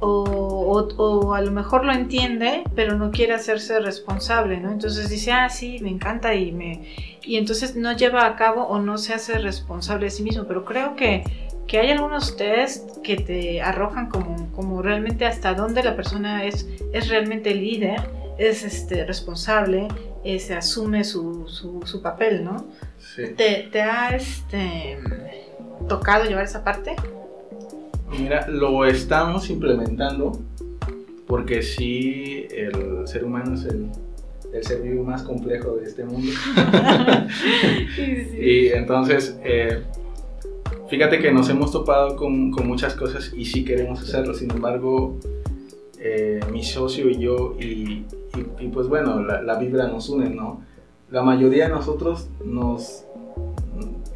o, 0.00 0.06
o, 0.08 1.02
o, 1.02 1.34
a 1.34 1.40
lo 1.40 1.50
mejor 1.50 1.84
lo 1.84 1.92
entiende, 1.92 2.64
pero 2.74 2.96
no 2.96 3.10
quiere 3.10 3.34
hacerse 3.34 3.80
responsable, 3.80 4.60
¿no? 4.60 4.72
Entonces 4.72 5.08
dice, 5.08 5.32
ah, 5.32 5.48
sí, 5.48 5.78
me 5.80 5.90
encanta 5.90 6.34
y 6.34 6.52
me... 6.52 7.16
Y 7.22 7.36
entonces 7.36 7.74
no 7.76 7.96
lleva 7.96 8.26
a 8.26 8.36
cabo 8.36 8.64
o 8.64 8.78
no 8.78 8.98
se 8.98 9.14
hace 9.14 9.38
responsable 9.38 10.06
de 10.06 10.10
sí 10.10 10.22
mismo, 10.22 10.44
pero 10.44 10.64
creo 10.64 10.94
que, 10.94 11.24
que 11.66 11.78
hay 11.78 11.90
algunos 11.90 12.36
test 12.36 12.98
que 13.02 13.16
te 13.16 13.62
arrojan 13.62 14.08
como, 14.08 14.52
como 14.52 14.82
realmente 14.82 15.26
hasta 15.26 15.54
dónde 15.54 15.82
la 15.82 15.96
persona 15.96 16.44
es, 16.44 16.68
es 16.92 17.08
realmente 17.08 17.54
líder, 17.54 18.08
es 18.38 18.62
este, 18.62 19.04
responsable, 19.04 19.88
eh, 20.24 20.38
se 20.38 20.54
asume 20.54 21.04
su, 21.04 21.48
su, 21.48 21.82
su 21.84 22.02
papel, 22.02 22.44
¿no? 22.44 22.66
Sí. 22.98 23.22
¿Te, 23.36 23.68
te 23.72 23.82
ha 23.82 24.14
este, 24.14 24.98
tocado 25.88 26.24
llevar 26.24 26.44
esa 26.44 26.62
parte? 26.62 26.96
Mira, 28.18 28.48
lo 28.48 28.84
estamos 28.84 29.50
implementando 29.50 30.32
porque 31.26 31.62
sí, 31.62 32.46
el 32.50 33.06
ser 33.06 33.24
humano 33.24 33.54
es 33.54 33.64
el, 33.64 33.90
el 34.52 34.64
ser 34.64 34.82
vivo 34.82 35.04
más 35.04 35.22
complejo 35.22 35.76
de 35.76 35.84
este 35.84 36.04
mundo. 36.04 36.30
sí, 37.96 38.24
sí. 38.30 38.38
Y 38.38 38.68
entonces, 38.68 39.38
eh, 39.44 39.82
fíjate 40.88 41.18
que 41.18 41.32
nos 41.32 41.48
hemos 41.50 41.72
topado 41.72 42.16
con, 42.16 42.52
con, 42.52 42.66
muchas 42.66 42.94
cosas 42.94 43.32
y 43.36 43.44
sí 43.44 43.64
queremos 43.64 44.00
hacerlo. 44.00 44.34
Sin 44.34 44.50
embargo, 44.50 45.18
eh, 45.98 46.40
mi 46.52 46.62
socio 46.62 47.08
y 47.10 47.18
yo, 47.18 47.56
y, 47.58 47.64
y, 47.64 48.06
y 48.60 48.68
pues 48.68 48.86
bueno, 48.88 49.22
la, 49.22 49.42
la, 49.42 49.58
vibra 49.58 49.88
nos 49.88 50.08
une, 50.08 50.30
¿no? 50.30 50.62
La 51.10 51.22
mayoría 51.22 51.64
de 51.64 51.70
nosotros 51.70 52.28
nos, 52.44 53.05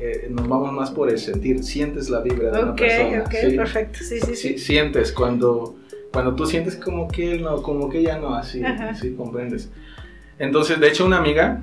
eh, 0.00 0.28
nos 0.30 0.48
vamos 0.48 0.72
más 0.72 0.90
por 0.90 1.10
el 1.10 1.18
sentir, 1.18 1.62
sientes 1.62 2.08
la 2.08 2.20
vibra 2.20 2.50
de 2.50 2.58
okay, 2.58 2.62
una 2.62 2.74
persona. 2.74 3.22
Ok, 3.22 3.50
¿sí? 3.50 3.56
perfecto, 3.56 3.98
sí, 4.02 4.20
sí, 4.20 4.36
sí. 4.36 4.58
Sientes 4.58 5.12
cuando, 5.12 5.76
cuando 6.12 6.34
tú 6.34 6.46
sientes 6.46 6.76
como 6.76 7.06
que 7.06 7.32
él 7.32 7.42
no, 7.42 7.62
como 7.62 7.88
que 7.90 7.98
ella 7.98 8.18
no, 8.18 8.34
así, 8.34 8.62
así 8.64 9.12
comprendes. 9.12 9.70
Entonces, 10.38 10.80
de 10.80 10.88
hecho, 10.88 11.04
una 11.04 11.18
amiga, 11.18 11.62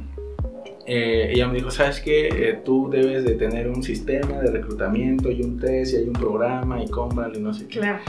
eh, 0.86 1.32
ella 1.34 1.48
me 1.48 1.56
dijo, 1.56 1.72
¿sabes 1.72 2.00
qué? 2.00 2.28
Eh, 2.28 2.60
tú 2.64 2.90
debes 2.90 3.24
de 3.26 3.34
tener 3.34 3.68
un 3.68 3.82
sistema 3.82 4.40
de 4.40 4.52
reclutamiento 4.52 5.32
y 5.32 5.42
un 5.42 5.60
test 5.60 5.94
y 5.94 5.98
hay 5.98 6.04
un 6.04 6.14
programa 6.14 6.82
y 6.82 6.88
cómpralo 6.88 7.38
y 7.38 7.42
no 7.42 7.54
sé 7.54 7.68
qué. 7.68 7.80
Claro. 7.80 8.00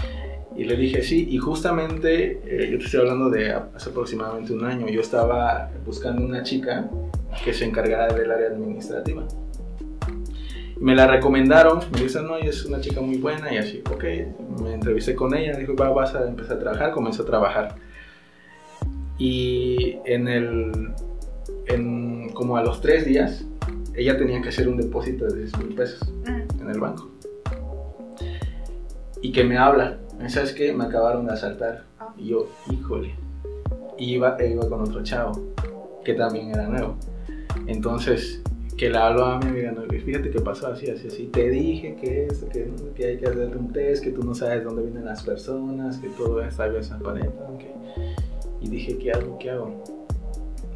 Y 0.56 0.64
le 0.64 0.76
dije, 0.76 1.02
sí, 1.02 1.26
y 1.30 1.38
justamente, 1.38 2.40
eh, 2.44 2.68
yo 2.70 2.78
te 2.78 2.84
estoy 2.84 3.00
hablando 3.00 3.30
de 3.30 3.52
hace 3.52 3.90
aproximadamente 3.90 4.52
un 4.52 4.64
año, 4.64 4.88
yo 4.88 5.00
estaba 5.00 5.70
buscando 5.86 6.24
una 6.24 6.42
chica 6.42 6.90
que 7.44 7.54
se 7.54 7.64
encargara 7.64 8.12
del 8.12 8.30
área 8.30 8.48
administrativa. 8.48 9.26
Me 10.80 10.94
la 10.94 11.06
recomendaron, 11.06 11.80
me 11.92 12.02
dicen, 12.02 12.26
no, 12.26 12.36
es 12.36 12.64
una 12.64 12.80
chica 12.80 13.00
muy 13.00 13.18
buena 13.18 13.52
y 13.52 13.56
así, 13.56 13.82
ok, 13.90 14.04
me 14.62 14.74
entrevisté 14.74 15.14
con 15.14 15.34
ella, 15.34 15.56
dijo, 15.56 15.74
va, 15.74 15.90
vas 15.90 16.14
a 16.14 16.26
empezar 16.26 16.56
a 16.56 16.60
trabajar, 16.60 16.92
comenzó 16.92 17.22
a 17.22 17.26
trabajar. 17.26 17.74
Y 19.18 19.96
en 20.04 20.28
el, 20.28 20.94
en, 21.66 22.30
como 22.32 22.56
a 22.56 22.62
los 22.62 22.80
tres 22.80 23.04
días, 23.04 23.44
ella 23.94 24.16
tenía 24.16 24.40
que 24.40 24.50
hacer 24.50 24.68
un 24.68 24.76
depósito 24.76 25.26
de 25.26 25.40
10 25.40 25.58
mil 25.58 25.74
pesos 25.74 26.08
en 26.60 26.70
el 26.70 26.78
banco. 26.78 27.10
Y 29.20 29.32
que 29.32 29.42
me 29.42 29.58
habla, 29.58 29.98
¿sabes 30.28 30.52
qué? 30.52 30.72
Me 30.72 30.84
acabaron 30.84 31.26
de 31.26 31.32
asaltar. 31.32 31.84
Ah. 31.98 32.14
Y 32.16 32.28
yo, 32.28 32.48
híjole. 32.70 33.14
Y 33.98 34.14
iba, 34.14 34.36
e 34.38 34.52
iba 34.52 34.68
con 34.68 34.82
otro 34.82 35.02
chavo, 35.02 35.32
que 36.04 36.14
también 36.14 36.50
era 36.50 36.68
nuevo. 36.68 36.96
Entonces, 37.66 38.40
que 38.78 38.88
le 38.88 38.96
hablo 38.96 39.24
a 39.24 39.38
mi 39.40 39.48
amiga, 39.48 39.72
no, 39.72 39.82
fíjate 39.82 40.30
que 40.30 40.40
pasó 40.40 40.68
así, 40.68 40.88
así, 40.88 41.08
así. 41.08 41.26
Te 41.26 41.50
dije 41.50 41.96
que 42.00 42.26
esto, 42.26 42.48
que, 42.48 42.70
que 42.94 43.06
hay 43.06 43.18
que 43.18 43.26
hacerte 43.26 43.58
un 43.58 43.72
test, 43.72 44.04
que 44.04 44.10
tú 44.10 44.22
no 44.22 44.36
sabes 44.36 44.64
dónde 44.64 44.82
vienen 44.82 45.04
las 45.04 45.24
personas, 45.24 45.98
que 45.98 46.08
todo 46.10 46.40
está 46.40 46.68
bien 46.68 46.84
aparenta. 46.92 47.44
Okay. 47.54 47.72
Y 48.60 48.68
dije, 48.68 48.96
¿qué 48.96 49.10
hago? 49.10 49.36
¿Qué 49.38 49.50
hago? 49.50 49.82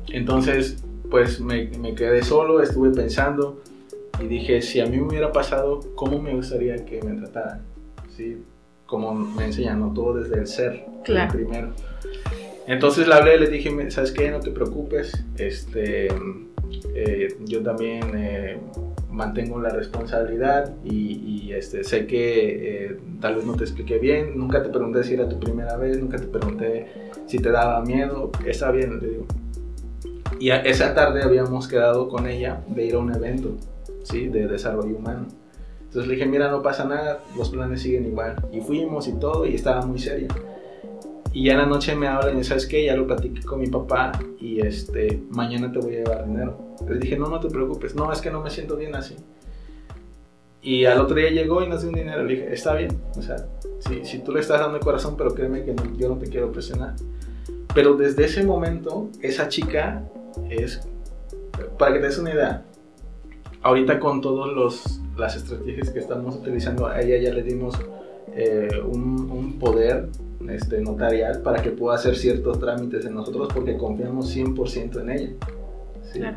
Entonces, 0.08 0.84
pues 1.10 1.40
me, 1.40 1.70
me, 1.78 1.94
quedé 1.94 2.22
solo, 2.24 2.60
estuve 2.60 2.90
pensando 2.90 3.62
y 4.20 4.26
dije, 4.26 4.60
si 4.62 4.80
a 4.80 4.86
mí 4.86 4.96
me 4.96 5.04
hubiera 5.04 5.30
pasado, 5.30 5.80
¿cómo 5.94 6.20
me 6.20 6.34
gustaría 6.34 6.84
que 6.84 7.00
me 7.02 7.14
trataran? 7.14 7.62
¿Sí? 8.16 8.42
Como 8.86 9.14
me 9.14 9.44
enseñan, 9.44 9.78
¿no? 9.78 9.92
todo 9.94 10.14
desde 10.14 10.40
el 10.40 10.48
ser, 10.48 10.84
claro. 11.04 11.30
el 11.30 11.44
primero. 11.44 11.72
Entonces 12.66 13.06
le 13.06 13.14
hablé, 13.14 13.38
le 13.38 13.46
dije, 13.46 13.90
¿sabes 13.92 14.10
qué? 14.10 14.30
No 14.30 14.40
te 14.40 14.50
preocupes, 14.50 15.24
este, 15.36 16.08
eh, 16.94 17.36
yo 17.44 17.62
también 17.62 18.12
eh, 18.14 18.58
mantengo 19.10 19.60
la 19.60 19.70
responsabilidad 19.70 20.74
y, 20.84 21.44
y 21.46 21.52
este, 21.52 21.84
sé 21.84 22.06
que 22.06 22.86
eh, 22.86 22.96
tal 23.20 23.36
vez 23.36 23.44
no 23.44 23.54
te 23.54 23.64
expliqué 23.64 23.98
bien, 23.98 24.38
nunca 24.38 24.62
te 24.62 24.70
pregunté 24.70 25.04
si 25.04 25.14
era 25.14 25.28
tu 25.28 25.38
primera 25.38 25.76
vez, 25.76 25.98
nunca 25.98 26.16
te 26.18 26.26
pregunté 26.26 27.10
si 27.26 27.38
te 27.38 27.50
daba 27.50 27.82
miedo, 27.82 28.30
está 28.46 28.70
bien, 28.70 29.00
le 29.00 29.08
digo. 29.08 29.26
Y 30.38 30.50
esa 30.50 30.94
tarde 30.94 31.22
habíamos 31.22 31.68
quedado 31.68 32.08
con 32.08 32.26
ella 32.26 32.64
de 32.66 32.86
ir 32.86 32.94
a 32.94 32.98
un 32.98 33.14
evento 33.14 33.56
¿sí? 34.02 34.28
de 34.28 34.48
desarrollo 34.48 34.96
humano. 34.96 35.26
Entonces 35.82 36.08
le 36.08 36.14
dije, 36.14 36.26
mira, 36.26 36.50
no 36.50 36.62
pasa 36.62 36.84
nada, 36.84 37.22
los 37.36 37.50
planes 37.50 37.82
siguen 37.82 38.06
igual. 38.06 38.36
Y 38.50 38.60
fuimos 38.60 39.08
y 39.08 39.12
todo, 39.12 39.46
y 39.46 39.54
estaba 39.54 39.82
muy 39.82 39.98
seria. 39.98 40.28
Y 41.32 41.44
ya 41.44 41.52
en 41.52 41.58
la 41.58 41.66
noche 41.66 41.94
me 41.94 42.08
hablan 42.08 42.38
y 42.38 42.44
¿sabes 42.44 42.66
qué? 42.66 42.84
Ya 42.84 42.94
lo 42.94 43.06
platiqué 43.06 43.42
con 43.42 43.60
mi 43.60 43.66
papá 43.66 44.12
y 44.38 44.60
este, 44.60 45.22
mañana 45.30 45.72
te 45.72 45.78
voy 45.78 45.96
a 45.96 45.98
llevar 45.98 46.26
dinero. 46.26 46.58
Les 46.88 47.00
dije, 47.00 47.16
no, 47.16 47.28
no 47.28 47.40
te 47.40 47.48
preocupes, 47.48 47.94
no, 47.94 48.12
es 48.12 48.20
que 48.20 48.30
no 48.30 48.42
me 48.42 48.50
siento 48.50 48.76
bien 48.76 48.94
así. 48.94 49.16
Y 50.60 50.84
al 50.84 51.00
otro 51.00 51.16
día 51.16 51.30
llegó 51.30 51.62
y 51.62 51.68
nos 51.68 51.80
dio 51.80 51.90
un 51.90 51.96
dinero. 51.96 52.22
Le 52.22 52.34
dije, 52.34 52.52
está 52.52 52.74
bien, 52.74 53.00
o 53.16 53.22
sea, 53.22 53.36
si, 53.80 54.04
si 54.04 54.18
tú 54.18 54.32
le 54.32 54.40
estás 54.40 54.60
dando 54.60 54.76
el 54.76 54.84
corazón, 54.84 55.16
pero 55.16 55.34
créeme 55.34 55.64
que 55.64 55.74
yo 55.96 56.08
no 56.08 56.18
te 56.18 56.28
quiero 56.28 56.52
presionar. 56.52 56.94
Pero 57.74 57.94
desde 57.94 58.24
ese 58.24 58.44
momento, 58.44 59.08
esa 59.22 59.48
chica 59.48 60.04
es, 60.50 60.86
para 61.78 61.94
que 61.94 62.00
te 62.00 62.06
des 62.06 62.18
una 62.18 62.34
idea, 62.34 62.64
ahorita 63.62 63.98
con 63.98 64.20
todas 64.20 64.52
las 65.16 65.36
estrategias 65.36 65.90
que 65.90 65.98
estamos 65.98 66.36
utilizando, 66.36 66.86
a 66.86 67.00
ella 67.00 67.16
ya 67.18 67.32
le 67.32 67.42
dimos 67.42 67.74
eh, 68.34 68.80
un, 68.84 69.30
un, 69.30 69.58
poder 69.58 70.08
este, 70.50 70.80
notarial 70.80 71.42
para 71.42 71.62
que 71.62 71.70
pueda 71.70 71.96
hacer 71.96 72.16
ciertos 72.16 72.58
trámites 72.58 73.04
en 73.04 73.14
nosotros 73.14 73.48
porque 73.52 73.76
confiamos 73.76 74.34
100% 74.34 75.00
en 75.00 75.10
ella. 75.10 75.30
¿sí? 76.12 76.18
Claro. 76.18 76.36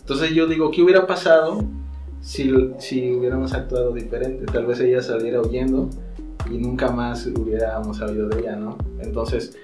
Entonces 0.00 0.30
yo 0.30 0.46
digo, 0.46 0.70
¿qué 0.70 0.82
hubiera 0.82 1.06
pasado 1.06 1.64
si, 2.20 2.52
si 2.78 3.12
hubiéramos 3.12 3.52
actuado 3.52 3.92
diferente? 3.92 4.46
Tal 4.46 4.66
vez 4.66 4.80
ella 4.80 5.02
saliera 5.02 5.40
huyendo 5.40 5.90
y 6.50 6.58
nunca 6.58 6.90
más 6.90 7.26
hubiéramos 7.26 7.96
sabido 7.98 8.28
de 8.28 8.40
ella, 8.40 8.56
¿no? 8.56 8.78
Entonces, 9.00 9.56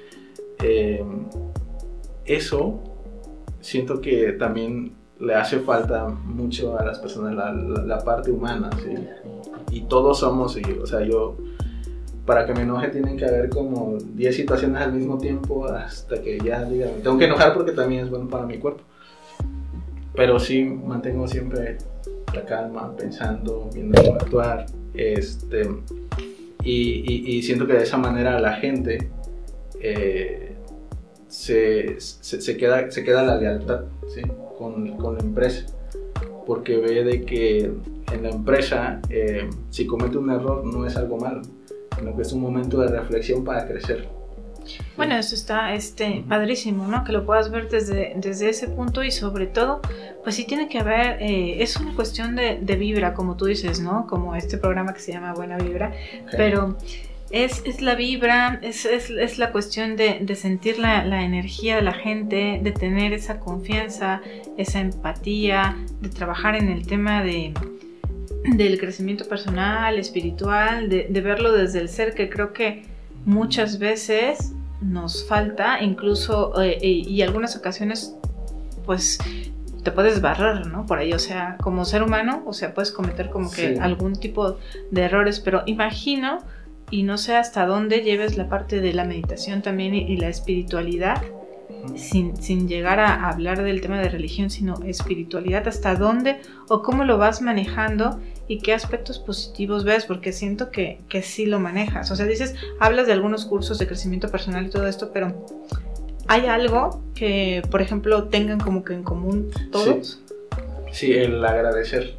eh, 0.63 1.05
eso 2.25 2.81
siento 3.61 4.01
que 4.01 4.33
también 4.33 4.95
le 5.21 5.35
hace 5.35 5.61
falta 5.61 6.09
mucho 6.09 6.77
a 6.77 6.85
las 6.85 6.99
personas 6.99 7.35
la, 7.35 7.53
la, 7.53 7.83
la 7.85 7.99
parte 7.99 8.33
humana, 8.33 8.71
¿sí? 8.83 8.95
Y 9.71 9.83
todos 9.83 10.19
somos, 10.19 10.57
y, 10.57 10.63
o 10.73 10.87
sea, 10.87 11.03
yo 11.03 11.37
para 12.25 12.47
que 12.47 12.55
me 12.55 12.63
enoje 12.63 12.89
tienen 12.89 13.17
que 13.17 13.25
haber 13.25 13.49
como 13.49 13.99
10 13.99 14.37
situaciones 14.37 14.81
al 14.81 14.93
mismo 14.93 15.19
tiempo 15.19 15.67
hasta 15.67 16.21
que 16.23 16.39
ya 16.39 16.65
diga, 16.65 16.87
tengo 17.03 17.19
que 17.19 17.25
enojar 17.25 17.55
porque 17.55 17.73
también 17.73 18.05
es 18.05 18.11
bueno 18.11 18.29
para 18.29 18.47
mi 18.47 18.59
cuerpo. 18.59 18.83
Pero 20.15 20.39
sí 20.39 20.65
mantengo 20.65 21.27
siempre 21.27 21.79
la 22.35 22.45
calma, 22.45 22.95
pensando, 22.97 23.69
viendo 23.73 24.01
cómo 24.03 24.15
actuar, 24.15 24.67
este, 24.95 25.69
y, 26.63 27.37
y, 27.37 27.43
siento 27.43 27.67
que 27.67 27.73
de 27.73 27.83
esa 27.83 27.97
manera 27.97 28.39
la 28.39 28.55
gente 28.55 29.11
eh, 29.81 30.55
se, 31.29 31.99
se, 31.99 32.57
queda, 32.57 32.91
se 32.91 33.03
queda 33.03 33.23
la 33.23 33.37
lealtad 33.37 33.85
con, 34.59 34.97
con, 34.97 35.17
la 35.17 35.21
empresa, 35.23 35.67
porque 36.47 36.77
ve 36.77 37.05
de 37.05 37.23
que 37.23 37.73
en 38.13 38.23
la 38.23 38.31
empresa 38.31 39.01
eh, 39.09 39.49
si 39.71 39.87
comete 39.87 40.19
un 40.19 40.31
error 40.31 40.65
no 40.65 40.87
es 40.87 40.97
algo 40.97 41.17
malo 41.17 41.43
sino 41.97 42.17
que 42.17 42.23
es 42.23 42.33
un 42.33 42.41
momento 42.41 42.81
de 42.81 42.89
reflexión 42.89 43.45
para 43.45 43.67
crecer. 43.67 44.09
Bueno, 44.97 45.17
eso 45.17 45.35
está 45.35 45.75
este, 45.75 46.25
padrísimo, 46.29 46.87
¿no? 46.87 47.05
Que 47.05 47.13
lo 47.13 47.25
puedas 47.25 47.51
ver 47.51 47.69
desde, 47.69 48.13
desde 48.17 48.49
ese 48.49 48.69
punto 48.69 49.03
y 49.03 49.11
sobre 49.11 49.47
todo, 49.47 49.81
pues 50.23 50.37
sí 50.37 50.45
tiene 50.45 50.69
que 50.69 50.79
haber, 50.79 51.21
eh, 51.23 51.63
es 51.63 51.77
una 51.77 51.95
cuestión 51.95 52.37
de, 52.37 52.59
de, 52.61 52.77
vibra, 52.77 53.15
como 53.15 53.37
tú 53.37 53.47
dices, 53.47 53.81
¿no? 53.81 54.07
Como 54.07 54.35
este 54.35 54.59
programa 54.59 54.95
que 54.95 55.01
se 55.01 55.13
llama 55.13 55.35
Buena 55.35 55.57
Vibra, 55.57 55.89
okay. 55.89 56.37
pero 56.37 56.77
es, 57.31 57.63
es, 57.65 57.81
la 57.81 57.95
vibra, 57.95 58.61
es, 58.63 58.85
es, 58.85 59.11
es 59.11 59.39
la 59.39 59.53
cuestión 59.53 59.97
de, 59.97 60.19
de 60.21 60.37
sentir 60.37 60.79
la, 60.79 61.05
la, 61.05 61.23
energía 61.23 61.77
de 61.77 61.83
la 61.83 61.95
gente, 61.95 62.61
de 62.63 62.73
tener 62.73 63.13
esa 63.13 63.41
confianza, 63.41 64.21
esa 64.59 64.81
empatía, 64.81 65.77
de 66.01 66.11
trabajar 66.11 66.55
en 66.55 66.69
el 66.69 66.87
tema 66.87 67.23
de, 67.23 67.55
del 68.57 68.79
crecimiento 68.79 69.27
personal, 69.29 69.99
espiritual, 69.99 70.89
de, 70.89 71.07
de, 71.09 71.21
verlo 71.21 71.53
desde 71.53 71.81
el 71.81 71.89
ser, 71.89 72.15
que 72.15 72.29
creo 72.29 72.53
que 72.53 72.83
muchas 73.25 73.79
veces 73.79 74.53
nos 74.81 75.27
falta, 75.27 75.83
incluso, 75.83 76.61
eh, 76.61 76.79
y 76.83 77.23
algunas 77.23 77.57
ocasiones, 77.57 78.17
pues 78.85 79.19
te 79.83 79.91
puedes 79.91 80.21
barrer, 80.21 80.67
¿no? 80.67 80.87
Por 80.87 80.99
ahí, 80.99 81.13
o 81.13 81.19
sea, 81.19 81.57
como 81.61 81.85
ser 81.85 82.03
humano, 82.03 82.43
o 82.47 82.53
sea, 82.53 82.75
puedes 82.75 82.93
cometer 82.93 83.31
como 83.31 83.51
que 83.51 83.75
sí. 83.75 83.81
algún 83.81 84.15
tipo 84.15 84.59
de 84.91 85.03
errores, 85.03 85.41
pero 85.41 85.63
imagino, 85.67 86.39
y 86.91 87.03
no 87.03 87.19
sé 87.19 87.37
hasta 87.37 87.67
dónde 87.67 88.01
lleves 88.03 88.37
la 88.37 88.49
parte 88.49 88.81
de 88.81 88.93
la 88.93 89.05
meditación 89.05 89.63
también 89.63 89.95
y, 89.95 90.03
y 90.03 90.17
la 90.17 90.29
espiritualidad, 90.29 91.23
sin, 91.97 92.37
sin, 92.37 92.69
llegar 92.69 93.01
a 93.01 93.29
hablar 93.29 93.63
del 93.63 93.81
tema 93.81 94.01
de 94.01 94.09
religión, 94.09 94.51
sino 94.51 94.83
espiritualidad, 94.85 95.67
hasta 95.69 95.95
dónde 95.95 96.41
o 96.69 96.83
cómo 96.83 97.05
lo 97.05 97.19
vas 97.19 97.43
manejando 97.43 98.21
y 98.49 98.59
qué 98.59 98.75
aspectos 98.75 99.19
positivos 99.19 99.85
ves, 99.85 100.05
porque 100.05 100.33
siento 100.33 100.71
que, 100.71 101.01
que 101.09 101.23
sí 101.23 101.47
lo 101.47 101.59
manejas. 101.61 102.11
O 102.11 102.17
sea, 102.17 102.27
dices, 102.27 102.55
hablas 102.81 103.07
de 103.07 103.13
algunos 103.13 103.45
cursos 103.45 103.79
de 103.79 103.87
crecimiento 103.87 104.29
personal 104.29 104.67
y 104.67 104.71
todo 104.71 104.87
esto, 104.87 105.11
pero 105.13 105.47
¿hay 106.29 106.47
algo 106.47 107.03
que, 107.15 107.63
por 107.71 107.83
ejemplo, 107.83 108.25
tengan 108.25 108.61
como 108.61 108.85
que 108.85 108.95
en 108.95 109.03
común 109.03 109.51
todos? 109.71 110.21
Sí, 110.91 111.07
sí 111.07 111.13
el 111.13 111.45
agradecer. 111.45 112.15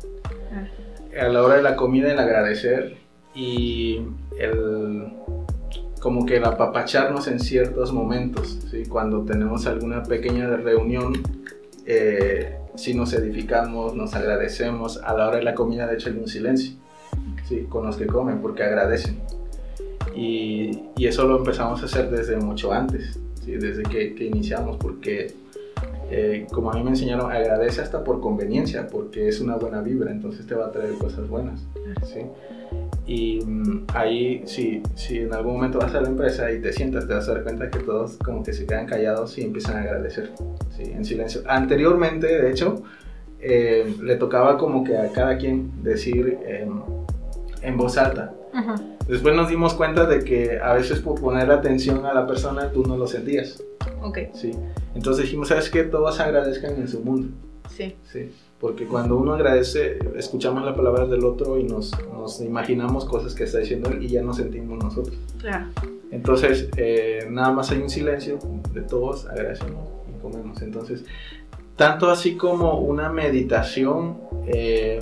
Ah. 0.51 1.25
A 1.25 1.29
la 1.29 1.43
hora 1.43 1.55
de 1.55 1.63
la 1.63 1.75
comida, 1.75 2.11
el 2.11 2.19
agradecer 2.19 2.97
y 3.35 4.01
el 4.39 5.11
como 6.03 6.25
que 6.25 6.35
el 6.35 6.43
apapacharnos 6.43 7.29
en 7.29 7.39
ciertos 7.39 7.93
momentos, 7.93 8.59
¿sí? 8.69 8.83
cuando 8.89 9.21
tenemos 9.21 9.65
alguna 9.67 10.03
pequeña 10.03 10.47
reunión, 10.57 11.13
eh, 11.85 12.57
si 12.75 12.93
nos 12.93 13.13
edificamos, 13.13 13.95
nos 13.95 14.13
agradecemos, 14.13 14.97
a 14.97 15.13
la 15.13 15.29
hora 15.29 15.37
de 15.37 15.43
la 15.43 15.55
comida 15.55 15.87
de 15.87 15.93
hecho 15.93 16.09
hay 16.09 16.17
un 16.17 16.27
silencio 16.27 16.73
¿sí? 17.47 17.67
con 17.69 17.85
los 17.85 17.95
que 17.95 18.05
comen 18.05 18.41
porque 18.41 18.63
agradecen. 18.63 19.21
Y, 20.13 20.77
y 20.97 21.07
eso 21.07 21.25
lo 21.25 21.37
empezamos 21.37 21.81
a 21.81 21.85
hacer 21.85 22.09
desde 22.09 22.35
mucho 22.35 22.73
antes, 22.73 23.17
¿sí? 23.41 23.53
desde 23.53 23.83
que, 23.83 24.13
que, 24.13 24.25
iniciamos, 24.25 24.75
porque 24.75 25.33
eh, 26.11 26.47
como 26.51 26.69
a 26.69 26.73
mí 26.73 26.83
me 26.83 26.89
enseñaron, 26.89 27.31
agradece 27.31 27.79
hasta 27.79 28.03
por 28.03 28.19
conveniencia, 28.19 28.87
porque 28.87 29.29
es 29.29 29.39
una 29.39 29.55
buena 29.55 29.81
vibra, 29.81 30.11
entonces 30.11 30.45
te 30.45 30.53
va 30.53 30.65
a 30.65 30.71
traer 30.73 30.95
cosas 30.95 31.29
buenas. 31.29 31.61
¿sí? 32.03 32.23
Y 33.05 33.41
um, 33.41 33.85
ahí, 33.93 34.43
si, 34.45 34.81
si 34.95 35.19
en 35.19 35.33
algún 35.33 35.55
momento 35.55 35.79
vas 35.79 35.93
a 35.93 36.01
la 36.01 36.07
empresa 36.07 36.51
y 36.51 36.61
te 36.61 36.71
sientas, 36.71 37.05
te 37.05 37.13
vas 37.13 37.27
a 37.27 37.33
dar 37.33 37.43
cuenta 37.43 37.69
que 37.69 37.79
todos 37.79 38.17
como 38.17 38.43
que 38.43 38.53
se 38.53 38.65
quedan 38.65 38.85
callados 38.85 39.37
y 39.37 39.41
empiezan 39.41 39.77
a 39.77 39.81
agradecer, 39.81 40.31
¿sí? 40.75 40.83
en 40.83 41.03
silencio. 41.03 41.41
Anteriormente, 41.47 42.27
de 42.27 42.49
hecho, 42.49 42.81
eh, 43.39 43.93
le 44.01 44.15
tocaba 44.15 44.57
como 44.57 44.85
que 44.85 44.97
a 44.97 45.11
cada 45.11 45.37
quien 45.37 45.83
decir 45.83 46.39
eh, 46.45 46.67
en 47.61 47.77
voz 47.77 47.97
alta. 47.97 48.33
Después 49.07 49.35
nos 49.35 49.49
dimos 49.49 49.73
cuenta 49.73 50.05
de 50.05 50.23
que 50.23 50.59
a 50.59 50.73
veces 50.73 50.99
por 50.99 51.19
poner 51.19 51.51
atención 51.51 52.05
a 52.05 52.13
la 52.13 52.25
persona 52.25 52.71
tú 52.71 52.83
no 52.83 52.95
lo 52.95 53.07
sentías. 53.07 53.61
Ok. 54.01 54.19
Sí. 54.33 54.51
Entonces 54.95 55.25
dijimos, 55.25 55.49
¿sabes 55.49 55.69
qué? 55.69 55.83
Todos 55.83 56.19
agradezcan 56.19 56.75
en 56.75 56.87
su 56.87 57.01
mundo. 57.01 57.29
Sí. 57.67 57.95
Sí 58.03 58.31
porque 58.63 58.85
cuando 58.85 59.17
uno 59.17 59.33
agradece, 59.33 59.99
escuchamos 60.15 60.63
las 60.63 60.73
palabras 60.73 61.09
del 61.09 61.25
otro 61.25 61.59
y 61.59 61.63
nos, 61.63 61.91
nos, 62.13 62.39
imaginamos 62.39 63.03
cosas 63.03 63.35
que 63.35 63.43
está 63.43 63.57
diciendo 63.57 63.89
él 63.89 64.01
y 64.01 64.07
ya 64.07 64.21
nos 64.21 64.37
sentimos 64.37 64.81
nosotros. 64.81 65.17
Claro. 65.37 65.65
Entonces, 66.11 66.69
eh, 66.77 67.27
nada 67.29 67.51
más 67.51 67.71
hay 67.71 67.79
un 67.79 67.89
silencio 67.89 68.39
de 68.71 68.79
todos, 68.83 69.25
agradecemos 69.25 69.89
y 70.07 70.21
comemos. 70.21 70.61
Entonces, 70.61 71.03
tanto 71.75 72.09
así 72.09 72.37
como 72.37 72.79
una 72.79 73.09
meditación, 73.09 74.19
eh, 74.47 74.99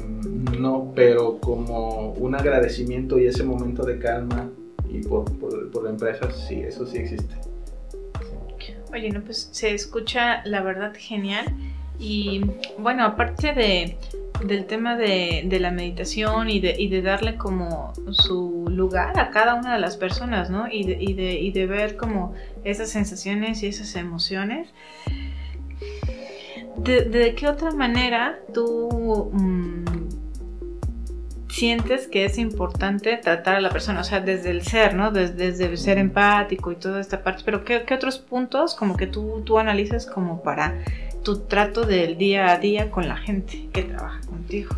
no, 0.59 0.91
pero 0.95 1.37
como 1.39 2.13
un 2.13 2.33
agradecimiento 2.33 3.19
y 3.19 3.27
ese 3.27 3.43
momento 3.43 3.83
de 3.83 3.99
calma 3.99 4.49
y 4.89 5.01
por, 5.03 5.25
por, 5.37 5.69
por 5.69 5.83
la 5.83 5.91
empresa, 5.91 6.31
sí, 6.31 6.55
eso 6.61 6.87
sí 6.87 6.97
existe. 6.97 7.35
Oye, 8.91 9.11
no, 9.11 9.23
pues 9.23 9.49
se 9.51 9.71
escucha 9.75 10.41
la 10.45 10.63
verdad 10.63 10.93
genial. 10.97 11.45
Y 12.01 12.41
bueno, 12.79 13.05
aparte 13.05 13.53
de, 13.53 13.95
del 14.43 14.65
tema 14.65 14.97
de, 14.97 15.43
de 15.45 15.59
la 15.59 15.69
meditación 15.69 16.49
y 16.49 16.59
de, 16.59 16.75
y 16.77 16.89
de, 16.89 17.03
darle 17.03 17.37
como 17.37 17.93
su 18.09 18.65
lugar 18.67 19.19
a 19.19 19.29
cada 19.29 19.53
una 19.53 19.75
de 19.75 19.79
las 19.79 19.97
personas, 19.97 20.49
¿no? 20.49 20.67
Y 20.67 20.83
de, 20.83 20.97
y 20.99 21.13
de, 21.13 21.33
y 21.33 21.51
de 21.51 21.67
ver 21.67 21.97
como 21.97 22.33
esas 22.63 22.89
sensaciones 22.89 23.61
y 23.61 23.67
esas 23.67 23.95
emociones. 23.95 24.69
¿De, 26.77 27.01
de 27.05 27.35
qué 27.35 27.47
otra 27.47 27.69
manera 27.69 28.39
tú 28.51 29.29
mmm, 29.31 29.85
sientes 31.49 32.07
que 32.07 32.25
es 32.25 32.39
importante 32.39 33.17
tratar 33.17 33.57
a 33.57 33.61
la 33.61 33.69
persona? 33.69 34.01
O 34.01 34.03
sea, 34.03 34.21
desde 34.21 34.49
el 34.49 34.63
ser, 34.63 34.95
¿no? 34.95 35.11
Desde, 35.11 35.35
desde 35.35 35.65
el 35.65 35.77
ser 35.77 35.99
empático 35.99 36.71
y 36.71 36.77
toda 36.77 36.99
esta 36.99 37.21
parte. 37.21 37.43
Pero 37.45 37.63
¿qué, 37.63 37.83
qué 37.83 37.93
otros 37.93 38.17
puntos 38.17 38.73
como 38.73 38.97
que 38.97 39.05
tú, 39.05 39.43
tú 39.45 39.59
analizas 39.59 40.07
como 40.07 40.41
para 40.41 40.79
tu 41.23 41.39
trato 41.39 41.85
del 41.85 42.17
día 42.17 42.51
a 42.51 42.57
día 42.57 42.91
con 42.91 43.07
la 43.07 43.17
gente 43.17 43.69
que 43.71 43.83
trabaja 43.83 44.21
contigo? 44.21 44.75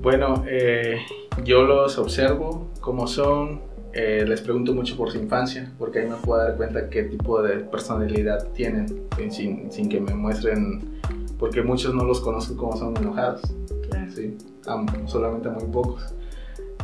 Bueno, 0.00 0.44
eh, 0.46 0.98
yo 1.44 1.62
los 1.64 1.98
observo 1.98 2.70
como 2.80 3.06
son, 3.06 3.62
eh, 3.92 4.24
les 4.26 4.40
pregunto 4.42 4.74
mucho 4.74 4.96
por 4.96 5.10
su 5.10 5.18
infancia, 5.18 5.72
porque 5.78 6.00
ahí 6.00 6.06
me 6.06 6.16
puedo 6.16 6.42
dar 6.42 6.56
cuenta 6.56 6.90
qué 6.90 7.04
tipo 7.04 7.42
de 7.42 7.60
personalidad 7.60 8.48
tienen, 8.52 8.86
sin, 9.30 9.72
sin 9.72 9.88
que 9.88 10.00
me 10.00 10.14
muestren, 10.14 11.00
porque 11.38 11.62
muchos 11.62 11.94
no 11.94 12.04
los 12.04 12.20
conozco 12.20 12.56
como 12.56 12.76
son 12.76 12.96
enojados, 12.96 13.40
claro. 13.88 14.12
¿sí? 14.12 14.36
a, 14.66 15.08
solamente 15.08 15.48
a 15.48 15.52
muy 15.52 15.64
pocos. 15.64 16.14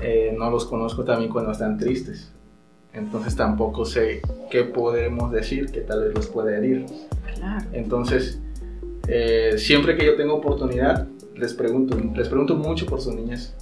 Eh, 0.01 0.35
no 0.37 0.51
los 0.51 0.65
conozco 0.65 1.05
también 1.05 1.31
cuando 1.31 1.53
están 1.53 1.77
tristes, 1.77 2.33
entonces 2.93 3.37
tampoco 3.37 3.85
sé 3.85 4.23
qué 4.51 4.65
podemos 4.65 5.31
decir 5.31 5.71
que 5.71 5.81
tal 5.81 6.05
vez 6.05 6.15
los 6.15 6.27
puede 6.27 6.57
herir. 6.57 6.87
Claro. 7.37 7.65
Entonces, 7.73 8.41
eh, 9.09 9.55
siempre 9.59 9.97
que 9.97 10.05
yo 10.07 10.17
tengo 10.17 10.35
oportunidad, 10.35 11.07
les 11.35 11.55
pregunto, 11.55 11.97
les 12.15 12.29
pregunto 12.29 12.55
mucho 12.55 12.87
por 12.87 13.01
sus 13.01 13.15
niñas, 13.15 13.55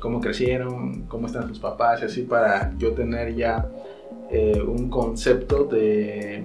cómo 0.00 0.20
crecieron, 0.20 1.02
cómo 1.02 1.26
están 1.26 1.48
sus 1.48 1.58
papás, 1.58 2.02
y 2.02 2.06
así 2.06 2.22
para 2.22 2.72
yo 2.78 2.92
tener 2.92 3.34
ya 3.34 3.68
eh, 4.30 4.60
un 4.60 4.90
concepto 4.90 5.64
de, 5.64 6.42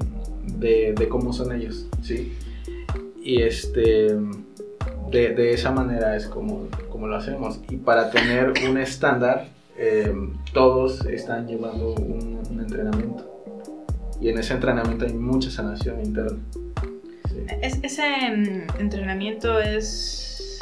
de, 0.58 0.94
de 0.94 1.08
cómo 1.08 1.34
son 1.34 1.52
ellos, 1.52 1.88
¿sí? 2.02 2.34
Y 3.24 3.42
este, 3.42 4.16
de, 5.12 5.30
de 5.36 5.54
esa 5.54 5.72
manera 5.72 6.16
es 6.16 6.28
como, 6.28 6.68
como 6.90 7.08
lo 7.08 7.16
hacemos. 7.16 7.60
Y 7.70 7.78
para 7.78 8.10
tener 8.10 8.54
un 8.68 8.78
estándar, 8.78 9.50
eh, 9.84 10.14
todos 10.54 11.06
están 11.08 11.48
llevando 11.48 11.96
un, 11.96 12.40
un 12.50 12.60
entrenamiento. 12.60 13.28
Y 14.20 14.30
en 14.30 14.38
ese 14.38 14.54
entrenamiento 14.54 15.06
hay 15.06 15.14
mucha 15.14 15.50
sanación 15.50 16.00
interna. 16.06 16.38
Sí. 17.30 17.46
¿Es- 17.62 17.80
¿Ese 17.82 18.04
mm, 18.36 18.80
entrenamiento 18.80 19.60
es 19.60 20.60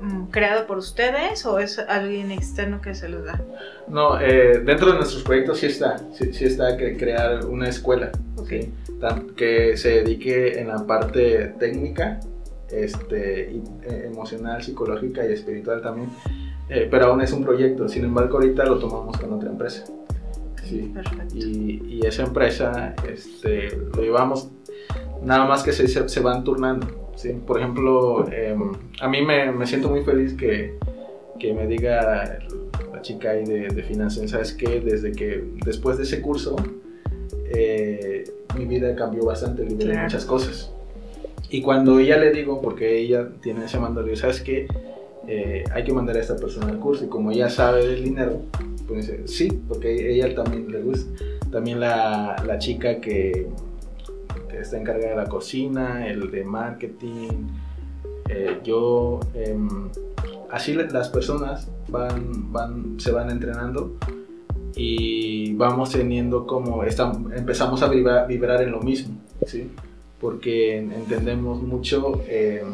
mm, 0.00 0.24
creado 0.30 0.66
por 0.66 0.78
ustedes 0.78 1.46
o 1.46 1.60
es 1.60 1.78
alguien 1.78 2.32
externo 2.32 2.80
que 2.80 2.94
se 2.94 3.08
los 3.08 3.24
da? 3.24 3.40
No, 3.86 4.20
eh, 4.20 4.58
dentro 4.64 4.90
de 4.90 4.96
nuestros 4.96 5.22
proyectos 5.22 5.58
sí 5.58 5.66
está, 5.66 5.98
sí, 6.12 6.32
sí 6.32 6.44
está 6.46 6.76
que 6.76 6.96
crear 6.96 7.44
una 7.46 7.68
escuela 7.68 8.10
Ok. 8.36 8.48
¿sí? 8.48 8.72
Tan- 9.00 9.28
que 9.36 9.76
se 9.76 10.02
dedique 10.02 10.58
en 10.60 10.68
la 10.68 10.84
parte 10.86 11.54
técnica, 11.60 12.18
este, 12.70 13.50
y, 13.52 13.62
eh, 13.88 14.04
emocional, 14.06 14.62
psicológica 14.62 15.24
y 15.26 15.32
espiritual 15.32 15.80
también, 15.82 16.10
Eh, 16.70 16.86
pero 16.90 17.06
aún 17.06 17.20
es 17.22 17.32
un 17.32 17.42
proyecto, 17.44 17.88
sin 17.88 18.04
embargo 18.04 18.36
ahorita 18.38 18.64
lo 18.66 18.78
tomamos 18.78 19.16
con 19.16 19.32
otra 19.32 19.48
empresa. 19.50 19.84
Sí. 20.64 20.90
Perfecto. 20.92 21.34
Y, 21.34 21.82
y 21.88 22.06
esa 22.06 22.24
empresa 22.24 22.94
este, 23.10 23.74
lo 23.94 24.02
llevamos, 24.02 24.50
nada 25.22 25.46
más 25.46 25.62
que 25.62 25.72
se, 25.72 25.88
se, 25.88 26.06
se 26.08 26.20
van 26.20 26.44
turnando. 26.44 26.86
¿sí? 27.16 27.30
Por 27.46 27.58
ejemplo, 27.58 28.30
em, 28.30 28.72
a 29.00 29.08
mí 29.08 29.22
me, 29.22 29.50
me 29.52 29.66
siento 29.66 29.88
muy 29.88 30.02
feliz 30.02 30.34
que, 30.34 30.74
que 31.38 31.54
me 31.54 31.66
diga 31.66 32.38
la 32.92 33.00
chica 33.02 33.30
ahí 33.30 33.44
de, 33.44 33.68
de 33.68 33.82
finanzas, 33.82 34.30
¿sabes 34.30 34.52
qué? 34.52 34.80
Desde 34.80 35.12
que 35.12 35.42
después 35.64 35.96
de 35.96 36.02
ese 36.02 36.20
curso, 36.20 36.56
eh, 37.54 38.24
mi 38.58 38.66
vida 38.66 38.94
cambió 38.94 39.24
bastante, 39.24 39.64
liberé 39.64 39.90
Claro. 39.92 40.02
muchas 40.04 40.24
cosas. 40.24 40.70
Y 41.50 41.62
cuando 41.62 41.98
ella 41.98 42.18
le 42.18 42.30
digo, 42.30 42.60
porque 42.60 42.98
ella 42.98 43.28
tiene 43.40 43.64
ese 43.64 43.78
mando, 43.78 44.04
¿sabes 44.16 44.42
qué? 44.42 44.66
Eh, 45.30 45.62
hay 45.72 45.84
que 45.84 45.92
mandar 45.92 46.16
a 46.16 46.20
esta 46.20 46.36
persona 46.36 46.68
al 46.68 46.78
curso. 46.78 47.04
Y 47.04 47.08
como 47.08 47.30
ella 47.30 47.50
sabe 47.50 47.86
del 47.86 48.02
dinero, 48.02 48.40
pues 48.86 49.12
sí, 49.26 49.48
porque 49.68 50.14
ella 50.14 50.34
también 50.34 50.72
le 50.72 50.80
gusta. 50.80 51.10
También 51.52 51.80
la, 51.80 52.42
la 52.46 52.58
chica 52.58 52.98
que, 53.00 53.46
está 54.58 54.78
encargada 54.80 55.10
de 55.10 55.16
la 55.16 55.28
cocina, 55.28 56.08
el 56.08 56.30
de 56.30 56.44
marketing, 56.44 57.46
eh, 58.28 58.58
yo, 58.64 59.20
em, 59.34 59.68
así 60.50 60.72
las 60.74 61.08
personas 61.10 61.68
van, 61.88 62.50
van, 62.52 62.98
se 62.98 63.12
van 63.12 63.30
entrenando 63.30 63.94
y 64.76 65.54
vamos 65.54 65.90
teniendo 65.90 66.46
como, 66.46 66.82
estam- 66.84 67.32
empezamos 67.36 67.82
a 67.82 67.88
vibrar, 67.88 68.26
vibrar 68.26 68.62
en 68.62 68.72
lo 68.72 68.80
mismo, 68.80 69.14
¿sí? 69.46 69.70
Porque 70.20 70.78
en- 70.78 70.92
entendemos 70.92 71.62
mucho 71.62 72.20
em, 72.28 72.66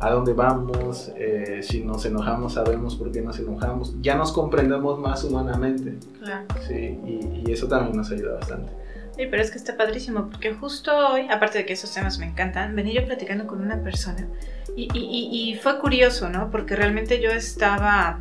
a 0.00 0.10
dónde 0.10 0.32
vamos, 0.34 1.10
eh, 1.16 1.60
si 1.62 1.82
nos 1.84 2.04
enojamos 2.04 2.54
sabemos 2.54 2.96
por 2.96 3.10
qué 3.12 3.22
nos 3.22 3.38
enojamos, 3.38 3.94
ya 4.02 4.14
nos 4.16 4.32
comprendemos 4.32 4.98
más 4.98 5.24
humanamente, 5.24 5.94
Claro. 6.22 6.46
¿sí? 6.66 6.98
Y, 7.06 7.42
y 7.48 7.52
eso 7.52 7.66
también 7.68 7.96
nos 7.96 8.10
ayuda 8.10 8.34
bastante. 8.34 8.72
Sí, 9.16 9.22
pero 9.30 9.40
es 9.42 9.50
que 9.50 9.56
está 9.56 9.76
padrísimo, 9.78 10.28
porque 10.30 10.52
justo 10.52 10.92
hoy, 10.94 11.26
aparte 11.30 11.56
de 11.58 11.64
que 11.66 11.72
esos 11.72 11.90
temas 11.94 12.18
me 12.18 12.26
encantan, 12.26 12.76
venía 12.76 13.00
yo 13.00 13.06
platicando 13.06 13.46
con 13.46 13.62
una 13.62 13.82
persona 13.82 14.28
y, 14.76 14.88
y- 14.92 15.52
y- 15.52 15.54
fue 15.56 15.78
curioso, 15.78 16.28
¿no? 16.28 16.50
Porque 16.50 16.76
realmente 16.76 17.22
yo 17.22 17.30
estaba 17.30 18.20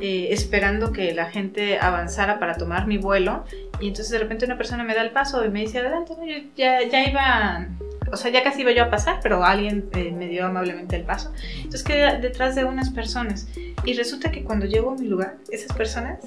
eh, 0.00 0.28
esperando 0.30 0.90
que 0.90 1.12
la 1.12 1.26
gente 1.26 1.78
avanzara 1.78 2.38
para 2.38 2.54
tomar 2.56 2.86
mi 2.86 2.96
vuelo 2.96 3.44
y 3.78 3.88
entonces 3.88 4.10
de 4.10 4.20
repente 4.20 4.46
una 4.46 4.56
persona 4.56 4.84
me 4.84 4.94
da 4.94 5.02
el 5.02 5.10
paso 5.10 5.44
y 5.44 5.50
me 5.50 5.60
dice, 5.60 5.80
adelante, 5.80 6.14
¿no? 6.18 6.24
Yo 6.24 6.36
ya, 6.56 6.78
ya 6.88 7.06
iba, 7.10 7.68
o 8.12 8.16
sea, 8.16 8.30
ya 8.30 8.42
casi 8.44 8.60
iba 8.60 8.72
yo 8.72 8.84
a 8.84 8.90
pasar, 8.90 9.20
pero 9.22 9.42
alguien 9.44 9.88
eh, 9.94 10.12
me 10.12 10.28
dio 10.28 10.44
amablemente 10.44 10.96
el 10.96 11.04
paso. 11.04 11.32
Entonces 11.56 11.82
quedé 11.82 12.20
detrás 12.20 12.54
de 12.54 12.64
unas 12.64 12.90
personas 12.90 13.48
y 13.84 13.94
resulta 13.94 14.30
que 14.30 14.44
cuando 14.44 14.66
llego 14.66 14.90
a 14.90 14.94
mi 14.94 15.06
lugar, 15.06 15.38
esas 15.50 15.74
personas 15.74 16.18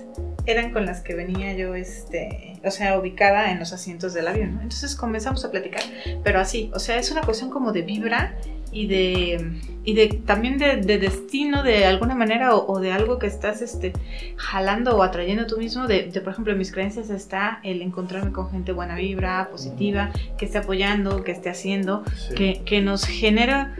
eran 0.47 0.71
con 0.71 0.85
las 0.85 1.01
que 1.01 1.13
venía 1.13 1.53
yo, 1.53 1.75
este, 1.75 2.59
o 2.63 2.71
sea, 2.71 2.97
ubicada 2.97 3.51
en 3.51 3.59
los 3.59 3.71
asientos 3.71 4.13
del 4.13 4.27
avión. 4.27 4.59
Entonces 4.61 4.95
comenzamos 4.95 5.45
a 5.45 5.51
platicar, 5.51 5.83
pero 6.23 6.39
así, 6.39 6.71
o 6.73 6.79
sea, 6.79 6.97
es 6.97 7.11
una 7.11 7.21
cuestión 7.21 7.51
como 7.51 7.71
de 7.71 7.83
vibra 7.83 8.35
y 8.75 8.87
de, 8.87 9.51
y 9.85 9.93
de 9.95 10.07
también 10.25 10.57
de, 10.57 10.75
de 10.77 10.99
destino 10.99 11.63
de 11.63 11.85
alguna 11.85 12.13
manera 12.13 12.53
o, 12.55 12.71
o 12.71 12.79
de 12.79 12.91
algo 12.91 13.17
que 13.17 13.27
estás, 13.27 13.61
este, 13.61 13.93
jalando 14.35 14.97
o 14.97 15.01
atrayendo 15.01 15.47
tú 15.47 15.57
mismo, 15.57 15.87
de, 15.87 16.03
de, 16.11 16.21
por 16.21 16.33
ejemplo, 16.33 16.51
en 16.51 16.59
mis 16.59 16.71
creencias 16.71 17.09
está 17.09 17.59
el 17.63 17.81
encontrarme 17.81 18.31
con 18.31 18.51
gente 18.51 18.73
buena 18.73 18.95
vibra, 18.95 19.47
positiva, 19.49 20.11
que 20.37 20.45
esté 20.45 20.57
apoyando, 20.57 21.23
que 21.23 21.31
esté 21.31 21.49
haciendo, 21.49 22.03
Sí. 22.15 22.35
que, 22.35 22.61
que 22.65 22.81
nos 22.81 23.05
genera 23.05 23.73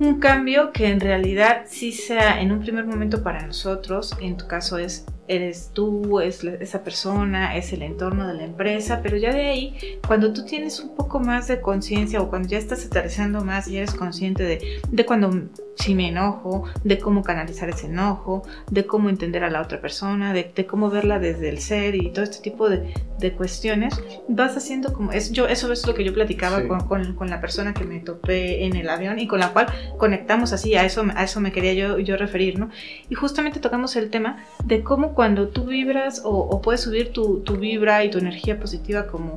un 0.00 0.20
cambio 0.20 0.72
que 0.72 0.88
en 0.88 1.00
realidad 1.00 1.62
sí 1.66 1.92
sea 1.92 2.40
en 2.40 2.52
un 2.52 2.60
primer 2.60 2.86
momento 2.86 3.22
para 3.22 3.46
nosotros, 3.46 4.16
en 4.20 4.36
tu 4.36 4.46
caso 4.46 4.78
es 4.78 5.04
eres 5.28 5.70
tú, 5.74 6.20
es 6.20 6.42
la- 6.44 6.54
esa 6.54 6.82
persona, 6.82 7.56
es 7.56 7.72
el 7.72 7.82
entorno 7.82 8.26
de 8.26 8.34
la 8.34 8.44
empresa, 8.44 9.00
pero 9.02 9.16
ya 9.16 9.32
de 9.32 9.46
ahí, 9.48 9.76
cuando 10.06 10.32
tú 10.32 10.44
tienes 10.44 10.80
un 10.80 10.94
poco 10.96 11.20
más 11.20 11.46
de 11.48 11.60
conciencia 11.60 12.20
o 12.20 12.28
cuando 12.30 12.48
ya 12.48 12.58
estás 12.58 12.84
aterrizando 12.86 13.44
más 13.44 13.68
y 13.68 13.76
eres 13.76 13.94
consciente 13.94 14.42
de, 14.42 14.80
de 14.90 15.06
cuando 15.06 15.30
si 15.76 15.94
me 15.94 16.08
enojo, 16.08 16.64
de 16.82 16.98
cómo 16.98 17.22
canalizar 17.22 17.68
ese 17.68 17.86
enojo, 17.86 18.42
de 18.68 18.84
cómo 18.84 19.08
entender 19.10 19.44
a 19.44 19.50
la 19.50 19.62
otra 19.62 19.80
persona, 19.80 20.32
de, 20.32 20.50
de 20.54 20.66
cómo 20.66 20.90
verla 20.90 21.20
desde 21.20 21.48
el 21.50 21.60
ser 21.60 21.94
y 21.94 22.10
todo 22.10 22.24
este 22.24 22.38
tipo 22.42 22.68
de, 22.68 22.92
de 23.20 23.32
cuestiones, 23.32 23.94
vas 24.26 24.56
haciendo 24.56 24.92
como, 24.92 25.12
es, 25.12 25.30
yo, 25.30 25.46
eso 25.46 25.72
es 25.72 25.86
lo 25.86 25.94
que 25.94 26.02
yo 26.04 26.12
platicaba 26.12 26.62
Sí. 26.62 26.66
con, 26.66 26.80
con- 26.88 27.14
con 27.14 27.30
la 27.30 27.40
persona 27.40 27.74
que 27.74 27.84
me 27.84 28.00
topé 28.00 28.64
en 28.64 28.74
el 28.74 28.88
avión 28.88 29.20
y 29.20 29.28
con 29.28 29.38
la 29.38 29.52
cual 29.52 29.66
conectamos 29.98 30.52
así, 30.52 30.74
a 30.74 30.84
eso, 30.84 31.04
a 31.14 31.22
eso 31.24 31.40
me 31.40 31.52
quería 31.52 31.74
yo, 31.74 31.98
yo 32.00 32.16
referir, 32.16 32.58
¿no? 32.58 32.70
Y 33.08 33.14
justamente 33.14 33.60
tocamos 33.60 33.94
el 33.96 34.10
tema 34.10 34.44
de 34.64 34.82
cómo 34.82 35.14
cuando 35.18 35.48
tú 35.48 35.64
vibras 35.64 36.22
o, 36.24 36.30
o 36.30 36.62
puedes 36.62 36.80
subir 36.82 37.12
tu, 37.12 37.40
tu 37.40 37.56
vibra 37.56 38.04
y 38.04 38.08
tu 38.08 38.18
energía 38.18 38.60
positiva 38.60 39.08
como 39.08 39.36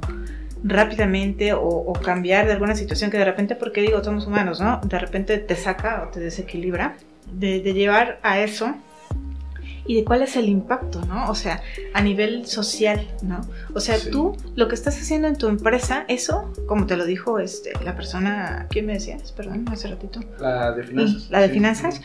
rápidamente 0.63 1.53
o, 1.53 1.63
o 1.63 1.93
cambiar 1.93 2.45
de 2.45 2.51
alguna 2.51 2.75
situación 2.75 3.09
que 3.09 3.17
de 3.17 3.25
repente, 3.25 3.55
porque 3.55 3.81
digo, 3.81 4.03
somos 4.03 4.27
humanos, 4.27 4.61
¿no? 4.61 4.79
De 4.85 4.99
repente 4.99 5.39
te 5.39 5.55
saca 5.55 6.05
o 6.05 6.11
te 6.11 6.19
desequilibra, 6.19 6.97
de, 7.33 7.61
de 7.61 7.73
llevar 7.73 8.19
a 8.21 8.39
eso 8.41 8.75
y 9.87 9.95
de 9.95 10.03
cuál 10.05 10.21
es 10.21 10.35
el 10.35 10.49
impacto, 10.49 11.03
¿no? 11.05 11.27
O 11.31 11.33
sea, 11.33 11.63
a 11.95 12.01
nivel 12.03 12.45
social, 12.45 13.07
¿no? 13.23 13.41
O 13.73 13.79
sea, 13.79 13.97
Sí. 13.97 14.11
tú 14.11 14.37
lo 14.55 14.67
que 14.67 14.75
estás 14.75 14.95
haciendo 15.01 15.27
en 15.27 15.35
tu 15.35 15.47
empresa, 15.47 16.05
eso, 16.07 16.53
como 16.67 16.85
te 16.85 16.95
lo 16.95 17.05
dijo 17.05 17.39
este, 17.39 17.71
la 17.83 17.95
persona, 17.95 18.67
¿quién 18.69 18.85
me 18.85 18.93
decías? 18.93 19.31
Perdón, 19.31 19.65
hace 19.71 19.87
ratito. 19.87 20.19
La 20.39 20.73
de 20.73 20.83
finanzas. 20.83 21.31
La 21.31 21.39
de 21.39 21.47
sí. 21.47 21.53
finanzas, 21.53 22.01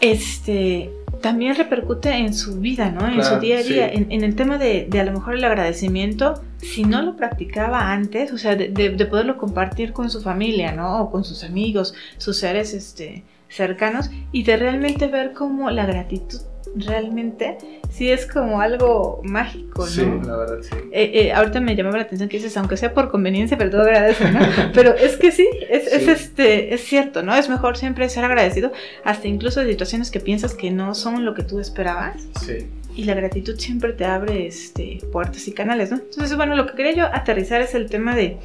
este, 0.00 0.90
también 1.20 1.54
repercute 1.56 2.10
en 2.10 2.34
su 2.34 2.60
vida, 2.60 2.90
¿no? 2.90 3.06
En 3.06 3.14
Claro, 3.14 3.34
su 3.36 3.40
día 3.40 3.58
a 3.58 3.62
día, 3.62 3.88
sí. 3.88 3.96
en, 3.96 4.12
en 4.12 4.24
el 4.24 4.34
tema 4.36 4.58
de, 4.58 4.86
de 4.88 5.00
a 5.00 5.04
lo 5.04 5.12
mejor 5.12 5.34
el 5.34 5.44
agradecimiento, 5.44 6.42
si 6.58 6.84
no 6.84 7.02
lo 7.02 7.16
practicaba 7.16 7.92
antes, 7.92 8.32
o 8.32 8.38
sea, 8.38 8.56
de, 8.56 8.68
de- 8.68 8.90
de 8.90 9.06
poderlo 9.06 9.36
compartir 9.38 9.92
con 9.92 10.10
su 10.10 10.20
familia, 10.20 10.72
¿no? 10.72 11.00
O 11.02 11.10
con 11.10 11.24
sus 11.24 11.44
amigos, 11.44 11.94
sus 12.18 12.36
seres 12.38 12.74
este, 12.74 13.24
cercanos, 13.48 14.10
y 14.32 14.42
de 14.42 14.56
realmente 14.56 15.06
ver 15.06 15.32
cómo 15.32 15.70
la 15.70 15.86
gratitud 15.86 16.40
realmente 16.76 17.58
sí 17.90 18.10
es 18.10 18.26
como 18.26 18.60
algo 18.60 19.20
mágico, 19.24 19.82
¿no? 19.84 19.86
Sí, 19.86 20.02
la 20.26 20.36
verdad, 20.36 20.56
sí. 20.62 20.76
Eh, 20.92 21.10
eh, 21.14 21.32
ahorita 21.32 21.60
me 21.60 21.76
llamaba 21.76 21.98
la 21.98 22.02
atención 22.04 22.28
que 22.28 22.38
dices, 22.38 22.56
aunque 22.56 22.76
sea 22.76 22.92
por 22.92 23.10
conveniencia, 23.10 23.56
pero 23.56 23.70
todo 23.70 23.82
agradece, 23.82 24.30
¿no? 24.32 24.40
Pero 24.74 24.94
es 24.94 25.16
que 25.16 25.30
sí, 25.32 25.48
es, 25.70 25.86
es 25.86 26.02
Sí. 26.04 26.10
este, 26.10 26.74
es 26.74 26.82
cierto, 26.84 27.22
¿no? 27.22 27.34
Es 27.34 27.48
mejor 27.48 27.76
siempre 27.76 28.08
ser 28.08 28.24
agradecido, 28.24 28.72
hasta 29.04 29.28
incluso 29.28 29.60
de 29.60 29.70
situaciones 29.70 30.10
que 30.10 30.20
piensas 30.20 30.54
que 30.54 30.70
no 30.70 30.94
son 30.94 31.24
lo 31.24 31.34
que 31.34 31.42
tú 31.44 31.60
esperabas, 31.60 32.22
Sí. 32.44 32.66
y 32.96 33.04
la 33.04 33.14
gratitud 33.14 33.56
siempre 33.58 33.92
te 33.92 34.04
abre 34.04 34.46
este, 34.46 34.98
puertas 35.12 35.46
y 35.48 35.52
canales, 35.52 35.90
¿no? 35.90 35.98
Entonces, 35.98 36.36
bueno, 36.36 36.56
lo 36.56 36.66
que 36.66 36.74
quería 36.74 36.92
yo 36.92 37.04
aterrizar 37.06 37.60
es 37.60 37.74
el 37.74 37.88
tema 37.88 38.14
de, 38.16 38.36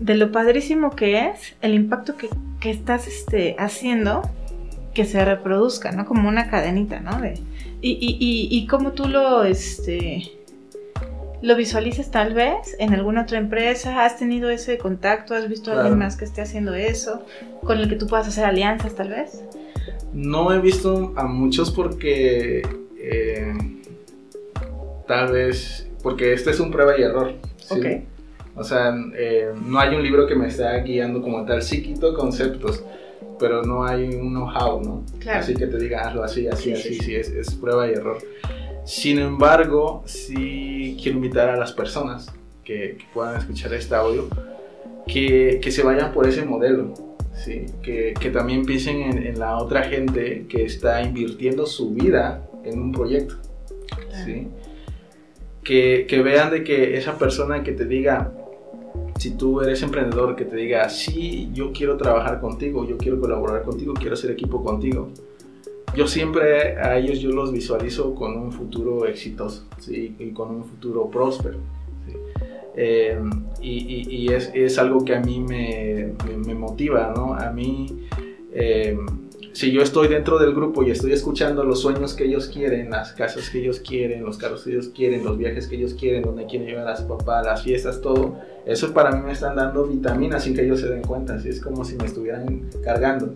de 0.00 0.14
lo 0.16 0.32
padrísimo 0.32 0.90
que 0.96 1.28
es 1.28 1.54
el 1.62 1.74
impacto 1.74 2.16
que, 2.16 2.28
que 2.60 2.70
estás 2.70 3.06
este, 3.06 3.54
haciendo 3.58 4.22
que 4.94 5.04
se 5.04 5.24
reproduzca, 5.24 5.92
¿no? 5.92 6.06
Como 6.06 6.28
una 6.28 6.50
cadenita, 6.50 7.00
¿no? 7.00 7.20
De, 7.20 7.34
y, 7.80 7.90
y, 7.90 8.16
y, 8.20 8.48
y 8.56 8.66
cómo 8.66 8.92
tú 8.92 9.08
lo, 9.08 9.44
este, 9.44 10.32
lo 11.42 11.56
visualizas 11.56 12.10
tal 12.10 12.34
vez 12.34 12.76
en 12.78 12.94
alguna 12.94 13.22
otra 13.22 13.38
empresa, 13.38 14.04
has 14.04 14.18
tenido 14.18 14.48
ese 14.50 14.78
contacto, 14.78 15.34
has 15.34 15.48
visto 15.48 15.72
a 15.72 15.80
alguien 15.80 15.98
más 15.98 16.16
que 16.16 16.24
esté 16.24 16.40
haciendo 16.40 16.74
eso, 16.74 17.22
con 17.64 17.78
el 17.78 17.88
que 17.88 17.96
tú 17.96 18.06
puedas 18.06 18.28
hacer 18.28 18.44
alianzas 18.44 18.94
tal 18.94 19.08
vez. 19.08 19.42
No 20.12 20.52
he 20.52 20.60
visto 20.60 21.12
a 21.16 21.24
muchos 21.24 21.70
porque 21.70 22.62
eh, 22.96 23.52
tal 25.08 25.32
vez 25.32 25.88
porque 26.02 26.32
este 26.32 26.50
es 26.50 26.60
un 26.60 26.70
prueba 26.70 26.98
y 26.98 27.02
error. 27.02 27.34
¿sí? 27.56 27.78
Ok. 27.78 27.86
O 28.54 28.64
sea, 28.64 28.94
eh, 29.16 29.50
no 29.64 29.80
hay 29.80 29.94
un 29.94 30.02
libro 30.02 30.26
que 30.26 30.34
me 30.34 30.48
esté 30.48 30.64
guiando 30.82 31.22
como 31.22 31.44
tal. 31.44 31.62
Sí 31.62 31.82
quito 31.82 32.14
conceptos, 32.14 32.84
pero 33.42 33.64
no 33.64 33.84
hay 33.84 34.04
un 34.14 34.32
know-how, 34.32 34.80
¿no? 34.80 35.04
Claro. 35.18 35.40
Así 35.40 35.54
que 35.54 35.66
te 35.66 35.76
diga, 35.76 36.02
hazlo 36.02 36.22
así, 36.22 36.46
así, 36.46 36.62
Sí, 36.62 36.72
así, 36.72 36.94
sí, 36.94 37.00
sí, 37.00 37.16
es, 37.16 37.28
es 37.28 37.52
prueba 37.56 37.88
y 37.88 37.90
error. 37.90 38.18
Sin 38.84 39.18
embargo, 39.18 40.04
sí 40.06 40.96
quiero 41.02 41.18
invitar 41.18 41.48
a 41.50 41.56
las 41.56 41.72
personas 41.72 42.32
que, 42.62 42.98
que 42.98 43.04
puedan 43.12 43.36
escuchar 43.36 43.74
este 43.74 43.96
audio 43.96 44.28
que, 45.08 45.58
que 45.60 45.72
se 45.72 45.82
vayan 45.82 46.12
por 46.12 46.28
ese 46.28 46.44
modelo, 46.44 46.94
¿sí? 47.34 47.66
que, 47.82 48.14
que 48.18 48.30
también 48.30 48.64
piensen 48.64 49.02
en, 49.02 49.26
en 49.26 49.40
la 49.40 49.58
otra 49.58 49.82
gente 49.82 50.46
que 50.48 50.64
está 50.64 51.02
invirtiendo 51.02 51.66
su 51.66 51.90
vida 51.90 52.48
en 52.64 52.80
un 52.80 52.92
proyecto. 52.92 53.34
¿sí? 54.24 54.46
Que, 55.64 56.06
que 56.08 56.22
vean 56.22 56.52
de 56.52 56.62
que 56.62 56.96
esa 56.96 57.18
persona 57.18 57.64
que 57.64 57.72
te 57.72 57.86
diga, 57.86 58.32
si 59.22 59.30
tú 59.36 59.60
eres 59.60 59.80
emprendedor, 59.84 60.34
que 60.34 60.44
te 60.44 60.56
diga, 60.56 60.88
sí, 60.88 61.48
yo 61.52 61.70
quiero 61.72 61.96
trabajar 61.96 62.40
contigo, 62.40 62.84
yo 62.84 62.96
quiero 62.98 63.20
colaborar 63.20 63.62
contigo, 63.62 63.94
quiero 63.94 64.14
hacer 64.14 64.32
equipo 64.32 64.64
contigo. 64.64 65.10
Yo 65.94 66.08
siempre 66.08 66.76
a 66.76 66.98
ellos 66.98 67.20
yo 67.20 67.30
los 67.30 67.52
visualizo 67.52 68.16
con 68.16 68.36
un 68.36 68.50
futuro 68.50 69.06
exitoso, 69.06 69.64
¿sí? 69.78 70.16
Y 70.18 70.30
con 70.30 70.50
un 70.56 70.64
futuro 70.64 71.08
próspero. 71.08 71.58
Eh, 72.74 73.16
y, 73.60 74.06
y- 74.24 74.32
es, 74.32 74.50
es 74.54 74.78
algo 74.78 75.04
que 75.04 75.14
a 75.14 75.20
mí 75.20 75.38
me, 75.40 76.14
me- 76.26 76.38
me 76.38 76.54
motiva, 76.54 77.12
¿no? 77.14 77.34
A 77.34 77.50
mí, 77.52 77.86
eh, 78.52 78.96
si 79.52 79.70
yo 79.70 79.82
estoy 79.82 80.08
dentro 80.08 80.38
del 80.38 80.54
grupo 80.54 80.82
y 80.82 80.90
estoy 80.90 81.12
escuchando 81.12 81.64
los 81.64 81.80
sueños 81.80 82.14
que 82.14 82.24
ellos 82.24 82.48
quieren, 82.48 82.90
las 82.90 83.12
casas 83.12 83.50
que 83.50 83.58
ellos 83.60 83.80
quieren, 83.80 84.24
los 84.24 84.38
carros 84.38 84.64
que 84.64 84.70
ellos 84.70 84.88
quieren, 84.88 85.24
los 85.24 85.36
viajes 85.38 85.66
que 85.66 85.76
ellos 85.76 85.94
quieren, 85.94 86.22
donde 86.22 86.46
quieren 86.46 86.68
llevar 86.68 86.88
a 86.88 86.96
su 86.96 87.06
papá, 87.06 87.42
las 87.42 87.62
fiestas, 87.62 88.00
todo, 88.00 88.36
eso 88.64 88.92
para 88.94 89.12
mí 89.12 89.22
me 89.24 89.32
están 89.32 89.56
dando 89.56 89.84
vitaminas 89.86 90.44
sin 90.44 90.54
que 90.54 90.62
ellos 90.64 90.80
se 90.80 90.88
den 90.88 91.02
cuenta, 91.02 91.34
así 91.34 91.48
es 91.48 91.60
como 91.60 91.84
si 91.84 91.96
me 91.96 92.06
estuvieran 92.06 92.62
cargando. 92.82 93.34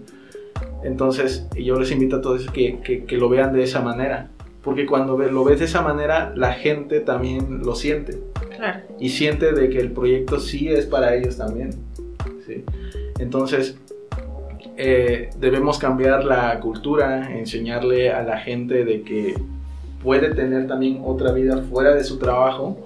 Entonces, 0.83 1.47
yo 1.55 1.79
les 1.79 1.91
invito 1.91 2.17
a 2.17 2.21
todos 2.21 2.47
que, 2.51 2.81
que, 2.81 3.05
que 3.05 3.17
lo 3.17 3.29
vean 3.29 3.53
de 3.53 3.62
esa 3.62 3.81
manera, 3.81 4.31
porque 4.62 4.87
cuando 4.87 5.19
lo 5.19 5.45
ves 5.45 5.59
de 5.59 5.67
esa 5.67 5.83
manera, 5.83 6.33
la 6.35 6.53
gente 6.53 7.01
también 7.01 7.61
lo 7.64 7.75
siente 7.75 8.19
Claro. 8.57 8.81
y 8.99 9.11
siente 9.11 9.53
de 9.53 9.69
que 9.69 9.79
el 9.79 9.93
proyecto 9.93 10.41
sí 10.41 10.69
es 10.69 10.87
para 10.87 11.14
ellos 11.14 11.37
también. 11.37 11.71
¿sí? 12.47 12.64
Entonces, 13.19 13.79
eh, 14.77 15.31
debemos 15.39 15.79
cambiar 15.79 16.24
la 16.24 16.59
cultura, 16.61 17.37
enseñarle 17.37 18.11
a 18.11 18.22
la 18.22 18.39
gente 18.39 18.85
de 18.85 19.03
que 19.03 19.35
puede 20.03 20.35
tener 20.35 20.66
también 20.66 21.01
otra 21.05 21.33
vida 21.33 21.62
fuera 21.70 21.95
de 21.95 22.05
su 22.05 22.18
trabajo, 22.18 22.77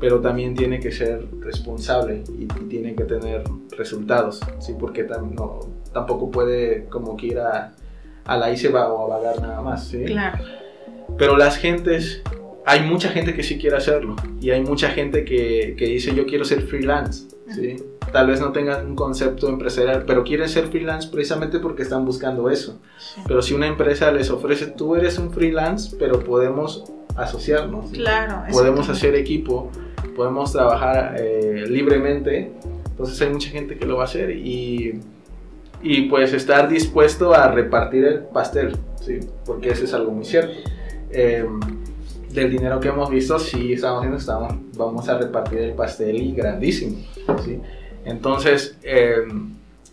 pero 0.00 0.20
también 0.20 0.54
tiene 0.54 0.78
que 0.78 0.92
ser 0.92 1.26
responsable 1.40 2.22
y, 2.38 2.44
y 2.44 2.68
tiene 2.68 2.94
que 2.94 3.04
tener 3.04 3.42
resultados, 3.76 4.40
¿sí? 4.60 4.74
porque 4.78 5.06
tam- 5.06 5.32
no, 5.32 5.60
tampoco 5.92 6.30
puede 6.30 6.84
como 6.84 7.16
que 7.16 7.26
ir 7.28 7.38
a, 7.40 7.74
a 8.24 8.36
la 8.36 8.48
va 8.72 8.92
o 8.92 9.12
a 9.12 9.18
vagar 9.18 9.40
nada 9.42 9.60
más. 9.60 9.88
¿sí? 9.88 10.04
Claro. 10.04 10.38
Pero 11.16 11.36
las 11.36 11.56
gentes, 11.56 12.22
hay 12.64 12.82
mucha 12.82 13.08
gente 13.08 13.34
que 13.34 13.42
sí 13.42 13.58
quiere 13.58 13.76
hacerlo 13.76 14.14
y 14.40 14.50
hay 14.50 14.62
mucha 14.62 14.90
gente 14.90 15.24
que, 15.24 15.74
que 15.76 15.86
dice 15.86 16.14
yo 16.14 16.26
quiero 16.26 16.44
ser 16.44 16.62
freelance, 16.62 17.26
¿sí? 17.52 17.76
Tal 18.12 18.26
vez 18.26 18.40
no 18.40 18.52
tengan 18.52 18.86
un 18.86 18.96
concepto 18.96 19.48
empresarial, 19.48 20.04
pero 20.06 20.24
quieren 20.24 20.48
ser 20.48 20.68
freelance 20.68 21.08
precisamente 21.08 21.58
porque 21.58 21.82
están 21.82 22.04
buscando 22.04 22.48
eso. 22.50 22.78
Sí. 22.98 23.20
Pero 23.26 23.42
si 23.42 23.54
una 23.54 23.66
empresa 23.66 24.10
les 24.10 24.30
ofrece, 24.30 24.66
tú 24.66 24.96
eres 24.96 25.18
un 25.18 25.30
freelance, 25.30 25.94
pero 25.98 26.20
podemos 26.20 26.84
asociarnos, 27.16 27.90
podemos 28.52 28.88
hacer 28.88 29.14
equipo, 29.14 29.70
podemos 30.16 30.52
trabajar 30.52 31.16
eh, 31.18 31.64
libremente, 31.68 32.52
entonces 32.90 33.20
hay 33.20 33.30
mucha 33.30 33.50
gente 33.50 33.76
que 33.76 33.86
lo 33.86 33.96
va 33.96 34.02
a 34.02 34.04
hacer 34.06 34.30
y, 34.30 35.00
y 35.82 36.02
pues 36.02 36.32
estar 36.32 36.68
dispuesto 36.68 37.34
a 37.34 37.50
repartir 37.50 38.04
el 38.04 38.20
pastel, 38.20 38.76
¿sí? 39.00 39.20
porque 39.44 39.70
eso 39.70 39.84
es 39.84 39.94
algo 39.94 40.12
muy 40.12 40.24
cierto. 40.24 40.54
Eh, 41.10 41.46
del 42.30 42.50
dinero 42.50 42.78
que 42.78 42.88
hemos 42.88 43.08
visto, 43.10 43.38
sí 43.38 43.72
estamos 43.72 43.98
haciendo, 43.98 44.18
estamos, 44.18 44.54
vamos 44.76 45.08
a 45.08 45.18
repartir 45.18 45.60
el 45.60 45.72
pastel 45.72 46.16
y 46.16 46.32
grandísimo, 46.32 46.98
¿sí? 47.44 47.58
Entonces, 48.04 48.76
eh, 48.82 49.16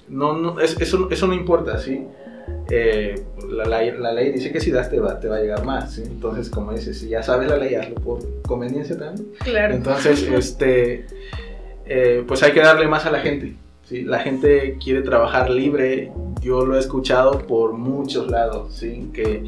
no, 0.08 0.34
no, 0.38 0.60
es- 0.60 0.80
eso, 0.80 1.10
eso 1.12 1.28
no 1.28 1.34
importa, 1.34 1.78
¿sí? 1.80 2.06
Eh, 2.70 3.16
la, 3.50 3.66
ley, 3.66 3.92
la 3.98 4.12
ley 4.14 4.32
dice 4.32 4.52
que 4.52 4.60
si 4.60 4.72
das 4.72 4.90
te 4.90 5.00
va, 5.00 5.20
te 5.20 5.28
va 5.28 5.38
a 5.38 5.40
llegar 5.40 5.66
más, 5.66 5.94
¿sí? 5.94 6.04
Entonces, 6.06 6.50
como 6.50 6.74
dices, 6.74 7.00
si 7.00 7.10
ya 7.10 7.24
sabes 7.24 7.50
la 7.50 7.58
ley, 7.58 7.76
hazlo 7.76 7.96
por 7.96 8.20
conveniencia 8.44 8.98
también. 8.98 9.28
Claro. 9.44 9.74
Entonces, 9.74 10.22
este, 10.24 11.06
eh, 11.86 12.24
pues 12.28 12.42
hay 12.44 12.52
que 12.54 12.60
darle 12.62 12.88
más 12.88 13.06
a 13.06 13.12
la 13.12 13.20
gente. 13.20 13.56
¿sí? 13.84 14.02
La 14.04 14.20
gente 14.20 14.78
quiere 14.84 15.02
trabajar 15.02 15.50
libre. 15.50 16.12
Yo 16.42 16.66
lo 16.66 16.76
he 16.76 16.80
escuchado 16.80 17.40
por 17.40 17.74
muchos 17.74 18.30
lados, 18.30 18.76
¿sí? 18.76 19.10
que 19.14 19.44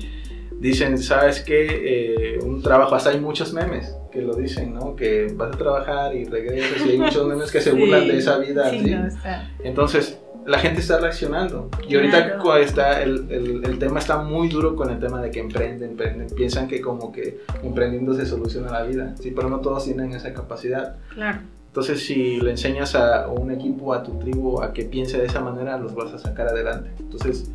dicen, 0.60 0.98
¿sabes 0.98 1.42
qué? 1.42 2.36
Eh, 2.36 2.40
un 2.44 2.62
trabajo, 2.64 2.96
hasta 2.96 3.12
hay 3.12 3.20
muchos 3.20 3.54
memes 3.54 3.96
que 4.12 4.22
lo 4.22 4.34
dicen, 4.36 4.74
¿no? 4.74 4.96
Que 4.96 5.28
vas 5.36 5.54
a 5.54 5.58
trabajar 5.58 6.16
y 6.16 6.26
regresas 6.26 6.86
y 6.86 6.92
hay 6.92 6.98
muchos 6.98 7.26
memes 7.28 7.52
que 7.52 7.62
se 7.62 7.72
burlan 7.72 8.04
Sí. 8.04 8.08
de 8.10 8.18
esa 8.18 8.38
vida. 8.38 8.70
Sí, 8.70 8.80
¿sí? 8.84 8.92
no, 8.96 9.08
está. 9.08 9.50
Entonces, 9.64 10.20
la 10.46 10.60
gente 10.60 10.80
está 10.80 10.98
reaccionando. 11.00 11.70
Y 11.90 11.96
ahorita 11.96 12.36
Claro. 12.40 12.56
está, 12.58 13.02
el, 13.04 13.28
el- 13.30 13.66
el 13.66 13.80
tema 13.80 14.00
está 14.00 14.18
muy 14.22 14.48
duro 14.48 14.76
con 14.76 14.90
el 14.90 15.00
tema 15.00 15.22
de 15.22 15.30
que 15.32 15.40
emprenden, 15.42 15.92
emprenden. 15.92 16.28
Piensan 16.36 16.68
que 16.70 16.80
como 16.80 17.12
que 17.12 17.40
emprendiendo 17.64 18.14
se 18.14 18.26
soluciona 18.26 18.72
la 18.72 18.84
vida. 18.84 19.14
Sí, 19.20 19.32
pero 19.36 19.50
no 19.50 19.60
todos 19.60 19.84
tienen 19.86 20.14
esa 20.14 20.34
capacidad. 20.34 20.96
Claro. 21.14 21.40
Entonces, 21.68 22.04
si 22.06 22.40
le 22.40 22.52
enseñas 22.52 22.96
a 22.96 23.28
un 23.28 23.52
equipo, 23.52 23.94
a 23.94 24.02
tu 24.04 24.14
tribu, 24.20 24.62
a 24.62 24.72
que 24.74 24.84
piense 24.84 25.18
de 25.20 25.26
esa 25.26 25.42
manera, 25.42 25.78
los 25.78 25.94
vas 25.94 26.14
a 26.14 26.18
sacar 26.18 26.48
adelante. 26.48 26.90
Entonces, 27.00 27.52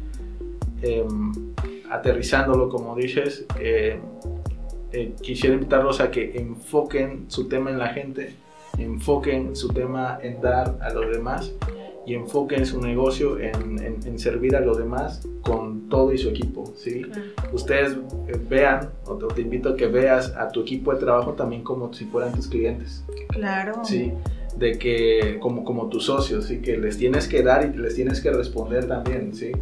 em, 0.82 1.32
aterrizándolo, 1.90 2.68
como 2.68 2.94
dices, 2.94 3.46
eh, 3.58 3.98
eh, 4.92 5.14
quisiera 5.20 5.54
invitarlos 5.54 6.00
a 6.00 6.10
que 6.10 6.36
enfoquen 6.38 7.24
su 7.28 7.48
tema 7.48 7.70
en 7.70 7.78
la 7.78 7.88
gente, 7.88 8.34
enfoquen 8.78 9.54
su 9.56 9.68
tema 9.68 10.18
en 10.22 10.40
dar 10.40 10.78
a 10.80 10.92
los 10.92 11.10
demás 11.12 11.52
y 12.04 12.14
enfoquen 12.14 12.66
su 12.66 12.80
negocio 12.80 13.38
en, 13.38 13.78
en- 13.78 14.00
en 14.04 14.18
servir 14.18 14.56
a 14.56 14.60
los 14.60 14.76
demás 14.78 15.26
con 15.42 15.88
todo 15.88 16.12
y 16.12 16.18
su 16.18 16.30
equipo. 16.30 16.72
¿sí? 16.76 17.02
claro. 17.02 17.22
Ustedes 17.52 17.92
eh, 18.28 18.40
vean, 18.50 18.90
o 19.06 19.14
te, 19.16 19.34
te 19.34 19.40
invito 19.42 19.70
a 19.70 19.76
que 19.76 19.86
veas 19.86 20.34
a 20.36 20.48
tu 20.48 20.62
equipo 20.62 20.92
de 20.92 20.98
trabajo 21.00 21.32
también 21.34 21.62
como 21.62 21.92
si 21.94 22.06
fueran 22.06 22.32
tus 22.32 22.48
clientes. 22.48 23.04
Claro. 23.28 23.84
Sí, 23.84 24.12
de 24.56 24.78
que 24.78 25.38
como, 25.40 25.64
como 25.64 25.88
tus 25.88 26.06
socios, 26.06 26.46
sí, 26.46 26.58
que 26.60 26.76
les 26.76 26.98
tienes 26.98 27.28
que 27.28 27.42
dar 27.42 27.72
y 27.72 27.78
les 27.78 27.94
tienes 27.94 28.20
que 28.20 28.30
responder 28.32 28.86
también, 28.88 29.32
sí, 29.34 29.52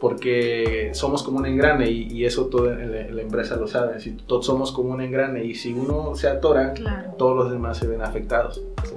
porque 0.00 0.90
somos 0.94 1.22
como 1.22 1.38
un 1.38 1.46
engrane 1.46 1.90
y, 1.90 2.08
y 2.10 2.24
eso 2.24 2.46
toda 2.46 2.74
la, 2.74 3.08
la 3.10 3.22
empresa 3.22 3.56
lo 3.56 3.66
sabe, 3.66 4.00
si 4.00 4.12
todos 4.12 4.46
somos 4.46 4.72
como 4.72 4.90
un 4.94 5.00
engrane 5.02 5.44
y 5.44 5.54
si 5.54 5.72
uno 5.74 6.14
se 6.14 6.28
atora, 6.28 6.72
Claro. 6.72 7.12
todos 7.18 7.36
los 7.36 7.50
demás 7.52 7.76
se 7.78 7.86
ven 7.86 8.00
afectados. 8.02 8.62
¿sí? 8.84 8.94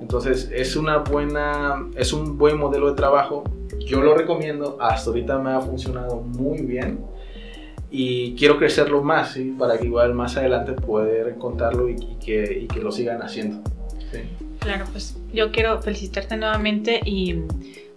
Entonces 0.00 0.50
es 0.54 0.76
una 0.76 0.98
buena, 0.98 1.88
es 1.96 2.12
un 2.12 2.36
buen 2.36 2.58
modelo 2.58 2.88
de 2.90 2.94
trabajo. 2.94 3.44
Yo 3.86 4.02
lo 4.02 4.14
recomiendo. 4.14 4.76
Hasta 4.80 5.10
ahorita 5.10 5.38
me 5.38 5.50
ha 5.50 5.60
funcionado 5.60 6.16
muy 6.20 6.60
bien 6.62 7.00
y 7.90 8.34
quiero 8.34 8.58
crecerlo 8.58 9.02
más, 9.02 9.32
¿sí? 9.32 9.54
para 9.58 9.78
que 9.78 9.86
igual 9.86 10.12
más 10.12 10.36
adelante 10.36 10.72
poder 10.72 11.36
contarlo 11.38 11.88
y, 11.88 11.92
y 11.94 12.16
que, 12.24 12.58
y 12.64 12.66
que 12.66 12.80
lo 12.80 12.92
sigan 12.92 13.22
haciendo. 13.22 13.62
¿sí? 14.12 14.18
Claro, 14.58 14.84
pues 14.92 15.16
yo 15.32 15.50
quiero 15.50 15.80
felicitarte 15.80 16.36
nuevamente 16.36 17.00
y 17.04 17.42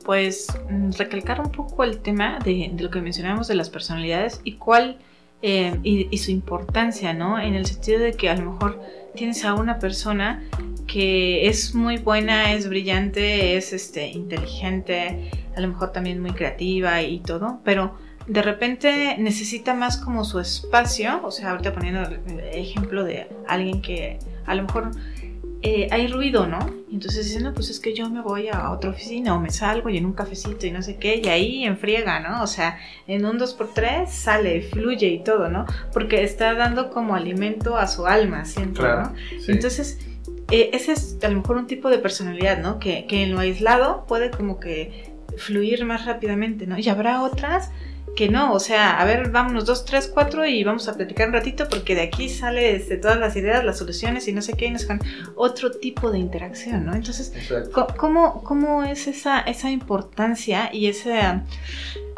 pues 0.10 0.48
mm, 0.72 0.94
recalcar 0.98 1.40
un 1.40 1.52
poco 1.52 1.84
el 1.84 2.00
tema 2.00 2.40
de, 2.44 2.74
lo 2.80 2.90
que 2.90 3.00
mencionábamos 3.00 3.48
de 3.48 3.54
las 3.54 3.70
personalidades 3.70 4.42
y 4.44 4.54
cuál 4.54 4.98
eh, 5.44 5.78
y, 5.84 6.08
y 6.10 6.18
su 6.18 6.32
importancia, 6.32 7.14
¿no? 7.14 7.40
En 7.40 7.54
el 7.54 7.68
sentido 7.68 8.00
de 8.00 8.14
que 8.14 8.28
a 8.28 8.36
lo 8.36 8.54
mejor 8.54 8.82
tienes 9.14 9.46
a 9.46 9.54
una 9.54 9.78
persona 9.78 10.44
que 10.88 11.48
es 11.48 11.76
muy 11.76 11.98
buena, 11.98 12.54
es 12.54 12.68
brillante, 12.68 13.56
es 13.56 13.72
este 13.72 14.08
inteligente, 14.08 15.30
a 15.56 15.62
lo 15.62 15.68
mejor 15.68 15.92
también 15.92 16.20
muy 16.20 16.32
creativa 16.32 17.04
y 17.04 17.20
todo, 17.20 17.60
pero 17.64 17.96
de 18.26 18.42
repente 18.42 19.16
necesita 19.20 19.76
más 19.76 19.98
como 19.98 20.26
su 20.26 20.40
espacio, 20.40 21.22
o 21.24 21.30
sea, 21.30 21.52
ahorita 21.52 21.72
poniendo 21.72 22.02
el 22.02 22.40
ejemplo 22.52 23.04
de 23.04 23.28
alguien 23.48 23.80
que 23.84 24.18
a 24.48 24.56
lo 24.56 24.64
mejor 24.64 24.90
eh, 25.62 25.90
hay 25.92 26.08
ruido, 26.08 26.48
¿no? 26.48 26.60
Y 26.90 26.96
entonces 26.96 27.26
dicen, 27.26 27.44
no, 27.44 27.54
pues 27.54 27.70
es 27.70 27.80
que 27.80 27.94
yo 27.94 28.10
me 28.10 28.22
voy 28.22 28.48
a 28.48 28.72
otra 28.72 28.92
oficina 28.92 29.36
o 29.36 29.40
me 29.40 29.50
salgo 29.50 29.90
y 29.90 29.98
en 29.98 30.06
un 30.06 30.14
cafecito 30.14 30.66
y 30.66 30.72
no 30.72 30.82
sé 30.82 30.96
qué, 30.98 31.22
y 31.24 31.28
ahí 31.28 31.66
enfriega, 31.66 32.20
¿no? 32.22 32.42
O 32.42 32.48
sea, 32.48 32.80
en 33.08 33.26
un 33.26 33.38
2x3 33.38 34.08
sale, 34.08 34.62
fluye 34.62 35.08
y 35.08 35.24
todo, 35.24 35.50
¿no? 35.50 35.66
Porque 35.92 36.24
está 36.24 36.54
dando 36.54 36.90
como 36.90 37.14
alimento 37.14 37.78
a 37.78 37.88
su 37.88 38.08
alma, 38.08 38.46
siento, 38.46 38.84
¿no? 38.84 39.14
sí. 39.42 39.52
Entonces, 39.52 40.00
eh, 40.50 40.70
ese 40.74 40.94
es 40.94 41.18
a 41.22 41.28
lo 41.28 41.38
mejor 41.38 41.58
un 41.58 41.68
tipo 41.68 41.90
de 41.90 42.00
personalidad, 42.00 42.60
¿no? 42.60 42.80
Que, 42.80 43.06
que 43.06 43.24
en 43.24 43.34
lo 43.34 43.40
aislado 43.40 44.06
puede 44.08 44.32
como 44.32 44.60
que 44.60 45.12
fluir 45.38 45.84
más 45.86 46.06
rápidamente, 46.06 46.68
¿no? 46.68 46.78
Y 46.80 46.88
habrá 46.88 47.22
otras 47.22 47.70
que 48.16 48.30
no, 48.30 48.54
o 48.54 48.60
sea, 48.60 49.00
a 49.00 49.06
ver, 49.06 49.32
vámonos 49.32 49.66
dos, 49.66 49.86
tres, 49.86 50.10
cuatro 50.14 50.46
y 50.46 50.64
vamos 50.64 50.88
a 50.88 50.96
platicar 50.96 51.28
un 51.28 51.34
ratito 51.34 51.68
porque 51.70 51.96
de 51.96 52.02
aquí 52.02 52.30
sale 52.30 52.76
este, 52.76 52.98
todas 52.98 53.18
las 53.18 53.36
ideas, 53.36 53.64
las 53.64 53.78
soluciones 53.78 54.28
y 54.28 54.34
no 54.34 54.42
sé 54.42 54.54
qué, 54.54 54.66
y 54.66 54.72
nos 54.72 54.88
van 54.88 55.00
otro 55.36 55.72
tipo 55.72 56.12
de 56.12 56.20
interacción, 56.20 56.86
¿no? 56.86 56.94
Entonces. 56.94 57.34
¿cómo, 57.98 58.44
cómo 58.44 58.84
es 58.84 59.08
esa, 59.08 59.40
esa 59.42 59.72
importancia 59.72 60.70
y 60.74 60.88
ese 60.88 61.20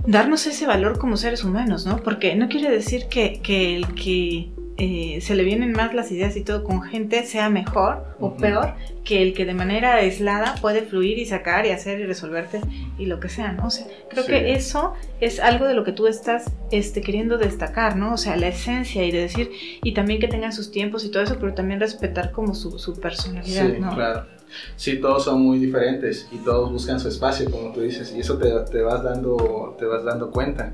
darnos 0.06 0.48
ese 0.48 0.66
valor 0.66 0.98
como 0.98 1.18
seres 1.18 1.44
humanos, 1.44 1.86
¿no? 1.86 1.98
Porque 1.98 2.36
no 2.36 2.50
quiere 2.50 2.72
decir 2.72 3.06
que, 3.08 3.40
que 3.42 3.76
el 3.76 3.94
que 3.94 4.52
eh, 4.84 5.22
se 5.22 5.36
le 5.36 5.44
vienen 5.44 5.74
más 5.74 5.94
las 5.94 6.12
ideas 6.12 6.36
y 6.36 6.42
todo 6.42 6.64
con 6.64 6.82
gente 6.82 7.24
sea 7.28 7.52
mejor 7.52 8.04
o 8.20 8.36
peor 8.36 8.74
que 9.04 9.22
el 9.22 9.34
que 9.36 9.46
de 9.46 9.54
manera 9.54 9.94
aislada 9.96 10.56
puede 10.60 10.82
fluir 10.82 11.20
y 11.20 11.26
sacar 11.28 11.68
y 11.68 11.70
hacer 11.70 12.00
y 12.00 12.06
resolverte 12.08 12.62
y 12.98 13.06
lo 13.06 13.20
que 13.20 13.30
sea, 13.30 13.52
¿no? 13.52 13.68
O 13.68 13.70
sea, 13.70 13.86
creo 14.10 14.24
Sí. 14.24 14.32
que 14.32 14.54
eso 14.54 14.94
es 15.20 15.40
algo 15.40 15.68
de 15.68 15.76
lo 15.76 15.84
que 15.84 15.92
tú 15.92 16.08
estás 16.08 16.46
este, 16.72 17.02
queriendo 17.02 17.38
destacar, 17.38 17.96
¿no? 17.96 18.14
O 18.14 18.18
sea, 18.18 18.36
la 18.38 18.48
esencia 18.48 19.06
y 19.06 19.12
de 19.12 19.20
decir, 19.22 19.52
y 19.84 19.94
también 19.94 20.20
que 20.20 20.28
tengan 20.28 20.52
sus 20.52 20.72
tiempos 20.72 21.06
y 21.06 21.12
todo 21.12 21.22
eso, 21.22 21.38
pero 21.40 21.54
también 21.54 21.80
respetar 21.80 22.32
como 22.32 22.56
su, 22.56 22.80
su 22.80 23.00
personalidad, 23.00 23.68
Sí, 23.74 23.80
¿no? 23.80 23.94
claro. 23.94 24.26
Sí, 24.76 24.98
todos 25.00 25.26
son 25.26 25.44
muy 25.44 25.60
diferentes 25.60 26.28
y 26.32 26.38
todos 26.40 26.72
buscan 26.72 27.00
su 27.00 27.08
espacio, 27.08 27.50
como 27.52 27.72
tú 27.72 27.82
dices, 27.82 28.14
y 28.16 28.20
eso 28.22 28.38
te, 28.40 28.50
te 28.72 28.82
vas, 28.82 29.04
dando, 29.04 29.76
te 29.80 29.86
vas 29.86 30.04
dando 30.04 30.32
cuenta. 30.32 30.74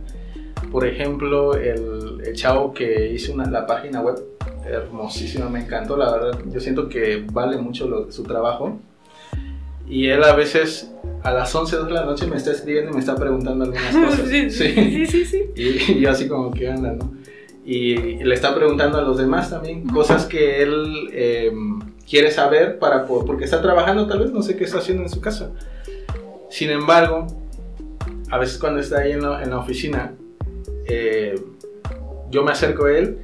Por 0.72 0.86
ejemplo, 0.86 1.56
el, 1.56 2.22
el 2.26 2.34
chavo 2.36 2.74
que 2.74 3.12
hizo 3.14 3.34
una, 3.34 3.50
la 3.50 3.66
página 3.66 4.02
web, 4.02 4.16
hermosísima, 4.66 5.50
me 5.50 5.62
encantó, 5.62 5.96
la 5.98 6.12
verdad. 6.12 6.40
Yo 6.52 6.60
siento 6.60 6.90
que 6.90 7.26
vale 7.32 7.58
mucho 7.58 7.88
lo- 7.88 8.12
su 8.12 8.24
trabajo. 8.24 8.80
Y 9.90 10.08
él 10.08 10.22
a 10.24 10.36
veces 10.36 10.92
a 11.24 11.32
las 11.32 11.54
11 11.56 11.78
de 11.78 11.92
la 11.92 12.04
noche 12.06 12.28
me 12.28 12.36
está 12.36 12.52
escribiendo 12.52 12.92
y 12.92 12.94
me 12.96 13.00
está 13.00 13.16
preguntando 13.16 13.64
algunas 13.66 13.96
cosas. 14.06 14.28
sí, 14.28 14.50
sí, 14.50 14.74
sí, 14.74 15.06
sí, 15.06 15.26
sí. 15.26 15.44
Y, 15.56 15.92
y 15.94 16.00
yo 16.02 16.10
así 16.12 16.28
como 16.28 16.52
que 16.52 16.70
anda, 16.70 16.92
¿no? 16.94 17.12
Y, 17.66 17.96
le 18.24 18.34
está 18.36 18.54
preguntando 18.56 18.98
a 18.98 19.02
los 19.02 19.18
demás 19.18 19.50
también 19.50 19.88
cosas 19.88 20.26
que 20.26 20.62
él 20.64 21.10
eh, 21.14 21.52
quiere 22.10 22.32
saber 22.32 22.80
para 22.80 23.06
po- 23.06 23.26
porque 23.26 23.44
está 23.46 23.62
trabajando 23.62 24.08
tal 24.08 24.20
vez, 24.20 24.32
no 24.32 24.42
sé 24.42 24.56
qué 24.58 24.64
está 24.66 24.78
haciendo 24.80 25.04
en 25.04 25.10
su 25.10 25.20
casa. 25.22 25.52
Sin 26.50 26.70
embargo, 26.70 27.28
a 28.30 28.38
veces 28.38 28.58
cuando 28.58 28.80
está 28.82 29.00
ahí 29.00 29.12
en 29.14 29.22
la, 29.22 29.42
en 29.44 29.50
la 29.50 29.60
oficina, 29.60 30.14
eh, 30.90 31.36
yo 32.30 32.44
me 32.44 32.52
acerco 32.52 32.86
a 32.86 32.92
él 32.98 33.20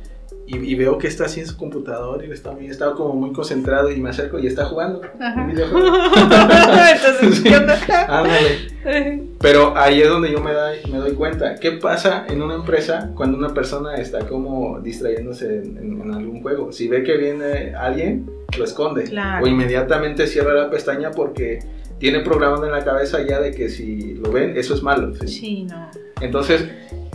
y, 0.46 0.58
y 0.58 0.76
veo 0.76 0.98
que 0.98 1.08
está 1.08 1.26
así 1.26 1.40
en 1.40 1.48
su 1.48 1.56
computador 1.58 2.24
y 2.26 2.32
está, 2.32 2.52
muy- 2.52 2.68
está 2.68 2.92
como 2.94 3.14
muy 3.14 3.32
concentrado 3.34 3.90
y 3.92 4.00
me 4.02 4.10
acerco 4.10 4.40
y 4.40 4.48
está 4.48 4.66
jugando 4.66 5.02
Ajá. 5.20 5.42
un 5.42 5.48
videojuego. 5.54 5.88
Entonces, 5.96 7.36
Sí. 7.38 7.44
¿qué 7.44 7.56
onda? 7.58 7.78
Ándale. 8.10 9.24
Pero 9.40 9.78
ahí 9.78 10.02
es 10.02 10.10
donde 10.10 10.32
yo 10.32 10.40
me, 10.42 10.54
da- 10.54 10.72
me 10.92 10.98
doy 10.98 11.14
cuenta. 11.14 11.56
¿Qué 11.56 11.74
pasa 11.74 12.26
en 12.30 12.42
una 12.42 12.56
empresa 12.56 13.12
cuando 13.16 13.38
una 13.38 13.54
persona 13.54 13.96
está 13.96 14.20
como 14.28 14.80
distrayéndose 14.82 15.58
en, 15.60 15.78
en- 15.78 16.02
en 16.02 16.14
algún 16.14 16.42
juego? 16.42 16.72
Si 16.72 16.88
ve 16.88 17.04
que 17.04 17.18
viene 17.18 17.74
alguien, 17.76 18.30
lo 18.58 18.64
esconde. 18.66 19.04
Claro. 19.06 19.44
O 19.46 19.48
inmediatamente 19.48 20.28
cierra 20.28 20.54
la 20.54 20.70
pestaña 20.70 21.12
porque 21.12 21.60
tiene 22.00 22.20
programado 22.20 22.66
en 22.66 22.72
la 22.72 22.84
cabeza 22.84 23.22
ya 23.26 23.40
de 23.40 23.52
que 23.52 23.70
si 23.70 24.16
lo 24.16 24.32
ven, 24.32 24.58
eso 24.58 24.74
es 24.74 24.84
malo. 24.84 25.14
¿sí? 25.16 25.28
Sí, 25.28 25.64
no. 25.64 25.90
Entonces, 26.22 26.66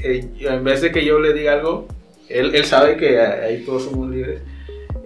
eh, 0.02 0.28
en 0.40 0.64
vez 0.64 0.80
de 0.80 0.92
que 0.92 1.04
yo 1.04 1.18
le 1.18 1.32
diga 1.32 1.54
algo, 1.54 1.86
él, 2.28 2.54
él 2.54 2.64
sabe 2.64 2.96
que 2.96 3.20
ahí 3.20 3.64
todos 3.64 3.84
somos 3.84 4.10
libres. 4.10 4.42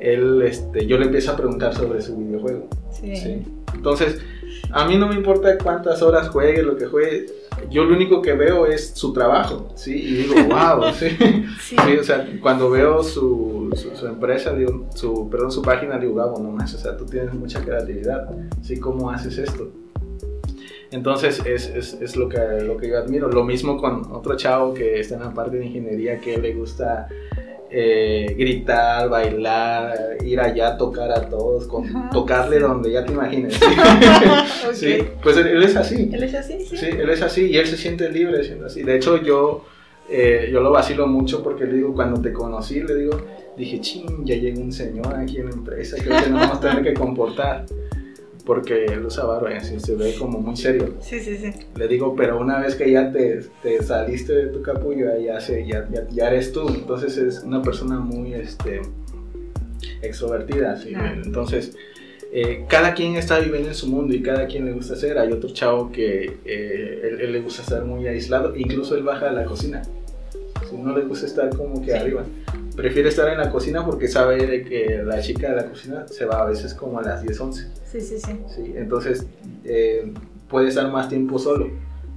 Él, 0.01 0.43
este, 0.43 0.87
yo 0.87 0.99
le 0.99 1.07
empiezo 1.07 1.33
a 1.33 1.37
preguntar 1.37 1.75
sobre 1.75 2.03
su 2.03 2.17
videojuego. 2.17 2.69
Sí. 2.91 3.17
Sí. 3.17 3.43
Entonces, 3.75 4.21
a 4.73 4.87
mí 4.87 4.97
no 4.97 5.07
me 5.07 5.15
importa 5.15 5.57
cuántas 5.59 6.03
horas 6.03 6.29
juegue, 6.29 6.63
lo 6.63 6.77
que 6.77 6.87
juegue. 6.87 7.27
Yo 7.71 7.85
lo 7.85 7.95
único 7.95 8.23
que 8.23 8.33
veo 8.33 8.67
es 8.67 8.91
su 8.95 9.13
trabajo, 9.13 9.69
¿sí? 9.75 9.95
Y 9.95 10.15
digo, 10.15 10.35
wow, 10.49 10.93
¿sí? 10.95 11.11
Sí. 11.61 11.77
Sí, 11.77 11.97
o 12.01 12.05
sea, 12.05 12.27
cuando 12.41 12.71
veo 12.71 13.03
su, 13.03 13.71
su, 13.75 13.95
su 13.95 14.07
empresa, 14.07 14.55
su, 14.95 15.29
perdón, 15.31 15.53
su 15.53 15.63
página, 15.63 15.99
digo, 15.99 16.15
wow, 16.15 16.43
no 16.43 16.51
más, 16.51 16.75
o 16.75 16.79
sea, 16.79 16.97
tú 16.97 17.05
tienes 17.07 17.33
mucha 17.35 17.63
creatividad, 17.63 18.29
¿sí? 18.63 18.79
¿Cómo 18.79 19.11
haces 19.11 19.39
esto? 19.39 19.71
Entonces, 20.93 21.41
es, 21.47 21.69
es, 21.69 21.95
es 22.01 22.17
lo, 22.17 22.29
que, 22.29 22.39
lo 22.63 22.77
que 22.77 22.89
yo 22.89 22.99
admiro. 22.99 23.29
Lo 23.29 23.45
mismo 23.45 23.79
con 23.79 24.13
otro 24.13 24.37
chavo 24.37 24.75
que 24.75 25.01
está 25.01 25.15
en 25.15 25.23
la 25.23 25.33
parte 25.33 25.57
de 25.57 25.67
ingeniería, 25.67 26.19
que 26.21 26.37
le 26.37 26.53
gusta 26.53 27.09
eh, 27.71 28.35
gritar, 28.37 29.09
bailar, 29.09 30.19
ir 30.23 30.39
allá, 30.39 30.77
tocar 30.77 31.11
a 31.11 31.27
todos, 31.29 31.67
con, 31.67 31.87
Ajá, 31.87 32.11
tocarle 32.11 32.57
sí. 32.57 32.63
donde 32.63 32.93
ya 32.93 33.05
te 33.05 33.13
imagines. 33.13 33.59
Sí, 34.75 34.99
pues 35.23 35.37
él, 35.37 35.49
él 35.49 35.63
es 35.63 35.77
así. 35.77 36.11
¿Él 36.13 36.23
es 36.23 36.35
así? 36.35 36.61
Sí. 36.61 36.77
Sí, 36.77 36.87
él 36.87 37.11
es 37.11 37.23
así 37.23 37.47
y 37.47 37.57
él 37.57 37.67
se 37.67 37.77
siente 37.77 38.11
libre 38.11 38.45
siendo 38.45 38.67
así. 38.67 38.83
De 38.83 38.97
hecho, 38.97 39.17
yo, 39.23 39.65
eh, 40.11 40.49
yo 40.53 40.61
lo 40.61 40.71
vacilo 40.71 41.07
mucho 41.07 41.43
porque 41.43 41.65
le 41.65 41.75
digo, 41.75 41.95
cuando 41.95 42.21
te 42.21 42.33
conocí, 42.33 42.81
le 42.83 42.95
digo, 42.95 43.19
dije, 43.57 43.81
ching, 43.81 44.25
ya 44.25 44.35
llegó 44.37 44.61
un 44.61 44.73
señor 44.73 45.15
aquí 45.15 45.39
en 45.39 45.47
la 45.47 45.53
empresa, 45.53 45.97
creo 46.03 46.23
que 46.23 46.31
nos 46.31 46.41
vamos 46.41 46.59
a 46.59 46.61
tener 46.61 46.83
que 46.83 46.95
comportar. 46.95 47.65
Porque 48.45 48.87
él 48.87 49.07
usa 49.07 49.25
barba 49.25 49.53
y 49.53 49.57
así 49.59 49.79
se 49.79 49.95
ve 49.95 50.15
como 50.19 50.41
muy 50.41 50.57
serio. 50.57 50.95
Sí, 51.01 51.21
sí, 51.21 51.37
sí. 51.37 51.53
Le 51.77 51.87
digo, 51.87 52.17
pero 52.17 52.41
una 52.41 52.59
vez 52.59 52.75
que 52.75 52.91
ya 52.91 53.13
te, 53.13 53.41
te 53.63 53.81
saliste 53.85 54.33
de 54.35 54.47
tu 54.49 54.63
capullo, 54.63 55.17
ya, 55.21 55.41
se, 55.41 55.65
ya, 55.67 55.89
ya, 55.93 56.09
ya 56.11 56.29
eres 56.29 56.53
tú. 56.53 56.69
Entonces 56.69 57.17
es 57.19 57.45
una 57.45 57.63
persona 57.63 58.01
muy 58.01 58.35
este, 58.35 58.81
extrovertida. 60.03 60.81
Entonces, 61.25 61.77
eh, 62.33 62.65
cada 62.69 62.95
quien 62.95 63.15
está 63.17 63.39
viviendo 63.39 63.69
en 63.69 63.75
su 63.75 63.87
mundo 63.89 64.15
y 64.15 64.23
cada 64.23 64.47
quien 64.47 64.65
le 64.65 64.73
gusta 64.73 64.95
hacer. 64.95 65.19
Hay 65.19 65.31
otro 65.33 65.51
chavo 65.51 65.93
que 65.93 66.39
eh, 66.45 67.01
él, 67.05 67.21
él 67.21 67.33
le 67.33 67.41
gusta 67.41 67.63
estar 67.63 67.85
muy 67.85 68.07
aislado, 68.09 68.57
incluso 68.57 68.97
él 68.97 69.03
baja 69.03 69.29
a 69.29 69.33
la 69.33 69.45
cocina. 69.45 69.83
Si 70.69 70.77
no 70.77 70.97
le 70.97 71.05
gusta 71.05 71.27
estar 71.27 71.55
como 71.57 71.81
que 71.81 71.93
Sí. 71.93 71.97
arriba. 71.99 72.25
Prefiere 72.77 73.09
estar 73.09 73.29
en 73.29 73.39
la 73.39 73.51
cocina 73.51 73.85
porque 73.85 74.09
sabe 74.09 74.47
de 74.47 74.65
que 74.65 75.03
la 75.05 75.21
chica 75.21 75.51
de 75.51 75.57
la 75.57 75.67
cocina 75.69 76.07
se 76.09 76.25
va 76.25 76.43
a 76.43 76.47
veces 76.47 76.73
como 76.75 76.99
a 76.99 77.03
las 77.03 77.23
10, 77.23 77.41
11. 77.41 77.69
Sí, 77.85 78.01
sí, 78.01 78.19
sí. 78.19 78.33
¿sí? 78.49 78.73
Entonces 78.77 79.27
eh, 79.65 80.13
puede 80.49 80.69
estar 80.69 80.91
más 80.91 81.09
tiempo 81.09 81.39
solo. 81.39 81.71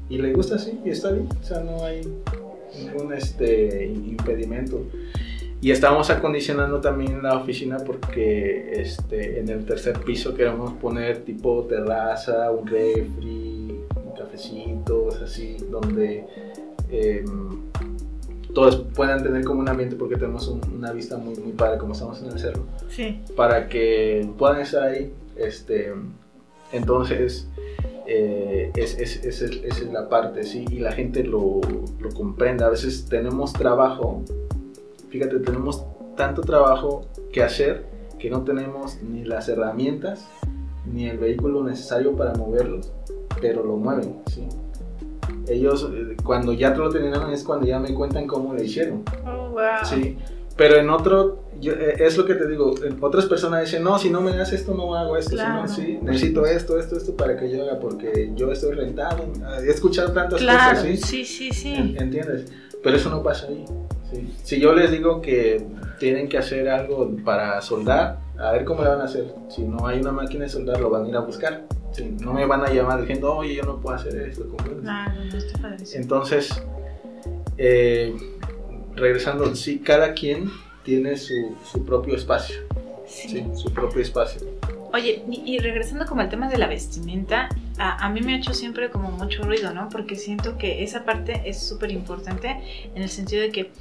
Y 0.09 0.17
le 0.17 0.33
gusta 0.33 0.55
así 0.55 0.79
y 0.85 0.91
está 0.91 1.11
bien. 1.11 1.27
O 1.41 1.43
sea, 1.43 1.59
no 1.61 1.83
hay 1.83 2.01
ningún 2.77 3.13
este, 3.13 3.85
impedimento. 3.85 4.85
Y 5.61 5.71
estamos 5.71 6.09
acondicionando 6.09 6.79
también 6.79 7.23
la 7.23 7.37
oficina 7.37 7.77
porque 7.77 8.71
este, 8.73 9.39
en 9.39 9.49
el 9.49 9.65
tercer 9.65 9.99
piso 9.99 10.35
queremos 10.35 10.73
poner 10.73 11.23
tipo 11.23 11.63
terraza, 11.63 12.51
un 12.51 12.67
refri, 12.67 13.79
un 13.95 14.13
cafecitos, 14.15 15.21
así, 15.21 15.57
donde 15.71 16.25
eh, 16.91 17.25
todos 18.55 18.77
puedan 18.95 19.21
tener 19.21 19.43
como 19.45 19.59
un 19.59 19.69
ambiente 19.69 19.95
porque 19.95 20.15
tenemos 20.15 20.47
un- 20.47 20.61
una 20.75 20.91
vista 20.91 21.17
muy, 21.17 21.35
muy 21.35 21.51
padre 21.51 21.77
como 21.77 21.93
estamos 21.93 22.19
en 22.23 22.29
el 22.31 22.39
cerro 22.39 22.63
Sí. 22.89 23.21
para 23.35 23.69
que 23.69 24.27
puedan 24.37 24.61
estar 24.61 24.81
ahí. 24.83 25.13
Este, 25.35 25.93
entonces, 26.71 27.47
eh, 28.07 28.71
es, 28.75 28.97
es, 28.97 29.23
es, 29.25 29.41
es- 29.41 29.63
esa 29.63 29.81
es 29.83 29.91
la 29.91 30.09
parte, 30.09 30.43
¿sí? 30.43 30.65
Y 30.71 30.79
la 30.79 30.91
gente 30.91 31.23
lo, 31.23 31.61
lo 31.99 32.09
comprende. 32.13 32.63
A 32.63 32.69
veces 32.69 33.05
tenemos 33.09 33.53
trabajo, 33.53 34.23
fíjate, 35.09 35.39
tenemos 35.39 35.83
tanto 36.15 36.41
trabajo 36.41 37.05
que 37.31 37.43
hacer 37.43 37.85
que 38.19 38.29
no 38.29 38.43
tenemos 38.43 38.97
ni 39.03 39.23
las 39.25 39.49
herramientas 39.49 40.25
ni 40.91 41.07
el 41.09 41.17
vehículo 41.17 41.63
necesario 41.63 42.15
para 42.15 42.33
moverlos, 42.35 42.91
pero 43.41 43.63
lo 43.65 43.75
mueven, 43.75 44.15
¿sí? 44.27 44.47
Ellos, 45.47 45.89
eh, 45.93 46.15
cuando 46.23 46.53
ya 46.53 46.71
lo 46.75 46.89
terminaron, 46.89 47.31
es 47.31 47.43
cuando 47.43 47.65
ya 47.67 47.79
me 47.79 47.93
cuentan 47.93 48.27
cómo 48.27 48.53
lo 48.53 48.63
hicieron. 48.63 49.03
Oh, 49.25 49.49
wow. 49.51 49.61
Sí, 49.83 50.17
pero 50.57 50.77
en 50.77 50.89
otro, 50.89 51.43
yo, 51.59 51.73
eh, 51.73 51.95
es 51.99 52.17
lo 52.17 52.25
que 52.25 52.33
te 52.35 52.47
digo, 52.47 52.73
en 52.83 52.97
otras 53.03 53.25
personas 53.25 53.61
dicen, 53.65 53.83
no, 53.83 53.99
si 53.99 54.09
no 54.09 54.21
me 54.21 54.35
das 54.35 54.53
esto, 54.53 54.73
no 54.73 54.95
hago 54.95 55.17
esto, 55.17 55.31
si 55.37 55.43
no, 55.43 55.53
Claro. 55.63 55.67
sí, 55.67 55.99
necesito 56.01 56.45
esto, 56.45 56.79
esto, 56.79 56.97
esto 56.97 57.15
para 57.15 57.37
que 57.37 57.51
yo 57.51 57.63
haga, 57.63 57.79
porque 57.79 58.31
yo 58.35 58.51
estoy 58.51 58.73
rentado, 58.73 59.25
he 59.63 59.69
escuchado 59.69 60.11
tantas 60.13 60.39
Claro, 60.39 60.71
cosas, 60.71 60.87
¿sí? 60.87 60.97
sí, 60.97 61.25
sí, 61.25 61.51
sí. 61.51 61.73
En- 61.75 61.97
¿Entiendes? 61.97 62.51
Pero 62.81 62.97
eso 62.97 63.09
no 63.09 63.21
pasa 63.21 63.47
ahí, 63.47 63.65
¿sí? 64.11 64.33
Si 64.43 64.59
yo 64.59 64.73
les 64.73 64.91
digo 64.91 65.21
que 65.21 65.65
tienen 65.99 66.29
que 66.29 66.37
hacer 66.37 66.69
algo 66.69 67.11
para 67.23 67.61
soldar, 67.61 68.19
a 68.37 68.51
ver 68.51 68.63
cómo 68.65 68.83
le 68.83 68.89
van 68.89 69.01
a 69.01 69.05
hacer, 69.05 69.33
si 69.49 69.63
no 69.63 69.87
hay 69.87 69.99
una 69.99 70.11
máquina 70.11 70.43
de 70.43 70.49
soldar, 70.49 70.79
lo 70.79 70.89
van 70.89 71.05
a 71.05 71.09
ir 71.09 71.15
a 71.15 71.21
buscar, 71.21 71.63
¿sí? 71.95 72.15
No 72.21 72.33
me 72.33 72.45
van 72.45 72.61
a 72.61 72.69
llamar 72.71 73.01
diciendo, 73.01 73.35
oye, 73.35 73.55
yo 73.55 73.63
no 73.63 73.79
puedo 73.79 73.95
hacer 73.95 74.15
esto. 74.17 74.45
Claro, 74.81 75.13
no. 75.23 75.75
Entonces, 75.93 76.61
eh, 77.57 78.15
regresando, 78.95 79.55
sí, 79.55 79.79
cada 79.79 80.13
quien 80.13 80.49
tiene 80.83 81.17
su, 81.17 81.55
su 81.71 81.85
propio 81.85 82.15
espacio, 82.15 82.57
Sí. 83.07 83.29
sí, 83.29 83.45
su 83.55 83.71
propio 83.73 84.01
espacio. 84.01 84.41
Oye, 84.93 85.23
y, 85.29 85.55
y 85.55 85.59
regresando 85.59 86.05
como 86.05 86.21
al 86.21 86.29
tema 86.29 86.47
de 86.49 86.57
la 86.57 86.67
vestimenta, 86.67 87.49
a, 87.77 88.05
a 88.05 88.09
mí 88.09 88.21
me 88.21 88.33
ha 88.33 88.37
hecho 88.37 88.53
siempre 88.53 88.89
como 88.89 89.11
mucho 89.11 89.43
ruido, 89.43 89.73
¿no? 89.73 89.89
Porque 89.89 90.15
siento 90.15 90.57
que 90.57 90.83
esa 90.83 91.03
parte 91.03 91.41
es 91.45 91.59
súper 91.67 91.91
importante 91.91 92.55
en 92.95 93.01
el 93.01 93.09
sentido 93.09 93.41
de 93.41 93.51
que 93.51 93.71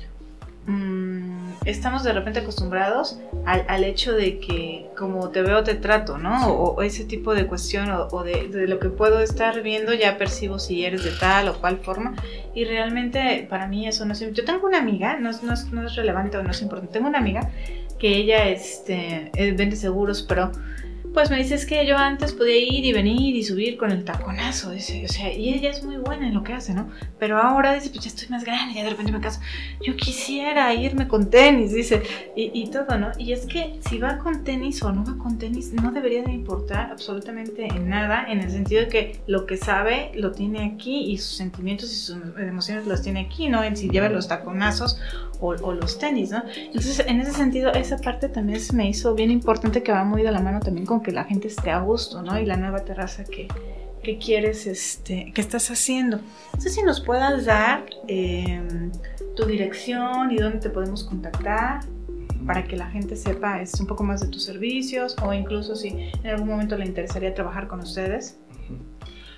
mm, 0.67 1.53
estamos 1.65 2.03
de 2.05 2.13
repente 2.13 2.41
acostumbrados 2.41 3.19
al, 3.47 3.65
al, 3.69 3.85
hecho 3.85 4.13
de 4.13 4.39
que 4.39 4.87
como 4.97 5.31
te 5.31 5.43
veo 5.43 5.65
te 5.65 5.75
trato, 5.75 6.19
¿no? 6.19 6.49
O, 6.49 6.75
o 6.75 6.83
ese 6.83 7.05
tipo 7.05 7.35
de 7.35 7.47
cuestión 7.47 7.91
o, 7.91 8.09
o 8.09 8.23
de, 8.23 8.49
de, 8.49 8.69
lo 8.69 8.79
que 8.79 8.89
puedo 8.89 9.21
estar 9.21 9.63
viendo 9.63 9.95
ya 9.95 10.19
percibo 10.19 10.59
si 10.59 10.85
eres 10.85 11.05
de 11.05 11.13
tal 11.13 11.49
o 11.49 11.61
cual 11.61 11.79
forma 11.79 12.15
y 12.55 12.65
realmente 12.65 13.47
para 13.49 13.67
mí 13.67 13.87
eso 13.87 14.05
no 14.05 14.13
es... 14.13 14.33
Yo 14.33 14.45
tengo 14.45 14.67
una 14.67 14.79
amiga, 14.79 15.19
no, 15.19 15.31
no, 15.43 15.53
es, 15.53 15.73
no 15.73 15.87
es 15.87 15.97
relevante 15.97 16.37
o 16.37 16.43
no 16.43 16.51
es 16.51 16.63
importante, 16.63 16.93
tengo 16.93 17.09
una 17.09 17.19
amiga 17.19 17.51
que 17.99 18.17
ella 18.17 18.49
este, 18.49 19.31
vende 19.57 19.77
seguros, 19.77 20.23
pero 20.23 20.51
pues 21.15 21.31
me 21.31 21.37
dice, 21.37 21.55
es 21.55 21.65
que 21.65 21.87
yo 21.87 21.97
antes 21.97 22.33
podía 22.33 22.59
ir 22.59 22.85
y 22.85 22.93
venir 22.93 23.37
y 23.37 23.45
subir 23.45 23.77
con 23.77 23.93
el 23.93 24.05
taconazo, 24.05 24.73
dice, 24.73 25.05
o 25.05 25.09
sea, 25.09 25.33
y 25.33 25.55
ella 25.55 25.71
es 25.71 25.85
muy 25.85 25.97
buena 25.97 26.27
en 26.27 26.35
lo 26.35 26.43
que 26.43 26.53
hace, 26.53 26.75
¿no? 26.75 26.89
Pero 27.21 27.39
ahora 27.39 27.73
dice, 27.73 27.89
pues 27.91 28.03
ya 28.03 28.09
estoy 28.09 28.29
más 28.29 28.45
grande, 28.45 28.75
ya 28.75 28.83
de 28.83 28.91
repente 28.91 29.13
me 29.13 29.21
caso, 29.21 29.41
yo 29.81 29.95
quisiera 29.97 30.75
irme 30.75 31.07
con 31.07 31.31
tenis, 31.31 31.73
dice, 31.73 32.03
y, 32.35 32.51
y, 32.53 32.69
todo, 32.69 32.99
¿no? 32.99 33.13
Y 33.17 33.33
es 33.33 33.47
que 33.47 33.79
si 33.89 33.99
va 33.99 34.19
con 34.19 34.43
tenis 34.43 34.83
o 34.83 34.93
no 34.93 35.05
va 35.05 35.17
con 35.17 35.39
tenis, 35.39 35.73
no 35.73 35.93
debería 35.93 36.25
de 36.25 36.33
importar 36.33 36.91
absolutamente 36.91 37.69
en 37.69 37.89
nada, 37.89 38.27
en 38.29 38.41
el 38.41 38.51
sentido 38.51 38.83
de 38.83 38.89
que 38.89 39.21
lo 39.29 39.47
que 39.47 39.57
sabe 39.57 40.11
lo 40.17 40.33
tiene 40.33 40.65
aquí 40.65 41.13
y 41.13 41.19
sus 41.19 41.37
sentimientos 41.37 41.93
y 41.93 41.97
sus 41.97 42.17
emociones 42.39 42.89
los 42.89 43.03
tiene 43.03 43.21
aquí, 43.21 43.49
¿no? 43.49 43.63
En 43.63 43.77
si 43.77 43.89
lleva 43.89 44.09
los 44.09 44.27
taconazos 44.27 44.99
o, 45.39 45.51
o 45.51 45.73
los 45.75 45.97
tenis, 45.97 46.33
¿no? 46.33 46.43
Entonces, 46.57 47.05
en 47.07 47.21
ese 47.21 47.33
sentido, 47.33 47.73
esa 47.73 47.99
parte 47.99 48.29
también 48.29 48.59
se 48.59 48.73
me 48.75 48.89
hizo 48.89 49.15
bien 49.15 49.31
importante 49.31 49.85
que 49.85 49.93
va 49.93 50.03
muy 50.03 50.23
de 50.23 50.33
la 50.33 50.41
mano 50.41 50.59
también 50.59 50.87
con 50.87 51.04
que 51.05 51.13
la 51.13 51.23
gente 51.23 51.47
esté 51.47 51.71
a 51.71 51.79
gusto, 51.79 52.23
¿no? 52.23 52.37
Y 52.41 52.45
la 52.45 52.57
nueva 52.57 52.81
terraza 52.81 53.23
que, 53.23 53.47
que 54.03 54.19
quieres, 54.19 54.67
este, 54.67 55.31
que 55.33 55.41
estás 55.41 55.71
haciendo. 55.71 56.19
No 56.53 56.61
sé 56.61 56.71
si 56.71 56.83
nos 56.83 57.01
puedas 57.01 57.45
dar 57.45 57.85
eh, 58.09 58.91
tu 59.37 59.45
dirección 59.47 60.33
y 60.33 60.37
dónde 60.37 60.59
te 60.59 60.71
podemos 60.71 61.05
contactar 61.05 61.81
para 62.47 62.65
que 62.65 62.77
la 62.77 62.91
gente 62.91 63.17
sepa 63.17 63.63
es 63.63 63.81
un 63.81 63.87
poco 63.87 64.05
más 64.05 64.21
de 64.21 64.29
tus 64.29 64.45
servicios 64.45 65.17
o 65.23 65.33
incluso 65.33 65.77
si 65.77 65.89
en 65.89 66.27
algún 66.27 66.49
momento 66.49 66.77
le 66.77 66.85
interesaría 66.85 67.33
trabajar 67.33 67.69
con 67.69 67.81
ustedes. 67.81 68.39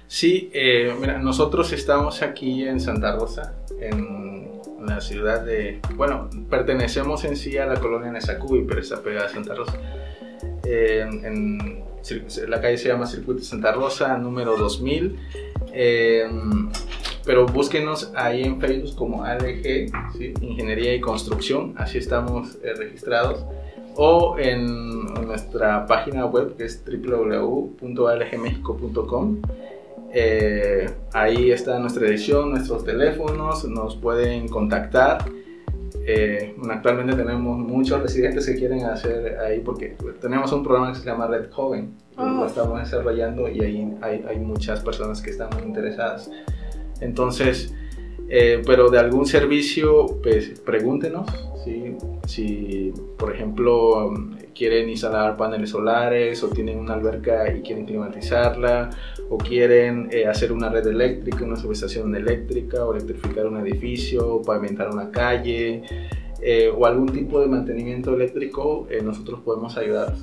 Sí, 0.08 0.50
eh, 0.54 0.94
mira, 1.00 1.18
nosotros 1.18 1.72
estamos 1.72 2.22
aquí 2.22 2.64
en 2.64 2.80
Santa 2.80 3.16
Rosa, 3.16 3.54
en 3.80 4.60
la 4.80 5.00
ciudad 5.00 5.44
de, 5.44 5.80
bueno, 5.96 6.30
pertenecemos 6.48 7.24
en 7.24 7.36
sí 7.36 7.58
a 7.58 7.66
la 7.66 7.80
colonia 7.80 8.12
Nezacubi, 8.12 8.64
pero 8.66 8.80
está 8.80 9.02
pegada 9.02 9.26
a 9.26 9.30
Santa 9.30 9.54
Rosa 9.54 9.76
en, 10.66 11.84
la 12.48 12.60
calle 12.60 12.78
se 12.78 12.88
llama 12.88 13.06
Circuito 13.06 13.42
Santa 13.42 13.72
Rosa, 13.72 14.16
número 14.18 14.56
2000. 14.56 15.16
Eh, 15.72 16.28
pero 17.26 17.44
búsquenos 17.46 18.12
ahí 18.14 18.44
en 18.44 18.60
Facebook 18.60 18.94
como 18.94 19.24
¿sí? 20.16 20.32
Ingeniería 20.40 20.94
y 20.94 21.00
Construcción, 21.00 21.74
así 21.76 21.98
estamos 21.98 22.56
eh, 22.62 22.72
registrados. 22.74 23.44
O 23.96 24.36
en 24.38 25.06
nuestra 25.26 25.84
página 25.86 26.26
web 26.26 26.56
que 26.56 26.66
es 26.66 26.84
www.algmexico.com. 26.84 29.42
Eh, 30.12 30.88
ahí 31.12 31.50
está 31.50 31.80
nuestra 31.80 32.06
edición, 32.06 32.50
nuestros 32.50 32.84
teléfonos, 32.84 33.64
nos 33.64 33.96
pueden 33.96 34.46
contactar. 34.48 35.24
Eh, 36.09 36.54
actualmente 36.70 37.16
tenemos 37.16 37.59
muchos 37.59 38.00
residentes 38.00 38.46
que 38.46 38.54
quieren 38.54 38.84
hacer 38.84 39.40
ahí 39.40 39.59
porque 39.59 39.96
tenemos 40.20 40.52
un 40.52 40.62
programa 40.62 40.92
que 40.92 41.00
se 41.00 41.04
llama 41.04 41.26
Red 41.26 41.50
Joven, 41.50 41.96
oh. 42.16 42.24
lo 42.24 42.46
estamos 42.46 42.78
desarrollando 42.78 43.48
y 43.48 43.61
ahí 43.61 43.92
hay, 44.00 44.24
hay, 44.28 44.38
muchas 44.38 44.84
personas 44.84 45.20
que 45.20 45.30
están 45.30 45.50
muy 45.50 45.64
interesadas. 45.64 46.30
Entonces, 47.00 47.74
eh, 48.28 48.62
pero 48.64 48.88
de 48.88 49.00
algún 49.00 49.26
servicio, 49.26 50.07
pues 50.22 50.61
pregúntenos, 50.61 51.28
¿sí? 51.64 51.96
si 52.28 52.94
por 53.18 53.34
ejemplo 53.34 54.14
quieren 54.57 54.88
instalar 54.88 55.36
paneles 55.36 55.70
solares 55.70 56.42
o 56.42 56.48
tienen 56.48 56.78
una 56.78 56.94
alberca 56.94 57.52
y 57.52 57.61
quieren 57.61 57.84
climatizarla 57.84 58.90
o 59.28 59.36
quieren 59.38 60.09
eh, 60.11 60.26
hacer 60.26 60.52
una 60.52 60.68
red 60.68 60.86
eléctrica, 60.86 61.44
una 61.44 61.57
subestación 61.57 62.14
eléctrica 62.16 62.84
o 62.84 62.94
electrificar 62.94 63.46
un 63.46 63.59
edificio 63.59 64.26
o 64.26 64.42
pavimentar 64.42 64.88
una 64.88 65.11
calle 65.11 65.82
eh, 66.40 66.68
o 66.68 66.86
algún 66.86 67.12
tipo 67.12 67.40
de 67.40 67.46
mantenimiento 67.46 68.14
eléctrico, 68.14 68.86
eh, 68.90 69.02
nosotros 69.02 69.40
podemos 69.44 69.76
ayudar. 69.76 70.14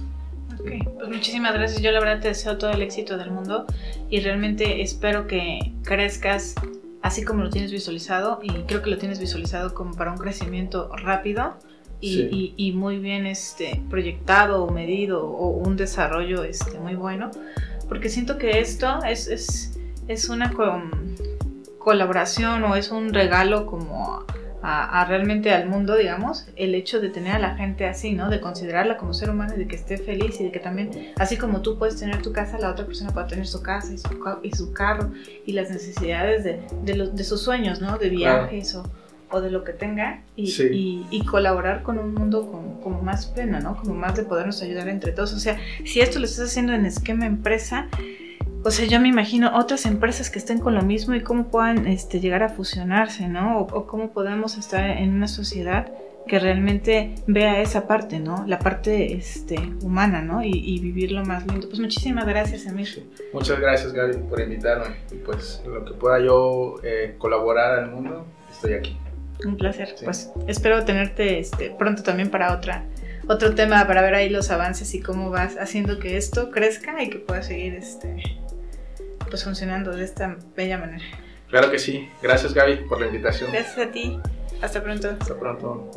Ok, 0.59 0.69
pues 0.95 1.09
muchísimas 1.09 1.53
gracias. 1.53 1.81
Yo 1.81 1.91
la 1.91 1.99
verdad 1.99 2.21
te 2.21 2.29
deseo 2.29 2.57
todo 2.57 2.71
el 2.71 2.81
éxito 2.81 3.17
del 3.17 3.31
mundo 3.31 3.65
y 4.09 4.19
realmente 4.21 4.81
espero 4.81 5.27
que 5.27 5.73
crezcas 5.83 6.55
así 7.01 7.23
como 7.23 7.43
lo 7.43 7.49
tienes 7.49 7.71
visualizado 7.71 8.39
y 8.41 8.49
creo 8.63 8.81
que 8.81 8.89
lo 8.89 8.97
tienes 8.97 9.19
visualizado 9.19 9.73
como 9.73 9.93
para 9.95 10.11
un 10.11 10.17
crecimiento 10.17 10.89
rápido 10.95 11.55
y, 12.03 12.15
sí. 12.15 12.53
y, 12.57 12.67
y, 12.67 12.71
muy 12.73 12.99
bien 12.99 13.25
este, 13.25 13.81
proyectado 13.89 14.65
o 14.65 14.71
medido 14.71 15.25
o 15.25 15.47
un 15.47 15.77
desarrollo 15.77 16.43
este, 16.43 16.77
muy 16.77 16.95
bueno, 16.95 17.31
porque 17.87 18.09
siento 18.09 18.37
que 18.37 18.59
esto 18.59 19.01
es, 19.05 19.27
es, 19.27 19.79
es 20.09 20.27
una 20.27 20.51
co 20.51 20.81
colaboración 21.79 22.63
o 22.63 22.75
es 22.75 22.91
un 22.91 23.13
regalo 23.13 23.65
como 23.65 24.25
a, 24.61 25.01
a, 25.01 25.05
realmente 25.05 25.51
al 25.51 25.67
mundo, 25.67 25.95
digamos, 25.95 26.47
el 26.55 26.75
hecho 26.75 26.99
de 26.99 27.09
tener 27.09 27.35
a 27.35 27.39
la 27.39 27.55
gente 27.55 27.85
así, 27.85 28.13
¿no? 28.13 28.29
De 28.29 28.39
considerarla 28.41 28.97
como 28.97 29.13
ser 29.13 29.29
humano 29.29 29.53
y 29.55 29.59
de 29.59 29.67
que 29.67 29.75
esté 29.75 29.97
feliz 29.97 30.39
y 30.39 30.45
de 30.45 30.51
que 30.51 30.59
también, 30.59 31.13
así 31.17 31.37
como 31.37 31.61
tú 31.61 31.77
puedes 31.77 31.97
tener 31.97 32.21
tu 32.21 32.31
casa, 32.31 32.57
la 32.57 32.69
otra 32.69 32.85
persona 32.85 33.11
puede 33.11 33.27
tener 33.27 33.47
su 33.47 33.61
casa 33.61 33.93
y 33.93 33.97
su, 33.97 34.09
y 34.43 34.51
su 34.55 34.73
carro 34.73 35.11
y 35.45 35.53
las 35.53 35.69
necesidades 35.69 36.43
de, 36.43 36.65
de, 36.83 36.95
los, 36.95 37.15
de 37.15 37.23
sus 37.23 37.41
sueños, 37.41 37.81
¿no? 37.81 37.97
De 37.97 38.09
viajes 38.09 38.71
claro. 38.71 38.89
o 38.89 39.02
o 39.33 39.41
de 39.41 39.51
lo 39.51 39.63
que 39.63 39.73
tenga 39.73 40.21
y, 40.35 40.47
sí. 40.47 40.69
y, 40.71 41.05
y 41.11 41.25
colaborar 41.25 41.83
con 41.83 41.97
un 41.97 42.13
mundo 42.13 42.49
como, 42.49 42.79
como, 42.81 43.01
más 43.01 43.25
pleno, 43.25 43.59
¿no? 43.59 43.75
Como 43.75 43.95
más 43.95 44.15
de 44.15 44.23
podernos 44.23 44.61
ayudar 44.61 44.87
entre 44.87 45.11
todos. 45.11 45.33
O 45.33 45.39
sea, 45.39 45.57
si 45.83 45.99
esto 45.99 46.19
lo 46.19 46.25
estás 46.25 46.49
haciendo 46.49 46.73
en 46.73 46.85
esquema 46.85 47.25
empresa, 47.25 47.87
o 48.63 48.71
sea, 48.71 48.85
yo 48.85 48.99
me 48.99 49.09
imagino 49.09 49.57
otras 49.57 49.85
empresas 49.85 50.29
que 50.29 50.39
estén 50.39 50.59
con 50.59 50.75
lo 50.75 50.83
mismo 50.83 51.15
y 51.15 51.21
cómo 51.21 51.47
puedan 51.47 51.87
este, 51.87 52.19
llegar 52.19 52.43
a 52.43 52.49
fusionarse, 52.49 53.27
¿no? 53.27 53.59
O, 53.59 53.61
o 53.63 53.87
cómo 53.87 54.11
podemos 54.11 54.57
estar 54.57 54.89
en 54.89 55.09
una 55.13 55.27
sociedad 55.27 55.91
que 56.27 56.39
realmente 56.39 57.15
vea 57.27 57.61
esa 57.61 57.87
parte, 57.87 58.19
¿no? 58.19 58.45
La 58.47 58.59
parte 58.59 59.13
este, 59.13 59.55
humana, 59.81 60.21
¿no? 60.21 60.43
Y, 60.43 60.51
y 60.51 60.79
vivirlo 60.79 61.23
más 61.25 61.45
lindo. 61.45 61.67
Pues 61.67 61.79
muchísimas 61.79 62.25
gracias, 62.25 62.67
Amir. 62.67 62.87
Sí. 62.87 63.09
Muchas 63.33 63.59
gracias, 63.59 63.93
Gaby, 63.93 64.17
por 64.29 64.39
invitarme. 64.39 64.95
Y 65.11 65.15
pues 65.15 65.61
lo 65.65 65.83
que 65.83 65.93
pueda 65.93 66.19
yo 66.19 66.75
eh, 66.83 67.15
colaborar 67.17 67.79
al 67.79 67.91
mundo, 67.91 68.25
estoy 68.49 68.73
aquí. 68.73 68.97
Un 69.45 69.57
placer. 69.57 69.93
Sí. 69.97 70.05
Pues 70.05 70.31
espero 70.47 70.83
tenerte 70.85 71.39
este, 71.39 71.71
pronto 71.77 72.03
también 72.03 72.29
para 72.29 72.53
otra, 72.53 72.85
otro 73.27 73.55
tema, 73.55 73.85
para 73.87 74.01
ver 74.01 74.15
ahí 74.15 74.29
los 74.29 74.51
avances 74.51 74.93
y 74.93 75.01
cómo 75.01 75.29
vas 75.29 75.57
haciendo 75.57 75.99
que 75.99 76.17
esto 76.17 76.51
crezca 76.51 77.01
y 77.03 77.09
que 77.09 77.19
pueda 77.19 77.41
seguir 77.43 77.75
este, 77.75 78.23
pues 79.29 79.43
funcionando 79.43 79.95
de 79.95 80.05
esta 80.05 80.37
bella 80.55 80.77
manera. 80.77 81.03
Claro 81.49 81.69
que 81.69 81.79
sí. 81.79 82.09
Gracias 82.21 82.53
Gaby 82.53 82.85
por 82.87 82.99
la 82.99 83.07
invitación. 83.07 83.51
Gracias 83.51 83.77
a 83.77 83.91
ti. 83.91 84.19
Hasta 84.61 84.81
pronto. 84.81 85.15
Hasta 85.19 85.37
pronto. 85.37 85.91